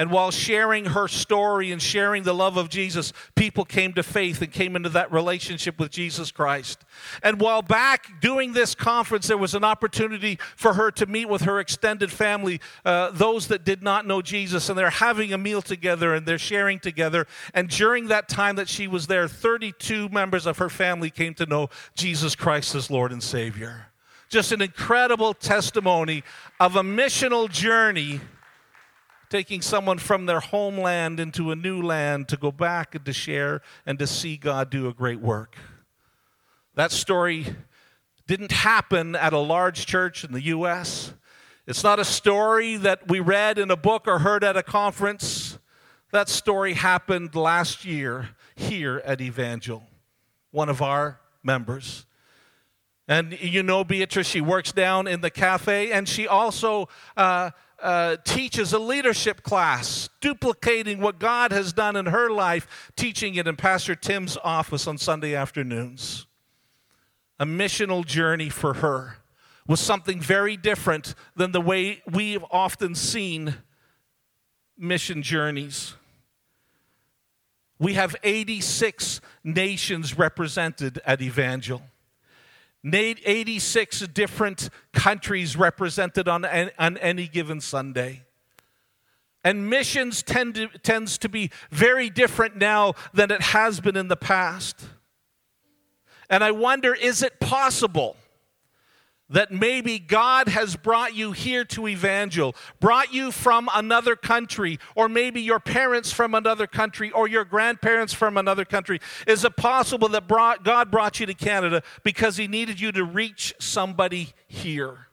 And 0.00 0.10
while 0.10 0.30
sharing 0.30 0.86
her 0.86 1.08
story 1.08 1.70
and 1.70 1.82
sharing 1.82 2.22
the 2.22 2.32
love 2.32 2.56
of 2.56 2.70
Jesus, 2.70 3.12
people 3.34 3.66
came 3.66 3.92
to 3.92 4.02
faith 4.02 4.40
and 4.40 4.50
came 4.50 4.74
into 4.74 4.88
that 4.88 5.12
relationship 5.12 5.78
with 5.78 5.90
Jesus 5.90 6.32
Christ. 6.32 6.86
And 7.22 7.38
while 7.38 7.60
back 7.60 8.18
doing 8.18 8.54
this 8.54 8.74
conference, 8.74 9.26
there 9.26 9.36
was 9.36 9.54
an 9.54 9.62
opportunity 9.62 10.38
for 10.56 10.72
her 10.72 10.90
to 10.92 11.04
meet 11.04 11.28
with 11.28 11.42
her 11.42 11.60
extended 11.60 12.10
family, 12.10 12.62
uh, 12.82 13.10
those 13.10 13.48
that 13.48 13.62
did 13.62 13.82
not 13.82 14.06
know 14.06 14.22
Jesus, 14.22 14.70
and 14.70 14.78
they're 14.78 14.88
having 14.88 15.34
a 15.34 15.38
meal 15.38 15.60
together 15.60 16.14
and 16.14 16.24
they're 16.24 16.38
sharing 16.38 16.78
together. 16.78 17.26
And 17.52 17.68
during 17.68 18.08
that 18.08 18.26
time 18.26 18.56
that 18.56 18.70
she 18.70 18.86
was 18.86 19.06
there, 19.06 19.28
32 19.28 20.08
members 20.08 20.46
of 20.46 20.56
her 20.56 20.70
family 20.70 21.10
came 21.10 21.34
to 21.34 21.44
know 21.44 21.68
Jesus 21.94 22.34
Christ 22.34 22.74
as 22.74 22.90
Lord 22.90 23.12
and 23.12 23.22
Savior. 23.22 23.88
Just 24.30 24.50
an 24.50 24.62
incredible 24.62 25.34
testimony 25.34 26.24
of 26.58 26.76
a 26.76 26.82
missional 26.82 27.50
journey 27.50 28.22
taking 29.30 29.62
someone 29.62 29.96
from 29.96 30.26
their 30.26 30.40
homeland 30.40 31.20
into 31.20 31.52
a 31.52 31.56
new 31.56 31.80
land 31.80 32.28
to 32.28 32.36
go 32.36 32.50
back 32.50 32.94
and 32.96 33.04
to 33.04 33.12
share 33.12 33.62
and 33.86 33.98
to 34.00 34.06
see 34.06 34.36
God 34.36 34.68
do 34.68 34.88
a 34.88 34.92
great 34.92 35.20
work. 35.20 35.56
That 36.74 36.90
story 36.90 37.46
didn't 38.26 38.52
happen 38.52 39.14
at 39.14 39.32
a 39.32 39.38
large 39.38 39.86
church 39.86 40.24
in 40.24 40.32
the 40.32 40.42
U.S. 40.46 41.14
It's 41.66 41.84
not 41.84 42.00
a 42.00 42.04
story 42.04 42.76
that 42.76 43.08
we 43.08 43.20
read 43.20 43.56
in 43.56 43.70
a 43.70 43.76
book 43.76 44.08
or 44.08 44.18
heard 44.18 44.42
at 44.42 44.56
a 44.56 44.62
conference. 44.62 45.58
That 46.10 46.28
story 46.28 46.74
happened 46.74 47.36
last 47.36 47.84
year 47.84 48.30
here 48.56 49.00
at 49.04 49.20
Evangel, 49.20 49.84
one 50.50 50.68
of 50.68 50.82
our 50.82 51.20
members. 51.44 52.04
And 53.06 53.36
you 53.40 53.64
know 53.64 53.82
Beatrice, 53.82 54.28
she 54.28 54.40
works 54.40 54.70
down 54.70 55.08
in 55.08 55.20
the 55.20 55.30
cafe, 55.30 55.90
and 55.90 56.08
she 56.08 56.28
also 56.28 56.88
uh, 57.16 57.50
uh, 57.82 58.16
teaches 58.24 58.72
a 58.72 58.78
leadership 58.78 59.42
class, 59.42 60.08
duplicating 60.20 61.00
what 61.00 61.18
God 61.18 61.52
has 61.52 61.72
done 61.72 61.96
in 61.96 62.06
her 62.06 62.30
life, 62.30 62.90
teaching 62.96 63.34
it 63.34 63.46
in 63.46 63.56
Pastor 63.56 63.94
Tim's 63.94 64.36
office 64.42 64.86
on 64.86 64.98
Sunday 64.98 65.34
afternoons. 65.34 66.26
A 67.38 67.46
missional 67.46 68.04
journey 68.04 68.48
for 68.48 68.74
her 68.74 69.16
was 69.66 69.80
something 69.80 70.20
very 70.20 70.56
different 70.56 71.14
than 71.36 71.52
the 71.52 71.60
way 71.60 72.02
we've 72.10 72.44
often 72.50 72.94
seen 72.94 73.54
mission 74.76 75.22
journeys. 75.22 75.94
We 77.78 77.94
have 77.94 78.14
86 78.22 79.20
nations 79.42 80.18
represented 80.18 81.00
at 81.06 81.22
Evangel. 81.22 81.82
86 82.84 84.06
different 84.08 84.70
countries 84.92 85.56
represented 85.56 86.28
on, 86.28 86.44
on 86.78 86.96
any 86.98 87.28
given 87.28 87.60
Sunday. 87.60 88.24
And 89.42 89.68
missions 89.70 90.22
tend 90.22 90.54
to, 90.56 90.68
tends 90.82 91.18
to 91.18 91.28
be 91.28 91.50
very 91.70 92.10
different 92.10 92.56
now 92.56 92.94
than 93.14 93.30
it 93.30 93.40
has 93.40 93.80
been 93.80 93.96
in 93.96 94.08
the 94.08 94.16
past. 94.16 94.80
And 96.28 96.44
I 96.44 96.50
wonder 96.50 96.94
is 96.94 97.22
it 97.22 97.40
possible 97.40 98.16
that 99.30 99.52
maybe 99.52 99.98
God 99.98 100.48
has 100.48 100.76
brought 100.76 101.14
you 101.14 101.32
here 101.32 101.64
to 101.66 101.86
Evangel, 101.88 102.54
brought 102.80 103.14
you 103.14 103.30
from 103.30 103.68
another 103.72 104.16
country, 104.16 104.78
or 104.96 105.08
maybe 105.08 105.40
your 105.40 105.60
parents 105.60 106.12
from 106.12 106.34
another 106.34 106.66
country, 106.66 107.12
or 107.12 107.28
your 107.28 107.44
grandparents 107.44 108.12
from 108.12 108.36
another 108.36 108.64
country. 108.64 109.00
Is 109.26 109.44
it 109.44 109.56
possible 109.56 110.08
that 110.08 110.26
brought, 110.26 110.64
God 110.64 110.90
brought 110.90 111.20
you 111.20 111.26
to 111.26 111.34
Canada 111.34 111.82
because 112.02 112.36
He 112.36 112.48
needed 112.48 112.80
you 112.80 112.90
to 112.92 113.04
reach 113.04 113.54
somebody 113.60 114.32
here? 114.48 115.06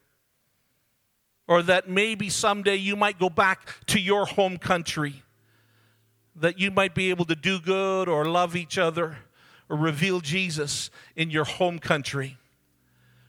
Or 1.47 1.61
that 1.61 1.87
maybe 1.87 2.29
someday 2.29 2.75
you 2.75 2.95
might 2.95 3.19
go 3.19 3.29
back 3.29 3.85
to 3.85 3.99
your 3.99 4.25
home 4.25 4.57
country, 4.57 5.23
that 6.35 6.59
you 6.59 6.71
might 6.71 6.95
be 6.95 7.11
able 7.11 7.25
to 7.25 7.35
do 7.35 7.59
good 7.59 8.09
or 8.09 8.25
love 8.25 8.55
each 8.55 8.79
other 8.79 9.19
or 9.69 9.77
reveal 9.77 10.21
Jesus 10.21 10.89
in 11.15 11.29
your 11.29 11.45
home 11.45 11.77
country 11.77 12.37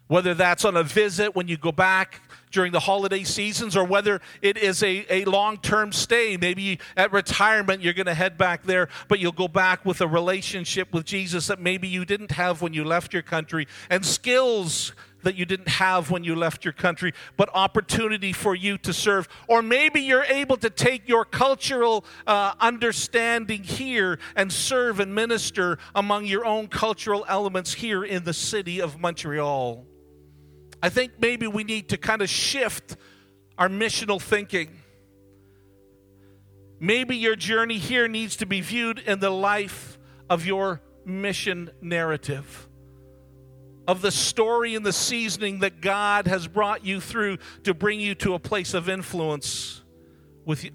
whether 0.09 0.35
that's 0.35 0.65
on 0.65 0.77
a 0.77 0.83
visit 0.83 1.37
when 1.37 1.49
you 1.49 1.57
go 1.57 1.73
back 1.73 2.21
during 2.51 2.73
the 2.73 2.81
holiday 2.81 3.25
seasons 3.25 3.77
or 3.77 3.85
whether 3.85 4.21
it 4.43 4.57
is 4.57 4.83
a, 4.83 5.07
a 5.13 5.25
long 5.27 5.59
term 5.59 5.93
stay. 5.93 6.37
Maybe 6.37 6.81
at 6.97 7.13
retirement 7.13 7.83
you're 7.83 7.93
going 7.93 8.07
to 8.07 8.15
head 8.15 8.37
back 8.37 8.65
there, 8.65 8.89
but 9.07 9.21
you'll 9.21 9.33
go 9.33 9.49
back 9.49 9.85
with 9.85 10.01
a 10.01 10.09
relationship 10.09 10.93
with 10.93 11.05
Jesus 11.05 11.47
that 11.47 11.61
maybe 11.61 11.89
you 11.89 12.05
didn't 12.05 12.33
have 12.33 12.63
when 12.63 12.73
you 12.73 12.85
left 12.85 13.13
your 13.13 13.23
country 13.23 13.67
and 13.91 14.05
skills 14.05 14.93
that 15.25 15.35
you 15.35 15.45
didn't 15.45 15.69
have 15.69 16.13
when 16.13 16.23
you 16.23 16.37
left 16.37 16.65
your 16.65 16.73
country, 16.73 17.13
but 17.37 17.51
opportunity 17.53 18.33
for 18.33 18.55
you 18.55 18.79
to 18.79 18.93
serve. 18.93 19.29
Or 19.49 19.63
maybe 19.63 20.01
you're 20.01 20.23
able 20.23 20.57
to 20.59 20.71
take 20.71 21.09
your 21.09 21.25
cultural 21.25 22.05
uh, 22.25 22.55
understanding 22.61 23.65
here 23.65 24.21
and 24.37 24.53
serve 24.53 25.01
and 25.01 25.13
minister 25.13 25.79
among 25.93 26.27
your 26.27 26.45
own 26.45 26.69
cultural 26.69 27.25
elements 27.29 27.75
here 27.75 28.05
in 28.05 28.23
the 28.23 28.33
city 28.33 28.81
of 28.81 29.01
Montreal. 29.01 29.88
I 30.83 30.89
think 30.89 31.13
maybe 31.19 31.47
we 31.47 31.65
need 31.65 31.89
to 31.91 31.97
kind 31.97 32.23
of 32.23 32.29
shift 32.29 32.97
our 33.57 33.69
missional 33.69 34.21
thinking. 34.21 34.71
Maybe 36.81 37.17
your 37.17 37.35
journey 37.35 37.79
here 37.79 38.07
needs 38.07 38.37
to 38.37 38.47
be 38.47 38.61
viewed 38.61 39.01
in 39.01 39.19
the 39.19 39.31
life 39.31 39.99
of 40.31 40.47
your 40.47 40.81
mission 41.05 41.71
narrative, 41.81 42.69
of 43.89 44.03
the 44.03 44.13
story 44.13 44.77
and 44.77 44.87
the 44.87 44.93
seasoning 44.93 45.61
that 45.61 45.81
God 45.81 46.29
has 46.29 46.47
brought 46.47 46.85
you 46.85 47.01
through 47.01 47.39
to 47.65 47.75
bring 47.75 47.99
you 47.99 48.15
to 48.17 48.35
a 48.35 48.39
place 48.39 48.75
of 48.75 48.89
influence 48.89 49.83
with 50.45 50.69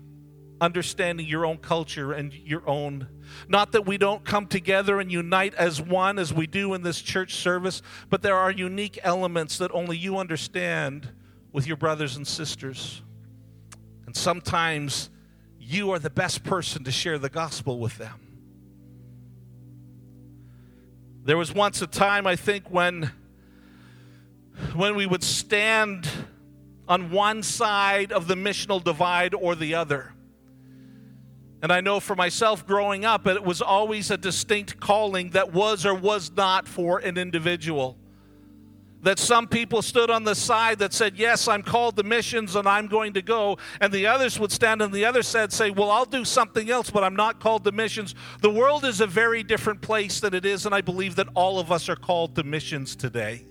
understanding 0.60 1.26
your 1.26 1.46
own 1.46 1.58
culture 1.58 2.12
and 2.12 2.34
your 2.34 2.68
own 2.68 3.08
not 3.48 3.72
that 3.74 3.86
we 3.86 3.98
don't 3.98 4.24
come 4.24 4.48
together 4.48 5.00
and 5.00 5.12
unite 5.12 5.54
as 5.56 5.82
one 5.82 6.20
as 6.20 6.34
we 6.34 6.48
do 6.48 6.74
in 6.74 6.82
this 6.82 7.02
church 7.02 7.36
service, 7.36 7.82
but 8.10 8.22
there 8.22 8.36
are 8.36 8.52
unique 8.52 9.00
elements 9.04 9.58
that 9.58 9.72
only 9.74 9.98
you 9.98 10.18
understand 10.18 11.10
with 11.52 11.68
your 11.68 11.78
brothers 11.78 12.16
and 12.18 12.28
sisters. 12.28 13.02
And 14.06 14.16
sometimes 14.16 15.10
you 15.60 15.92
are 15.92 16.00
the 16.00 16.10
best 16.10 16.44
person 16.44 16.84
to 16.84 16.92
share 16.92 17.18
the 17.18 17.30
gospel 17.30 17.80
with 17.80 17.98
them. 17.98 18.20
There 21.26 21.38
was 21.38 21.54
once 21.54 21.82
a 21.82 21.88
time, 21.88 22.28
I 22.28 22.36
think, 22.36 22.70
when, 22.70 23.12
when 24.76 24.96
we 24.96 25.06
would 25.06 25.24
stand 25.24 26.10
on 26.88 27.12
one 27.12 27.44
side 27.44 28.12
of 28.12 28.28
the 28.28 28.36
missional 28.36 28.84
divide 28.84 29.34
or 29.34 29.56
the 29.56 29.76
other. 29.76 30.14
And 31.64 31.72
I 31.72 31.80
know 31.80 32.02
for 32.02 32.14
myself 32.14 32.68
growing 32.68 33.06
up, 33.06 33.26
it 33.26 33.42
was 33.42 33.62
always 33.62 34.12
a 34.12 34.18
distinct 34.18 34.82
calling 34.82 35.30
that 35.30 35.54
was 35.54 35.86
or 35.86 35.96
was 35.96 36.30
not 36.36 36.68
for 36.68 37.00
an 37.00 37.18
individual. 37.18 37.98
That 39.02 39.18
some 39.18 39.48
people 39.48 39.82
stood 39.82 40.10
on 40.10 40.26
the 40.26 40.36
side 40.36 40.80
that 40.80 40.92
said, 40.92 41.18
Yes, 41.18 41.48
I'm 41.48 41.64
called 41.64 41.96
to 41.96 42.04
missions 42.04 42.58
and 42.58 42.68
I'm 42.68 42.88
going 42.88 43.14
to 43.14 43.22
go. 43.22 43.60
And 43.80 43.94
the 43.94 44.08
others 44.08 44.38
would 44.40 44.52
stand 44.52 44.82
on 44.82 44.92
the 44.92 45.06
other 45.06 45.24
side 45.24 45.44
and 45.44 45.54
say, 45.54 45.72
Well, 45.72 45.90
I'll 45.90 46.04
do 46.04 46.26
something 46.26 46.70
else, 46.70 46.90
but 46.90 47.02
I'm 47.02 47.16
not 47.16 47.40
called 47.40 47.64
to 47.64 47.72
missions. 47.72 48.14
The 48.42 48.50
world 48.50 48.84
is 48.84 49.00
a 49.00 49.08
very 49.08 49.42
different 49.42 49.82
place 49.82 50.20
than 50.20 50.34
it 50.34 50.46
is, 50.46 50.66
and 50.66 50.76
I 50.76 50.82
believe 50.82 51.16
that 51.16 51.30
all 51.34 51.60
of 51.60 51.72
us 51.72 51.88
are 51.88 51.96
called 51.96 52.36
to 52.36 52.44
missions 52.44 52.94
today 52.94 53.46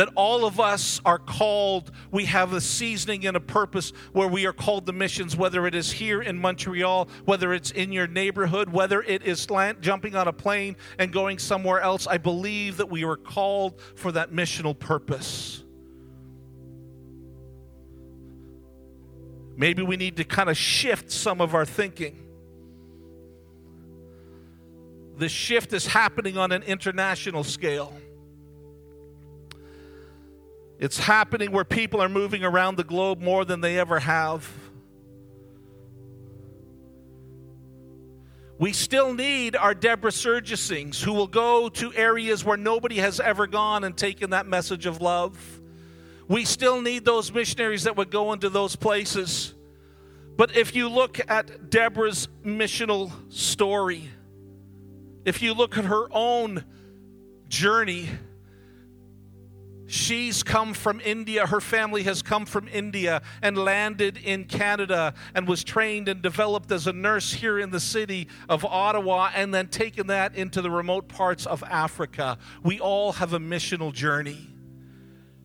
that 0.00 0.08
all 0.14 0.46
of 0.46 0.58
us 0.58 0.98
are 1.04 1.18
called, 1.18 1.90
we 2.10 2.24
have 2.24 2.54
a 2.54 2.60
seasoning 2.62 3.26
and 3.26 3.36
a 3.36 3.40
purpose 3.40 3.92
where 4.14 4.28
we 4.28 4.46
are 4.46 4.52
called 4.54 4.86
to 4.86 4.94
missions, 4.94 5.36
whether 5.36 5.66
it 5.66 5.74
is 5.74 5.92
here 5.92 6.22
in 6.22 6.38
Montreal, 6.38 7.06
whether 7.26 7.52
it's 7.52 7.70
in 7.70 7.92
your 7.92 8.06
neighborhood, 8.06 8.70
whether 8.70 9.02
it 9.02 9.22
is 9.24 9.50
land, 9.50 9.82
jumping 9.82 10.16
on 10.16 10.26
a 10.26 10.32
plane 10.32 10.74
and 10.98 11.12
going 11.12 11.38
somewhere 11.38 11.80
else. 11.80 12.06
I 12.06 12.16
believe 12.16 12.78
that 12.78 12.88
we 12.88 13.04
are 13.04 13.18
called 13.18 13.78
for 13.94 14.10
that 14.12 14.32
missional 14.32 14.78
purpose. 14.78 15.62
Maybe 19.54 19.82
we 19.82 19.98
need 19.98 20.16
to 20.16 20.24
kind 20.24 20.48
of 20.48 20.56
shift 20.56 21.12
some 21.12 21.42
of 21.42 21.54
our 21.54 21.66
thinking. 21.66 22.26
The 25.18 25.28
shift 25.28 25.74
is 25.74 25.88
happening 25.88 26.38
on 26.38 26.52
an 26.52 26.62
international 26.62 27.44
scale. 27.44 27.92
It's 30.80 30.98
happening 30.98 31.52
where 31.52 31.64
people 31.64 32.02
are 32.02 32.08
moving 32.08 32.42
around 32.42 32.78
the 32.78 32.84
globe 32.84 33.20
more 33.20 33.44
than 33.44 33.60
they 33.60 33.78
ever 33.78 33.98
have. 33.98 34.50
We 38.58 38.72
still 38.72 39.12
need 39.12 39.56
our 39.56 39.74
Deborah 39.74 40.10
Surgisings 40.10 41.02
who 41.02 41.12
will 41.12 41.26
go 41.26 41.68
to 41.68 41.92
areas 41.92 42.46
where 42.46 42.56
nobody 42.56 42.96
has 42.96 43.20
ever 43.20 43.46
gone 43.46 43.84
and 43.84 43.94
taken 43.94 44.30
that 44.30 44.46
message 44.46 44.86
of 44.86 45.02
love. 45.02 45.60
We 46.28 46.46
still 46.46 46.80
need 46.80 47.04
those 47.04 47.30
missionaries 47.30 47.84
that 47.84 47.96
would 47.96 48.10
go 48.10 48.32
into 48.32 48.48
those 48.48 48.74
places. 48.74 49.54
But 50.38 50.56
if 50.56 50.74
you 50.74 50.88
look 50.88 51.20
at 51.28 51.68
Deborah's 51.68 52.26
missional 52.42 53.12
story, 53.30 54.08
if 55.26 55.42
you 55.42 55.52
look 55.52 55.76
at 55.76 55.84
her 55.84 56.06
own 56.10 56.64
journey, 57.48 58.08
She's 59.90 60.44
come 60.44 60.72
from 60.72 61.00
India. 61.00 61.46
Her 61.48 61.60
family 61.60 62.04
has 62.04 62.22
come 62.22 62.46
from 62.46 62.68
India 62.68 63.22
and 63.42 63.58
landed 63.58 64.18
in 64.18 64.44
Canada 64.44 65.14
and 65.34 65.48
was 65.48 65.64
trained 65.64 66.08
and 66.08 66.22
developed 66.22 66.70
as 66.70 66.86
a 66.86 66.92
nurse 66.92 67.32
here 67.32 67.58
in 67.58 67.70
the 67.70 67.80
city 67.80 68.28
of 68.48 68.64
Ottawa 68.64 69.32
and 69.34 69.52
then 69.52 69.66
taken 69.66 70.06
that 70.06 70.36
into 70.36 70.62
the 70.62 70.70
remote 70.70 71.08
parts 71.08 71.44
of 71.44 71.64
Africa. 71.64 72.38
We 72.62 72.78
all 72.78 73.10
have 73.14 73.32
a 73.32 73.40
missional 73.40 73.92
journey. 73.92 74.46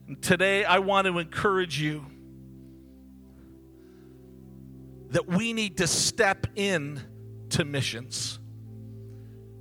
And 0.07 0.21
today, 0.21 0.63
I 0.63 0.77
want 0.77 1.07
to 1.07 1.17
encourage 1.17 1.81
you 1.81 2.05
that 5.09 5.25
we 5.27 5.53
need 5.53 5.77
to 5.77 5.87
step 5.87 6.45
in 6.55 7.01
to 7.49 7.65
missions. 7.65 8.37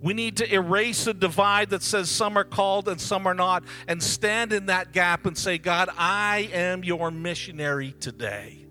We 0.05 0.13
need 0.13 0.37
to 0.37 0.55
erase 0.55 1.07
the 1.07 1.15
divide 1.15 1.71
that 1.71 1.83
says 1.83 2.11
some 2.11 2.37
are 2.37 2.45
called 2.45 2.91
and 2.91 3.01
some 3.01 3.27
are 3.27 3.33
not 3.33 3.65
and 3.89 4.03
stand 4.03 4.53
in 4.53 4.67
that 4.67 4.93
gap 4.93 5.25
and 5.25 5.37
say, 5.37 5.57
God, 5.57 5.89
I 5.97 6.51
am 6.53 6.85
your 6.85 7.11
missionary 7.11 7.95
today. 8.01 8.67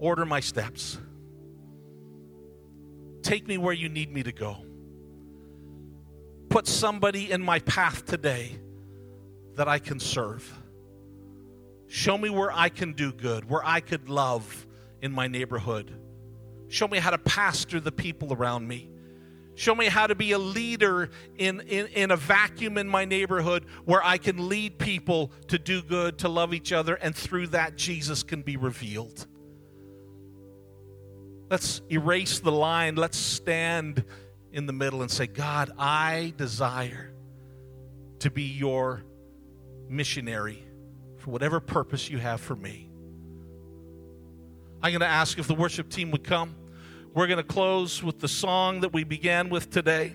Order 0.00 0.26
my 0.26 0.40
steps. 0.40 0.98
Take 3.22 3.46
me 3.46 3.56
where 3.56 3.72
you 3.72 3.88
need 3.88 4.12
me 4.12 4.24
to 4.24 4.32
go. 4.32 4.56
Put 6.48 6.66
somebody 6.66 7.30
in 7.30 7.40
my 7.40 7.60
path 7.60 8.04
today 8.04 8.58
that 9.54 9.68
I 9.68 9.78
can 9.78 10.00
serve. 10.00 10.52
Show 11.86 12.18
me 12.18 12.30
where 12.30 12.50
I 12.50 12.68
can 12.68 12.94
do 12.94 13.12
good, 13.12 13.48
where 13.48 13.64
I 13.64 13.78
could 13.78 14.08
love 14.08 14.66
in 15.00 15.12
my 15.12 15.28
neighborhood 15.28 16.01
Show 16.72 16.88
me 16.88 16.96
how 16.96 17.10
to 17.10 17.18
pastor 17.18 17.80
the 17.80 17.92
people 17.92 18.32
around 18.32 18.66
me. 18.66 18.88
Show 19.56 19.74
me 19.74 19.88
how 19.88 20.06
to 20.06 20.14
be 20.14 20.32
a 20.32 20.38
leader 20.38 21.10
in, 21.36 21.60
in, 21.60 21.86
in 21.88 22.10
a 22.10 22.16
vacuum 22.16 22.78
in 22.78 22.88
my 22.88 23.04
neighborhood 23.04 23.66
where 23.84 24.02
I 24.02 24.16
can 24.16 24.48
lead 24.48 24.78
people 24.78 25.32
to 25.48 25.58
do 25.58 25.82
good, 25.82 26.16
to 26.20 26.30
love 26.30 26.54
each 26.54 26.72
other, 26.72 26.94
and 26.94 27.14
through 27.14 27.48
that, 27.48 27.76
Jesus 27.76 28.22
can 28.22 28.40
be 28.40 28.56
revealed. 28.56 29.26
Let's 31.50 31.82
erase 31.90 32.38
the 32.38 32.52
line. 32.52 32.96
Let's 32.96 33.18
stand 33.18 34.02
in 34.50 34.64
the 34.64 34.72
middle 34.72 35.02
and 35.02 35.10
say, 35.10 35.26
God, 35.26 35.72
I 35.78 36.32
desire 36.38 37.12
to 38.20 38.30
be 38.30 38.44
your 38.44 39.04
missionary 39.90 40.64
for 41.18 41.32
whatever 41.32 41.60
purpose 41.60 42.08
you 42.08 42.16
have 42.16 42.40
for 42.40 42.56
me. 42.56 42.88
I'm 44.82 44.90
going 44.92 45.00
to 45.00 45.06
ask 45.06 45.38
if 45.38 45.46
the 45.46 45.54
worship 45.54 45.90
team 45.90 46.10
would 46.12 46.24
come. 46.24 46.56
We're 47.14 47.26
going 47.26 47.36
to 47.38 47.42
close 47.42 48.02
with 48.02 48.20
the 48.20 48.28
song 48.28 48.80
that 48.80 48.94
we 48.94 49.04
began 49.04 49.50
with 49.50 49.68
today. 49.68 50.14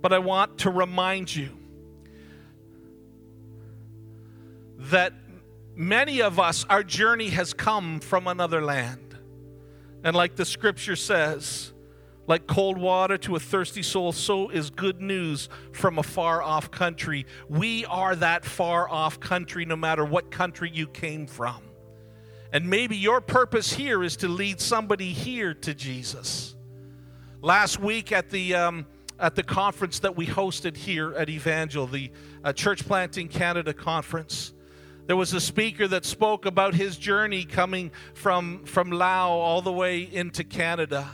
But 0.00 0.12
I 0.12 0.20
want 0.20 0.58
to 0.58 0.70
remind 0.70 1.34
you 1.34 1.50
that 4.78 5.12
many 5.74 6.22
of 6.22 6.38
us, 6.38 6.64
our 6.70 6.84
journey 6.84 7.30
has 7.30 7.52
come 7.52 7.98
from 7.98 8.28
another 8.28 8.62
land. 8.62 9.18
And 10.04 10.14
like 10.14 10.36
the 10.36 10.44
scripture 10.44 10.94
says, 10.94 11.72
like 12.28 12.46
cold 12.46 12.78
water 12.78 13.18
to 13.18 13.34
a 13.34 13.40
thirsty 13.40 13.82
soul, 13.82 14.12
so 14.12 14.50
is 14.50 14.70
good 14.70 15.00
news 15.00 15.48
from 15.72 15.98
a 15.98 16.04
far 16.04 16.40
off 16.40 16.70
country. 16.70 17.26
We 17.48 17.84
are 17.86 18.14
that 18.14 18.44
far 18.44 18.88
off 18.88 19.18
country, 19.18 19.64
no 19.64 19.74
matter 19.74 20.04
what 20.04 20.30
country 20.30 20.70
you 20.72 20.86
came 20.86 21.26
from. 21.26 21.67
And 22.52 22.68
maybe 22.68 22.96
your 22.96 23.20
purpose 23.20 23.72
here 23.72 24.02
is 24.02 24.16
to 24.18 24.28
lead 24.28 24.60
somebody 24.60 25.12
here 25.12 25.52
to 25.54 25.74
Jesus. 25.74 26.54
Last 27.42 27.78
week 27.78 28.10
at 28.10 28.30
the 28.30 28.54
um, 28.54 28.86
at 29.20 29.34
the 29.34 29.42
conference 29.42 29.98
that 29.98 30.16
we 30.16 30.26
hosted 30.26 30.76
here 30.76 31.12
at 31.14 31.28
Evangel, 31.28 31.86
the 31.86 32.10
uh, 32.44 32.52
Church 32.52 32.86
Planting 32.86 33.28
Canada 33.28 33.74
conference, 33.74 34.52
there 35.06 35.16
was 35.16 35.34
a 35.34 35.40
speaker 35.40 35.88
that 35.88 36.04
spoke 36.04 36.46
about 36.46 36.74
his 36.74 36.96
journey 36.96 37.44
coming 37.44 37.90
from 38.14 38.64
from 38.64 38.90
Laos 38.90 39.30
all 39.30 39.62
the 39.62 39.72
way 39.72 40.02
into 40.02 40.42
Canada. 40.42 41.08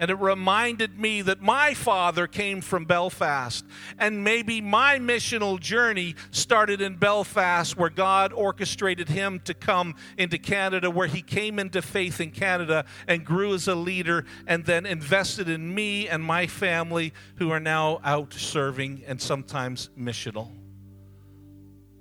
And 0.00 0.10
it 0.10 0.18
reminded 0.18 0.98
me 0.98 1.22
that 1.22 1.42
my 1.42 1.74
father 1.74 2.26
came 2.26 2.60
from 2.60 2.84
Belfast. 2.84 3.64
And 3.98 4.22
maybe 4.22 4.60
my 4.60 4.98
missional 4.98 5.58
journey 5.58 6.14
started 6.30 6.80
in 6.80 6.96
Belfast, 6.96 7.76
where 7.76 7.90
God 7.90 8.32
orchestrated 8.32 9.08
him 9.08 9.40
to 9.40 9.54
come 9.54 9.96
into 10.16 10.38
Canada, 10.38 10.90
where 10.90 11.08
he 11.08 11.20
came 11.20 11.58
into 11.58 11.82
faith 11.82 12.20
in 12.20 12.30
Canada 12.30 12.84
and 13.08 13.24
grew 13.24 13.54
as 13.54 13.66
a 13.66 13.74
leader, 13.74 14.24
and 14.46 14.64
then 14.64 14.86
invested 14.86 15.48
in 15.48 15.74
me 15.74 16.08
and 16.08 16.22
my 16.22 16.46
family, 16.46 17.12
who 17.36 17.50
are 17.50 17.60
now 17.60 18.00
out 18.04 18.32
serving 18.32 19.02
and 19.06 19.20
sometimes 19.20 19.90
missional. 19.98 20.52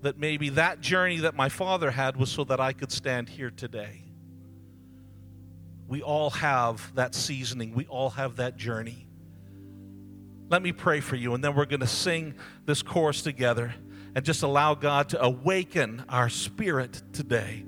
That 0.03 0.19
maybe 0.19 0.49
that 0.49 0.81
journey 0.81 1.17
that 1.17 1.35
my 1.35 1.49
father 1.49 1.89
had 1.89 2.15
was 2.15 2.29
so 2.29 2.43
that 2.43 2.59
I 2.59 2.73
could 2.73 2.91
stand 2.91 3.29
here 3.29 3.49
today. 3.49 4.06
We 5.87 6.01
all 6.01 6.31
have 6.31 6.93
that 6.95 7.15
seasoning, 7.15 7.73
we 7.73 7.85
all 7.85 8.11
have 8.11 8.37
that 8.37 8.57
journey. 8.57 9.07
Let 10.49 10.61
me 10.61 10.71
pray 10.71 10.99
for 10.99 11.15
you, 11.15 11.33
and 11.33 11.43
then 11.43 11.55
we're 11.55 11.65
going 11.65 11.81
to 11.81 11.87
sing 11.87 12.35
this 12.65 12.81
chorus 12.81 13.21
together 13.21 13.73
and 14.15 14.23
just 14.23 14.43
allow 14.43 14.75
God 14.75 15.09
to 15.09 15.21
awaken 15.21 16.03
our 16.09 16.29
spirit 16.29 17.01
today. 17.13 17.65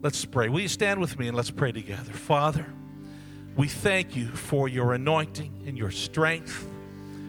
Let's 0.00 0.24
pray. 0.24 0.48
Will 0.48 0.60
you 0.60 0.68
stand 0.68 1.00
with 1.00 1.18
me 1.18 1.28
and 1.28 1.36
let's 1.36 1.50
pray 1.50 1.70
together? 1.70 2.12
Father, 2.12 2.66
we 3.56 3.68
thank 3.68 4.16
you 4.16 4.26
for 4.26 4.68
your 4.68 4.94
anointing 4.94 5.62
and 5.66 5.78
your 5.78 5.90
strength. 5.90 6.66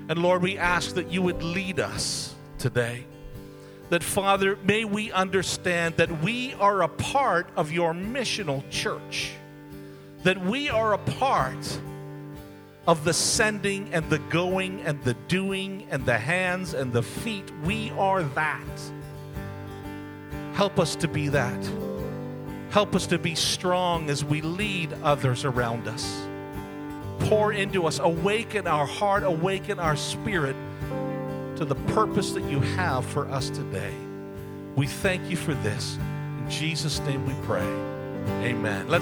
And 0.09 0.19
Lord, 0.21 0.41
we 0.41 0.57
ask 0.57 0.95
that 0.95 1.11
you 1.11 1.21
would 1.21 1.43
lead 1.43 1.79
us 1.79 2.33
today. 2.57 3.05
That, 3.89 4.03
Father, 4.03 4.57
may 4.63 4.85
we 4.85 5.11
understand 5.11 5.97
that 5.97 6.23
we 6.23 6.55
are 6.55 6.81
a 6.81 6.87
part 6.87 7.49
of 7.55 7.71
your 7.71 7.93
missional 7.93 8.67
church 8.71 9.33
that 10.23 10.43
we 10.43 10.69
are 10.69 10.93
a 10.93 10.97
part 10.97 11.79
of 12.87 13.05
the 13.05 13.13
sending 13.13 13.93
and 13.93 14.09
the 14.09 14.19
going 14.19 14.81
and 14.81 15.01
the 15.03 15.13
doing 15.27 15.87
and 15.89 16.05
the 16.05 16.17
hands 16.17 16.73
and 16.73 16.91
the 16.91 17.03
feet. 17.03 17.51
We 17.63 17.91
are 17.91 18.23
that. 18.23 18.91
Help 20.53 20.79
us 20.79 20.95
to 20.97 21.07
be 21.07 21.29
that. 21.29 21.69
Help 22.71 22.95
us 22.95 23.07
to 23.07 23.17
be 23.17 23.35
strong 23.35 24.09
as 24.09 24.23
we 24.23 24.41
lead 24.41 24.93
others 25.03 25.45
around 25.45 25.87
us. 25.87 26.27
Pour 27.29 27.53
into 27.53 27.85
us, 27.85 27.99
awaken 27.99 28.67
our 28.67 28.85
heart, 28.85 29.23
awaken 29.23 29.79
our 29.79 29.95
spirit 29.95 30.55
to 31.55 31.65
the 31.65 31.75
purpose 31.93 32.31
that 32.31 32.43
you 32.43 32.59
have 32.59 33.05
for 33.05 33.27
us 33.29 33.49
today. 33.49 33.93
We 34.75 34.87
thank 34.87 35.29
you 35.29 35.37
for 35.37 35.53
this. 35.55 35.97
In 36.39 36.49
Jesus' 36.49 36.99
name 37.01 37.25
we 37.25 37.33
pray. 37.45 37.61
Amen. 38.43 38.87
Let's 38.87 39.01